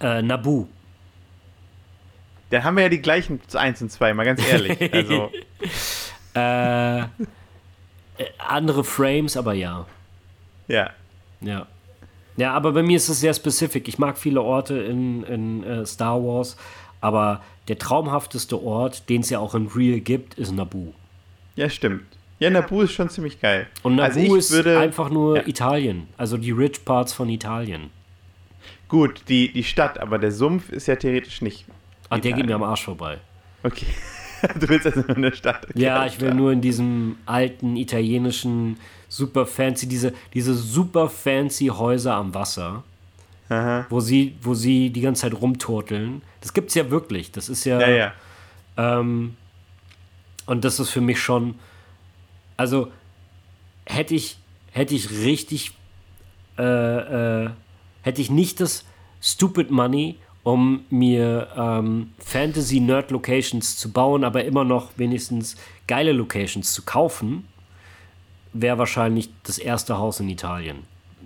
Äh, 0.00 0.22
Nabu. 0.22 0.66
Dann 2.50 2.64
haben 2.64 2.76
wir 2.76 2.84
ja 2.84 2.88
die 2.88 3.02
gleichen 3.02 3.40
1 3.52 3.82
und 3.82 3.92
2, 3.92 4.14
mal 4.14 4.24
ganz 4.24 4.46
ehrlich. 4.46 4.78
Also. 4.92 5.30
äh, 6.34 7.04
andere 8.38 8.84
Frames, 8.84 9.36
aber 9.36 9.54
ja. 9.54 9.86
Ja. 10.66 10.90
Ja. 11.40 11.66
Ja, 12.36 12.52
aber 12.54 12.72
bei 12.72 12.82
mir 12.82 12.96
ist 12.96 13.08
es 13.08 13.20
sehr 13.20 13.34
spezifisch. 13.34 13.82
Ich 13.86 13.98
mag 13.98 14.16
viele 14.16 14.40
Orte 14.42 14.78
in, 14.78 15.24
in 15.24 15.64
uh, 15.64 15.84
Star 15.84 16.22
Wars, 16.22 16.56
aber 17.00 17.42
der 17.66 17.78
traumhafteste 17.78 18.62
Ort, 18.62 19.08
den 19.08 19.22
es 19.22 19.30
ja 19.30 19.40
auch 19.40 19.54
in 19.54 19.66
Real 19.66 20.00
gibt, 20.00 20.34
ist 20.34 20.52
Nabu. 20.52 20.92
Ja, 21.58 21.68
stimmt. 21.68 22.04
Ja, 22.38 22.50
Nabu 22.50 22.82
ist 22.82 22.92
schon 22.92 23.10
ziemlich 23.10 23.40
geil. 23.40 23.66
Und 23.82 23.96
Nabu 23.96 24.20
also 24.20 24.36
ist 24.36 24.52
würde, 24.52 24.78
einfach 24.78 25.10
nur 25.10 25.38
ja. 25.38 25.46
Italien, 25.48 26.06
also 26.16 26.36
die 26.36 26.52
Rich 26.52 26.84
Parts 26.84 27.12
von 27.12 27.28
Italien. 27.28 27.90
Gut, 28.86 29.22
die, 29.28 29.52
die 29.52 29.64
Stadt, 29.64 29.98
aber 29.98 30.18
der 30.18 30.30
Sumpf 30.30 30.68
ist 30.68 30.86
ja 30.86 30.94
theoretisch 30.94 31.42
nicht. 31.42 31.64
Ach, 32.10 32.20
der 32.20 32.32
geht 32.32 32.46
mir 32.46 32.54
am 32.54 32.62
Arsch 32.62 32.84
vorbei. 32.84 33.18
Okay. 33.64 33.86
du 34.60 34.68
willst 34.68 34.86
also 34.86 35.00
nur 35.00 35.16
eine 35.16 35.34
Stadt. 35.34 35.66
Okay, 35.68 35.82
ja, 35.82 36.06
ich 36.06 36.20
will 36.20 36.32
nur 36.32 36.52
in 36.52 36.60
diesem 36.60 37.16
alten 37.26 37.76
italienischen, 37.76 38.78
super 39.08 39.44
fancy, 39.44 39.88
diese, 39.88 40.12
diese 40.34 40.54
super 40.54 41.08
fancy 41.08 41.66
Häuser 41.66 42.14
am 42.14 42.34
Wasser. 42.34 42.84
Aha. 43.48 43.84
Wo 43.90 43.98
sie, 43.98 44.36
wo 44.42 44.54
sie 44.54 44.90
die 44.90 45.00
ganze 45.00 45.22
Zeit 45.22 45.34
rumturteln. 45.34 46.22
Das 46.40 46.54
gibt's 46.54 46.76
ja 46.76 46.88
wirklich. 46.88 47.32
Das 47.32 47.48
ist 47.48 47.64
ja. 47.64 47.80
Ja, 47.80 47.88
ja. 47.88 48.12
Ähm, 48.76 49.34
und 50.48 50.64
das 50.64 50.80
ist 50.80 50.90
für 50.90 51.02
mich 51.02 51.20
schon 51.20 51.54
Also 52.56 52.90
hätte 53.84 54.14
ich, 54.14 54.38
hätte 54.72 54.94
ich 54.94 55.10
richtig, 55.10 55.72
äh, 56.58 56.62
äh, 57.44 57.50
hätte 58.02 58.20
ich 58.20 58.30
nicht 58.30 58.60
das 58.60 58.84
Stupid 59.20 59.70
Money, 59.70 60.16
um 60.42 60.84
mir 60.88 61.48
ähm, 61.54 62.12
Fantasy-Nerd-Locations 62.20 63.76
zu 63.76 63.92
bauen, 63.92 64.24
aber 64.24 64.44
immer 64.44 64.64
noch 64.64 64.92
wenigstens 64.96 65.56
geile 65.86 66.12
Locations 66.12 66.72
zu 66.72 66.82
kaufen, 66.82 67.46
wäre 68.54 68.78
wahrscheinlich 68.78 69.30
das 69.42 69.58
erste 69.58 69.98
Haus 69.98 70.20
in 70.20 70.28
Italien. 70.30 70.78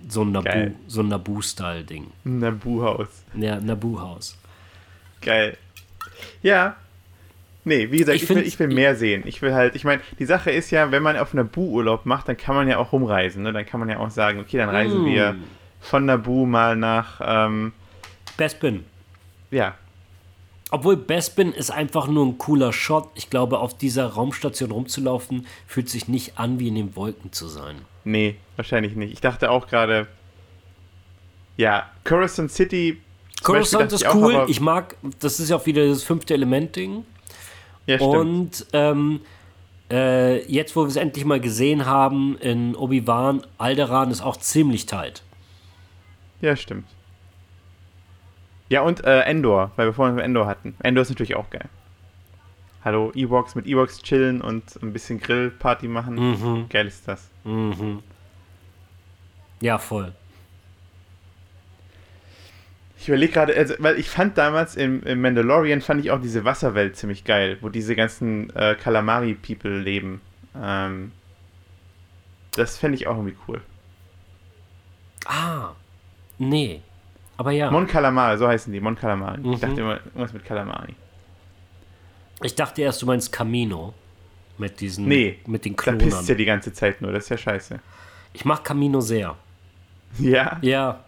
So 0.09 0.23
ein 0.23 0.33
Nabu, 0.33 0.71
so 0.87 1.01
ein 1.01 1.07
Nabu-Style-Ding. 1.07 2.11
Nabu-Haus. 2.25 3.07
Ja, 3.35 3.59
Nabu-Haus. 3.61 4.37
Geil. 5.21 5.57
Ja. 6.41 6.75
Nee, 7.65 7.91
wie 7.91 7.99
gesagt, 7.99 8.17
ich, 8.17 8.23
ich 8.23 8.29
will, 8.29 8.39
ich 8.39 8.59
will 8.59 8.67
mehr 8.67 8.95
sehen. 8.95 9.23
Ich 9.25 9.41
will 9.41 9.53
halt, 9.53 9.75
ich 9.75 9.85
meine, 9.85 10.01
die 10.19 10.25
Sache 10.25 10.51
ist 10.51 10.69
ja, 10.71 10.91
wenn 10.91 11.01
man 11.01 11.15
auf 11.17 11.33
Nabu-Urlaub 11.33 12.05
macht, 12.05 12.27
dann 12.27 12.35
kann 12.35 12.55
man 12.55 12.67
ja 12.67 12.77
auch 12.77 12.91
rumreisen. 12.91 13.43
Ne? 13.43 13.53
Dann 13.53 13.65
kann 13.65 13.79
man 13.79 13.89
ja 13.89 13.99
auch 13.99 14.09
sagen, 14.09 14.39
okay, 14.39 14.57
dann 14.57 14.69
reisen 14.69 15.03
mm. 15.03 15.05
wir 15.05 15.35
von 15.79 16.05
Nabu 16.05 16.45
mal 16.45 16.75
nach 16.75 17.21
ähm, 17.23 17.73
Bespin. 18.37 18.83
Ja. 19.51 19.75
Obwohl 20.71 20.97
Bespin 20.97 21.53
ist 21.53 21.69
einfach 21.69 22.07
nur 22.07 22.25
ein 22.25 22.37
cooler 22.37 22.73
Shot. 22.73 23.09
Ich 23.15 23.29
glaube, 23.29 23.59
auf 23.59 23.77
dieser 23.77 24.07
Raumstation 24.07 24.71
rumzulaufen, 24.71 25.45
fühlt 25.67 25.87
sich 25.89 26.07
nicht 26.07 26.39
an, 26.39 26.59
wie 26.59 26.67
in 26.67 26.75
den 26.75 26.95
Wolken 26.95 27.31
zu 27.31 27.47
sein. 27.47 27.75
Nee, 28.03 28.35
wahrscheinlich 28.55 28.95
nicht. 28.95 29.13
Ich 29.13 29.21
dachte 29.21 29.51
auch 29.51 29.67
gerade, 29.67 30.07
ja, 31.57 31.89
Coruscant 32.03 32.51
City. 32.51 32.99
Coruscant 33.43 33.91
ist 33.91 34.05
auch, 34.05 34.15
cool. 34.15 34.45
ich 34.47 34.59
mag, 34.59 34.95
das 35.19 35.39
ist 35.39 35.49
ja 35.49 35.57
auch 35.57 35.65
wieder 35.65 35.87
das 35.87 36.03
fünfte 36.03 36.33
Element-Ding. 36.33 37.05
Ja, 37.85 37.97
stimmt. 37.97 38.15
Und 38.15 38.65
ähm, 38.73 39.21
äh, 39.91 40.43
jetzt, 40.51 40.75
wo 40.75 40.81
wir 40.81 40.87
es 40.87 40.95
endlich 40.95 41.25
mal 41.25 41.39
gesehen 41.39 41.85
haben 41.85 42.37
in 42.37 42.75
Obi-Wan, 42.75 43.45
Alderan 43.57 44.11
ist 44.11 44.21
auch 44.21 44.37
ziemlich 44.37 44.85
tight. 44.85 45.23
Ja, 46.41 46.55
stimmt. 46.55 46.87
Ja, 48.69 48.81
und 48.81 49.03
äh, 49.03 49.21
Endor, 49.21 49.71
weil 49.75 49.87
wir 49.87 49.93
vorhin 49.93 50.17
Endor 50.19 50.47
hatten. 50.47 50.75
Endor 50.81 51.03
ist 51.03 51.09
natürlich 51.09 51.35
auch 51.35 51.49
geil. 51.49 51.69
Hallo, 52.83 53.11
Ewoks 53.15 53.55
mit 53.55 53.65
Ewoks 53.65 54.01
chillen 54.01 54.41
und 54.41 54.63
ein 54.81 54.91
bisschen 54.91 55.19
Grillparty 55.19 55.87
machen. 55.87 56.15
Mhm. 56.15 56.69
Geil 56.69 56.87
ist 56.87 57.07
das. 57.07 57.29
Mhm. 57.43 57.99
Ja, 59.61 59.77
voll. 59.77 60.13
Ich 63.03 63.09
überlege 63.09 63.33
gerade, 63.33 63.53
also, 63.53 63.73
weil 63.79 63.99
ich 63.99 64.09
fand 64.09 64.37
damals 64.37 64.77
im, 64.77 65.03
im, 65.03 65.19
Mandalorian 65.19 65.81
fand 65.81 65.99
ich 65.99 66.09
auch 66.09 66.21
diese 66.21 66.45
Wasserwelt 66.45 66.95
ziemlich 66.95 67.25
geil, 67.25 67.57
wo 67.59 67.67
diese 67.67 67.97
ganzen 67.97 68.49
äh, 68.55 68.75
Calamari-People 68.75 69.77
leben. 69.77 70.21
Ähm, 70.55 71.11
das 72.51 72.77
fände 72.77 72.95
ich 72.95 73.07
auch 73.07 73.17
irgendwie 73.17 73.35
cool. 73.45 73.59
Ah, 75.25 75.71
nee. 76.37 76.79
Aber 77.35 77.51
ja. 77.51 77.69
Mon 77.69 77.87
Calamari, 77.87 78.37
so 78.37 78.47
heißen 78.47 78.71
die, 78.71 78.79
Mon 78.79 78.95
Calamari. 78.95 79.41
Mhm. 79.41 79.51
Ich 79.51 79.59
dachte 79.59 79.81
immer 79.81 79.95
irgendwas 79.95 80.31
mit 80.31 80.45
Calamari. 80.45 80.95
Ich 82.41 82.55
dachte 82.55 82.83
erst, 82.83 83.01
du 83.01 83.05
meinst 83.05 83.33
Camino. 83.33 83.93
Mit 84.57 84.79
diesen. 84.79 85.09
Nee, 85.09 85.39
mit 85.45 85.65
den 85.65 85.75
Klonern. 85.75 85.99
Da 85.99 86.05
pisst 86.05 86.29
ja 86.29 86.35
die 86.35 86.45
ganze 86.45 86.71
Zeit 86.71 87.01
nur, 87.01 87.11
das 87.11 87.25
ist 87.25 87.29
ja 87.31 87.37
scheiße. 87.37 87.81
Ich 88.31 88.45
mag 88.45 88.63
Camino 88.63 89.01
sehr. 89.01 89.35
Ja? 90.19 90.57
Ja. 90.61 91.03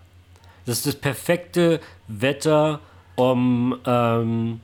Das 0.66 0.78
ist 0.78 0.88
das 0.88 0.95
perfekte 0.95 1.80
Wetter, 2.07 2.80
um 3.16 3.78
ähm, 3.86 4.59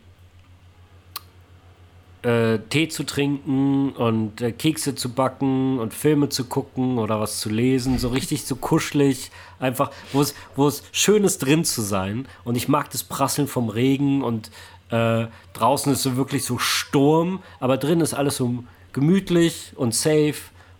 äh, 2.23 2.59
Tee 2.69 2.87
zu 2.87 3.03
trinken 3.03 3.91
und 3.91 4.41
äh, 4.41 4.51
Kekse 4.51 4.95
zu 4.95 5.13
backen 5.13 5.79
und 5.79 5.93
Filme 5.93 6.29
zu 6.29 6.45
gucken 6.45 6.97
oder 6.97 7.19
was 7.19 7.39
zu 7.39 7.49
lesen. 7.49 7.97
So 7.97 8.09
richtig 8.09 8.45
so 8.45 8.55
kuschelig. 8.55 9.31
Einfach, 9.59 9.91
wo 10.11 10.21
es, 10.21 10.35
wo 10.55 10.67
es 10.67 10.83
schön 10.91 11.23
ist, 11.23 11.39
drin 11.39 11.65
zu 11.65 11.81
sein. 11.81 12.27
Und 12.43 12.55
ich 12.55 12.67
mag 12.67 12.89
das 12.91 13.03
Prasseln 13.03 13.47
vom 13.47 13.69
Regen 13.69 14.23
und 14.23 14.51
äh, 14.89 15.27
draußen 15.53 15.93
ist 15.93 16.03
so 16.03 16.17
wirklich 16.17 16.43
so 16.45 16.57
Sturm, 16.57 17.41
aber 17.59 17.77
drin 17.77 18.01
ist 18.01 18.13
alles 18.13 18.35
so 18.37 18.63
gemütlich 18.91 19.71
und 19.75 19.95
safe 19.95 20.35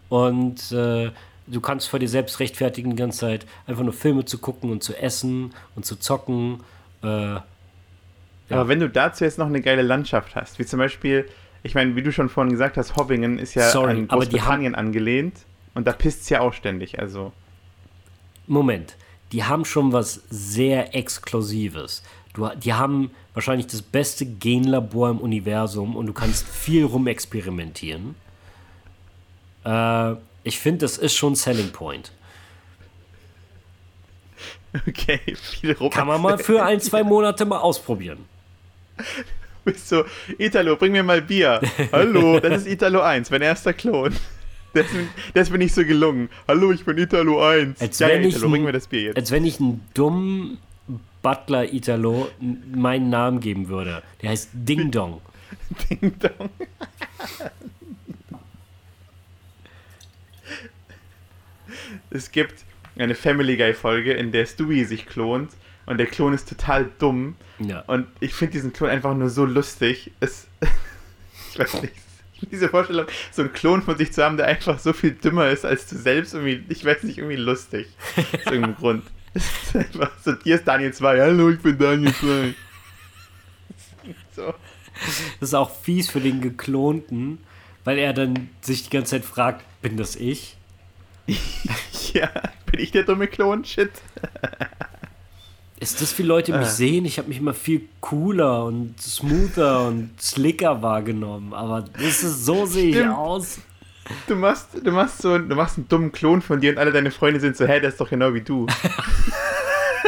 und 0.10 0.72
äh, 0.74 1.12
du 1.52 1.62
kannst 1.62 1.90
vor 1.90 2.00
dir 2.00 2.10
selbst 2.10 2.40
rechtfertigen 2.40 2.92
die 2.92 2.96
ganze 2.96 3.20
Zeit, 3.20 3.46
einfach 3.68 3.84
nur 3.84 3.94
Filme 3.94 4.26
zu 4.26 4.38
gucken 4.38 4.72
und 4.72 4.84
zu 4.84 4.96
essen 4.96 5.54
und 5.76 5.86
zu 5.86 5.98
zocken. 5.98 6.62
Äh, 7.04 7.08
ja. 7.08 7.44
Aber 8.50 8.68
wenn 8.68 8.80
du 8.80 8.90
dazu 8.90 9.24
jetzt 9.24 9.38
noch 9.38 9.48
eine 9.48 9.62
geile 9.62 9.82
Landschaft 9.82 10.36
hast, 10.36 10.60
wie 10.60 10.66
zum 10.66 10.80
Beispiel, 10.80 11.28
ich 11.64 11.76
meine, 11.76 11.96
wie 11.96 12.02
du 12.02 12.12
schon 12.12 12.30
vorhin 12.30 12.52
gesagt 12.52 12.78
hast, 12.78 12.96
Hobbingen 12.96 13.38
ist 13.38 13.54
ja 13.54 13.70
Sorry, 13.70 13.92
an 13.92 14.08
Großbritannien 14.08 14.76
angelehnt 14.76 15.40
und 15.74 15.88
da 15.88 15.94
pisst 15.94 16.24
es 16.24 16.30
ja 16.30 16.42
auch 16.42 16.54
ständig, 16.54 17.00
also. 17.00 17.32
Moment, 18.48 18.96
die 19.32 19.44
haben 19.44 19.66
schon 19.66 19.94
was 19.94 20.24
sehr 20.30 20.96
Exklusives. 20.96 22.04
Du, 22.34 22.50
die 22.56 22.74
haben 22.74 23.12
wahrscheinlich 23.34 23.68
das 23.68 23.82
beste 23.82 24.26
Genlabor 24.26 25.10
im 25.10 25.20
Universum 25.20 25.96
und 25.96 26.08
du 26.08 26.14
kannst 26.14 26.48
viel 26.48 26.86
rumexperimentieren. 26.86 28.16
Äh, 29.64 30.16
ich 30.44 30.60
finde, 30.60 30.80
das 30.80 30.98
ist 30.98 31.16
schon 31.16 31.36
Selling 31.36 31.72
Point. 31.72 32.12
Okay, 34.88 35.20
viel 35.36 35.74
rum. 35.74 35.90
Kann 35.90 36.08
man 36.08 36.22
mal 36.22 36.38
für 36.38 36.64
ein, 36.64 36.80
zwei 36.80 37.04
Monate 37.04 37.46
mal 37.46 37.60
ausprobieren. 37.60 38.26
Du 39.64 39.72
bist 39.74 39.90
so, 39.90 40.06
Italo, 40.40 40.76
bring 40.76 40.92
mir 40.92 41.04
mal 41.04 41.22
Bier. 41.22 41.62
Hallo, 41.92 42.40
das 42.40 42.64
ist 42.64 42.68
Italo 42.68 43.02
1, 43.02 43.30
mein 43.30 43.44
erster 43.44 43.74
Klon. 43.74 44.16
Das, 44.74 44.86
das 45.34 45.50
bin 45.50 45.60
ich 45.60 45.74
so 45.74 45.84
gelungen. 45.84 46.30
Hallo, 46.48 46.72
ich 46.72 46.86
bin 46.86 46.98
Italo 46.98 47.46
1. 47.46 47.82
Als 47.82 48.00
ja, 48.00 48.08
wenn 48.08 48.24
Italo, 48.24 48.50
bring 48.50 48.64
mir 48.64 48.72
das 48.72 48.88
Bier 48.88 49.02
jetzt. 49.02 49.18
Als 49.18 49.30
wenn 49.30 49.44
ich 49.44 49.60
einen 49.60 49.86
dummen 49.94 50.60
Butler 51.22 51.74
Italo 51.74 52.30
meinen 52.74 53.10
Namen 53.10 53.42
geben 53.42 53.68
würde. 53.68 54.02
Der 54.22 54.30
heißt 54.30 54.50
Ding 54.54 54.90
Dong. 54.90 55.22
Ding 55.90 56.18
Dong. 56.20 56.50
Es 62.12 62.32
gibt 62.32 62.64
eine 62.98 63.16
Family 63.16 63.58
Guy 63.58 63.74
Folge, 63.74 64.14
in 64.14 64.32
der 64.32 64.46
Stewie 64.46 64.84
sich 64.86 65.06
klont 65.08 65.52
und 65.86 65.98
der 65.98 66.08
Klon 66.08 66.34
ist 66.34 66.48
total 66.48 66.90
dumm. 67.00 67.36
Ja. 67.60 67.82
Und 67.88 68.08
ich 68.20 68.34
finde 68.34 68.54
diesen 68.54 68.74
Klon 68.74 68.90
einfach 68.90 69.16
nur 69.16 69.30
so 69.30 69.46
lustig. 69.46 70.12
Es, 70.20 70.48
ich 71.52 71.60
weiß 71.60 71.82
nicht. 71.82 71.94
Diese 72.52 72.70
Vorstellung, 72.70 73.06
so 73.32 73.44
einen 73.44 73.54
Klon 73.54 73.84
von 73.84 73.98
sich 73.98 74.14
zu 74.14 74.24
haben, 74.24 74.36
der 74.36 74.48
einfach 74.48 74.80
so 74.80 74.94
viel 74.94 75.12
dümmer 75.12 75.50
ist 75.50 75.64
als 75.64 75.86
du 75.88 75.96
selbst, 75.96 76.34
irgendwie, 76.34 76.64
ich 76.70 76.84
weiß 76.84 77.04
nicht, 77.04 77.20
irgendwie 77.20 77.38
lustig. 77.38 77.88
Aus 78.16 78.46
irgendeinem 78.46 78.76
Grund. 78.76 79.04
Es 79.34 79.46
ist 79.46 79.76
einfach 79.78 80.12
so, 80.22 80.34
hier 80.44 80.56
ist 80.56 80.68
Daniel 80.68 80.94
2. 80.94 81.22
Hallo, 81.22 81.52
ich 81.52 81.60
bin 81.62 81.78
Daniel 81.78 82.14
2. 82.14 82.54
so. 84.36 84.54
Das 85.40 85.50
ist 85.50 85.54
auch 85.54 85.72
fies 85.74 86.10
für 86.10 86.20
den 86.20 86.42
Geklonten, 86.42 87.38
weil 87.86 87.98
er 87.98 88.12
dann 88.12 88.50
sich 88.60 88.84
die 88.84 88.90
ganze 88.90 89.12
Zeit 89.12 89.24
fragt, 89.24 89.64
bin 89.82 89.96
das 89.96 90.18
ich? 90.18 90.58
ja, 92.14 92.30
bin 92.66 92.80
ich 92.80 92.92
der 92.92 93.04
dumme 93.04 93.28
Klon? 93.28 93.66
Shit. 93.66 93.92
Ist 95.80 96.00
das, 96.00 96.18
wie 96.20 96.24
Leute 96.24 96.52
mich 96.52 96.68
äh. 96.68 96.72
sehen? 96.72 97.06
Ich 97.06 97.18
habe 97.18 97.30
mich 97.30 97.40
immer 97.40 97.56
viel 97.56 97.88
cooler 98.02 98.66
und 98.66 99.02
smoother 99.02 99.88
und 99.88 100.22
slicker 100.22 100.84
wahrgenommen. 100.84 101.54
Aber 101.54 101.82
das 101.82 102.24
ist 102.24 102.46
so 102.46 102.68
sehe 102.68 103.02
ich 103.02 103.08
aus. 103.08 103.60
Du 104.28 104.36
machst, 104.36 104.70
du 104.84 104.92
machst 104.92 105.22
so, 105.22 105.38
du 105.38 105.56
machst 105.56 105.78
einen 105.78 105.88
dummen 105.88 106.12
Klon 106.12 106.42
von 106.42 106.60
dir 106.60 106.72
und 106.72 106.78
alle 106.78 106.92
deine 106.92 107.12
Freunde 107.12 107.40
sind 107.40 107.58
so, 107.58 107.66
hä, 107.66 107.80
der 107.80 107.90
ist 107.90 108.00
doch 108.00 108.10
genau 108.10 108.34
wie 108.34 108.42
du. 108.42 108.66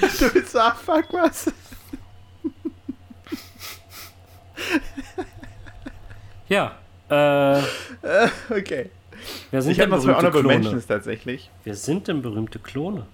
du 0.00 0.34
willst 0.34 0.52
so, 0.52 0.58
ah, 0.58 0.74
fuck 0.74 1.12
was. 1.12 1.52
ja, 6.48 6.76
äh. 7.10 7.60
Okay. 8.50 8.90
Wer 9.50 9.62
sind 9.62 9.72
ich 9.72 9.78
denn 9.78 9.90
berühmte 9.90 10.16
Honorable 10.16 10.40
Klone? 10.42 10.58
Mentions 10.58 10.86
tatsächlich. 10.86 11.50
Wer 11.64 11.74
sind 11.74 12.08
denn 12.08 12.22
berühmte 12.22 12.58
Klone? 12.58 13.06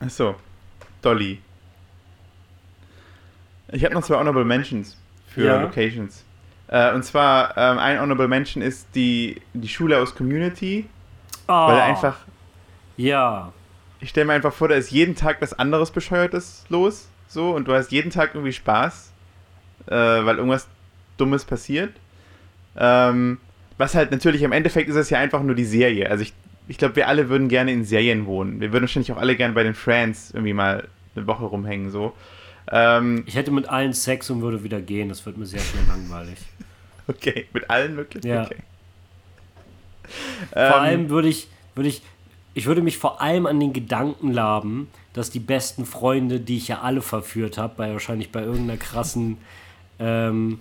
Achso. 0.00 0.36
Dolly. 1.00 1.40
Ich 3.68 3.84
habe 3.84 3.94
noch 3.94 4.02
zwei 4.02 4.16
Honorable 4.16 4.44
Mentions 4.44 4.96
für 5.28 5.46
ja. 5.46 5.60
Locations. 5.60 6.24
Äh, 6.68 6.94
und 6.94 7.04
zwar, 7.04 7.56
ähm, 7.56 7.78
ein 7.78 8.00
Honorable 8.00 8.28
Mention 8.28 8.62
ist 8.62 8.88
die, 8.94 9.40
die 9.54 9.68
Schule 9.68 9.98
aus 9.98 10.14
Community. 10.14 10.88
Oh. 11.48 11.52
Weil 11.52 11.80
einfach. 11.80 12.18
Ja. 12.96 13.52
Ich 14.00 14.10
stelle 14.10 14.26
mir 14.26 14.34
einfach 14.34 14.52
vor, 14.52 14.68
da 14.68 14.74
ist 14.74 14.90
jeden 14.90 15.14
Tag 15.14 15.40
was 15.40 15.52
anderes 15.52 15.90
Bescheuertes 15.90 16.64
los. 16.68 17.08
So, 17.28 17.52
und 17.52 17.66
du 17.66 17.74
hast 17.74 17.92
jeden 17.92 18.10
Tag 18.10 18.34
irgendwie 18.34 18.52
Spaß. 18.52 19.12
Äh, 19.86 19.94
weil 19.94 20.36
irgendwas 20.36 20.68
Dummes 21.16 21.44
passiert. 21.44 21.94
Ähm, 22.76 23.38
was 23.78 23.94
halt 23.94 24.10
natürlich 24.10 24.42
im 24.42 24.52
Endeffekt 24.52 24.88
ist 24.88 24.96
es 24.96 25.10
ja 25.10 25.18
einfach 25.18 25.42
nur 25.42 25.54
die 25.54 25.64
Serie. 25.64 26.10
Also 26.10 26.22
ich, 26.22 26.32
ich 26.68 26.78
glaube, 26.78 26.96
wir 26.96 27.08
alle 27.08 27.28
würden 27.28 27.48
gerne 27.48 27.72
in 27.72 27.84
Serien 27.84 28.26
wohnen. 28.26 28.60
Wir 28.60 28.72
würden 28.72 28.82
wahrscheinlich 28.84 29.12
auch 29.12 29.16
alle 29.18 29.36
gerne 29.36 29.54
bei 29.54 29.62
den 29.62 29.74
Friends 29.74 30.30
irgendwie 30.32 30.52
mal 30.52 30.88
eine 31.16 31.26
Woche 31.26 31.44
rumhängen, 31.44 31.90
so. 31.90 32.12
Ähm, 32.70 33.24
ich 33.26 33.34
hätte 33.34 33.50
mit 33.50 33.68
allen 33.68 33.92
Sex 33.92 34.30
und 34.30 34.40
würde 34.40 34.62
wieder 34.62 34.80
gehen. 34.80 35.08
Das 35.08 35.26
wird 35.26 35.36
mir 35.36 35.46
sehr 35.46 35.60
schnell 35.60 35.84
langweilig. 35.88 36.38
Okay, 37.08 37.46
mit 37.52 37.68
allen 37.68 37.96
möglichen? 37.96 38.28
Ja. 38.28 38.44
Okay. 38.44 38.58
Vor 40.52 40.62
Ähm, 40.62 40.72
allem 40.72 41.10
würde 41.10 41.28
ich, 41.28 41.48
würde 41.74 41.88
ich, 41.88 42.00
ich 42.54 42.66
würde 42.66 42.80
mich 42.80 42.96
vor 42.96 43.20
allem 43.20 43.46
an 43.46 43.58
den 43.58 43.72
Gedanken 43.72 44.30
laben, 44.32 44.88
dass 45.12 45.28
die 45.28 45.40
besten 45.40 45.84
Freunde, 45.84 46.38
die 46.38 46.56
ich 46.58 46.68
ja 46.68 46.80
alle 46.80 47.02
verführt 47.02 47.58
habe, 47.58 47.74
bei 47.76 47.92
wahrscheinlich 47.92 48.30
bei 48.30 48.42
irgendeiner 48.42 48.78
krassen, 48.78 49.38
ähm, 49.98 50.60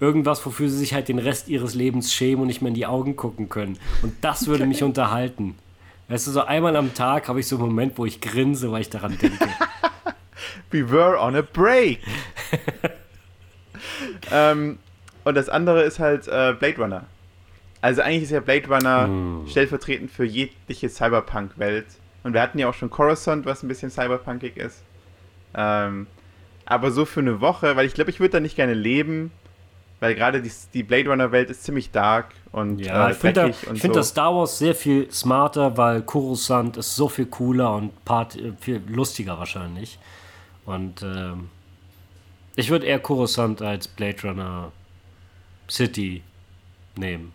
irgendwas, 0.00 0.44
wofür 0.44 0.68
sie 0.68 0.76
sich 0.76 0.94
halt 0.94 1.08
den 1.08 1.18
Rest 1.18 1.48
ihres 1.48 1.74
Lebens 1.74 2.12
schämen 2.12 2.42
und 2.42 2.46
nicht 2.48 2.62
mehr 2.62 2.68
in 2.68 2.74
die 2.74 2.86
Augen 2.86 3.16
gucken 3.16 3.48
können. 3.48 3.78
Und 4.02 4.12
das 4.22 4.46
würde 4.46 4.66
mich 4.66 4.82
unterhalten. 4.82 5.56
Weißt 6.08 6.26
du, 6.26 6.30
so 6.30 6.42
einmal 6.42 6.76
am 6.76 6.94
Tag 6.94 7.28
habe 7.28 7.40
ich 7.40 7.48
so 7.48 7.56
einen 7.56 7.66
Moment, 7.66 7.98
wo 7.98 8.06
ich 8.06 8.20
grinse, 8.20 8.70
weil 8.70 8.82
ich 8.82 8.90
daran 8.90 9.18
denke. 9.18 9.48
We 10.70 10.90
were 10.90 11.18
on 11.18 11.34
a 11.34 11.42
break. 11.42 12.00
ähm, 14.30 14.78
und 15.24 15.34
das 15.34 15.48
andere 15.48 15.82
ist 15.82 15.98
halt 15.98 16.28
äh, 16.28 16.54
Blade 16.58 16.76
Runner. 16.78 17.04
Also 17.80 18.02
eigentlich 18.02 18.24
ist 18.24 18.30
ja 18.30 18.40
Blade 18.40 18.68
Runner 18.68 19.08
stellvertretend 19.48 20.10
für 20.10 20.24
jegliche 20.24 20.88
Cyberpunk-Welt. 20.88 21.86
Und 22.24 22.32
wir 22.32 22.40
hatten 22.40 22.58
ja 22.58 22.68
auch 22.68 22.74
schon 22.74 22.90
Coruscant, 22.90 23.46
was 23.46 23.62
ein 23.62 23.68
bisschen 23.68 23.90
cyberpunkig 23.90 24.56
ist. 24.56 24.82
Ähm, 25.54 26.08
aber 26.64 26.90
so 26.90 27.04
für 27.04 27.20
eine 27.20 27.40
Woche, 27.40 27.76
weil 27.76 27.86
ich 27.86 27.94
glaube, 27.94 28.10
ich 28.10 28.18
würde 28.18 28.32
da 28.32 28.40
nicht 28.40 28.56
gerne 28.56 28.74
leben, 28.74 29.30
weil 30.00 30.14
gerade 30.14 30.42
die, 30.42 30.50
die 30.74 30.82
Blade 30.82 31.08
Runner-Welt 31.08 31.50
ist 31.50 31.64
ziemlich 31.64 31.90
dark 31.90 32.34
und 32.52 32.78
Ja, 32.80 33.08
äh, 33.08 33.12
ich 33.12 33.18
finde 33.18 33.48
da, 33.48 33.52
find 33.52 33.80
so. 33.82 33.92
das 33.92 34.08
Star 34.08 34.34
Wars 34.34 34.58
sehr 34.58 34.74
viel 34.74 35.10
smarter, 35.10 35.76
weil 35.76 36.02
Coruscant 36.02 36.76
ist 36.76 36.96
so 36.96 37.08
viel 37.08 37.26
cooler 37.26 37.74
und 37.74 38.04
Part, 38.04 38.36
äh, 38.36 38.52
viel 38.60 38.82
lustiger 38.88 39.38
wahrscheinlich. 39.38 39.98
Und 40.64 41.02
ähm, 41.02 41.48
ich 42.56 42.70
würde 42.70 42.86
eher 42.86 42.98
Coruscant 42.98 43.62
als 43.62 43.88
Blade 43.88 44.16
Runner 44.24 44.72
City 45.68 46.22
nehmen. 46.96 47.32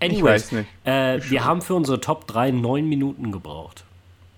Anyways, 0.00 0.22
weiß 0.24 0.52
nicht. 0.52 0.68
Äh, 0.84 1.20
wir 1.30 1.44
haben 1.44 1.60
für 1.60 1.74
unsere 1.74 2.00
Top 2.00 2.26
3 2.26 2.52
neun 2.52 2.88
Minuten 2.88 3.32
gebraucht. 3.32 3.84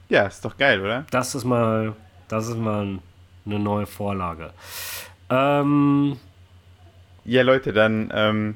Ja, 0.08 0.26
ist 0.26 0.44
doch 0.44 0.56
geil, 0.56 0.80
oder? 0.80 1.06
Das 1.10 1.34
ist 1.34 1.44
mal, 1.44 1.94
das 2.28 2.48
ist 2.48 2.56
mal 2.56 2.98
eine 3.46 3.58
neue 3.58 3.86
Vorlage. 3.86 4.52
Ähm, 5.30 6.18
Ja, 7.24 7.42
Leute, 7.42 7.72
dann, 7.72 8.12
ähm, 8.14 8.54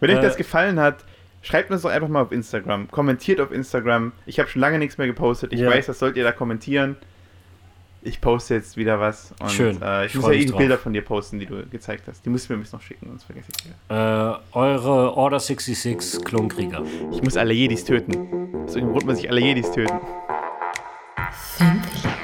wenn 0.00 0.10
euch 0.10 0.18
Äh, 0.18 0.22
das 0.22 0.36
gefallen 0.36 0.78
hat, 0.80 1.04
schreibt 1.42 1.70
uns 1.70 1.82
doch 1.82 1.90
einfach 1.90 2.08
mal 2.08 2.22
auf 2.22 2.32
Instagram. 2.32 2.90
Kommentiert 2.90 3.40
auf 3.40 3.50
Instagram. 3.52 4.12
Ich 4.26 4.38
habe 4.38 4.48
schon 4.48 4.60
lange 4.60 4.78
nichts 4.78 4.98
mehr 4.98 5.06
gepostet. 5.06 5.52
Ich 5.52 5.60
Ja. 5.60 5.70
weiß, 5.70 5.88
was 5.88 5.98
sollt 5.98 6.16
ihr 6.16 6.24
da 6.24 6.32
kommentieren. 6.32 6.96
Ich 8.04 8.20
poste 8.20 8.54
jetzt 8.54 8.76
wieder 8.76 8.98
was. 8.98 9.32
Und, 9.40 9.50
Schön. 9.52 9.80
Äh, 9.80 10.06
ich 10.06 10.14
Ich 10.14 10.20
muss 10.20 10.26
ja 10.26 10.32
eh 10.32 10.44
drauf. 10.44 10.58
Bilder 10.58 10.76
von 10.76 10.92
dir 10.92 11.02
posten, 11.02 11.38
die 11.38 11.46
du 11.46 11.64
gezeigt 11.66 12.02
hast. 12.08 12.24
Die 12.26 12.30
musst 12.30 12.50
du 12.50 12.56
mir 12.56 12.64
noch 12.72 12.80
schicken, 12.82 13.06
sonst 13.08 13.22
vergesse 13.24 13.46
ich 13.56 13.64
wieder. 13.64 14.40
äh, 14.52 14.56
eure 14.58 15.16
Order 15.16 15.38
66 15.38 16.24
Klonkrieger. 16.24 16.82
Ich 17.12 17.22
muss 17.22 17.36
alle 17.36 17.52
Jedis 17.54 17.84
töten. 17.84 18.12
Aus 18.64 18.74
irgendeinem 18.74 18.92
Grund 18.92 19.06
muss 19.06 19.18
ich 19.20 19.30
alle 19.30 19.40
Jedis 19.40 19.70
töten. 19.70 20.00
Filmfilet. 21.56 22.21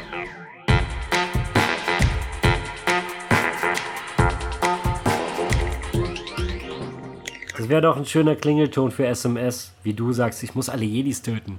Das 7.58 7.68
wäre 7.68 7.80
doch 7.82 7.96
ein 7.96 8.06
schöner 8.06 8.36
Klingelton 8.36 8.92
für 8.92 9.08
SMS, 9.08 9.72
wie 9.82 9.92
du 9.92 10.12
sagst, 10.12 10.44
ich 10.44 10.54
muss 10.54 10.68
alle 10.68 10.84
Jedis 10.84 11.22
töten. 11.22 11.58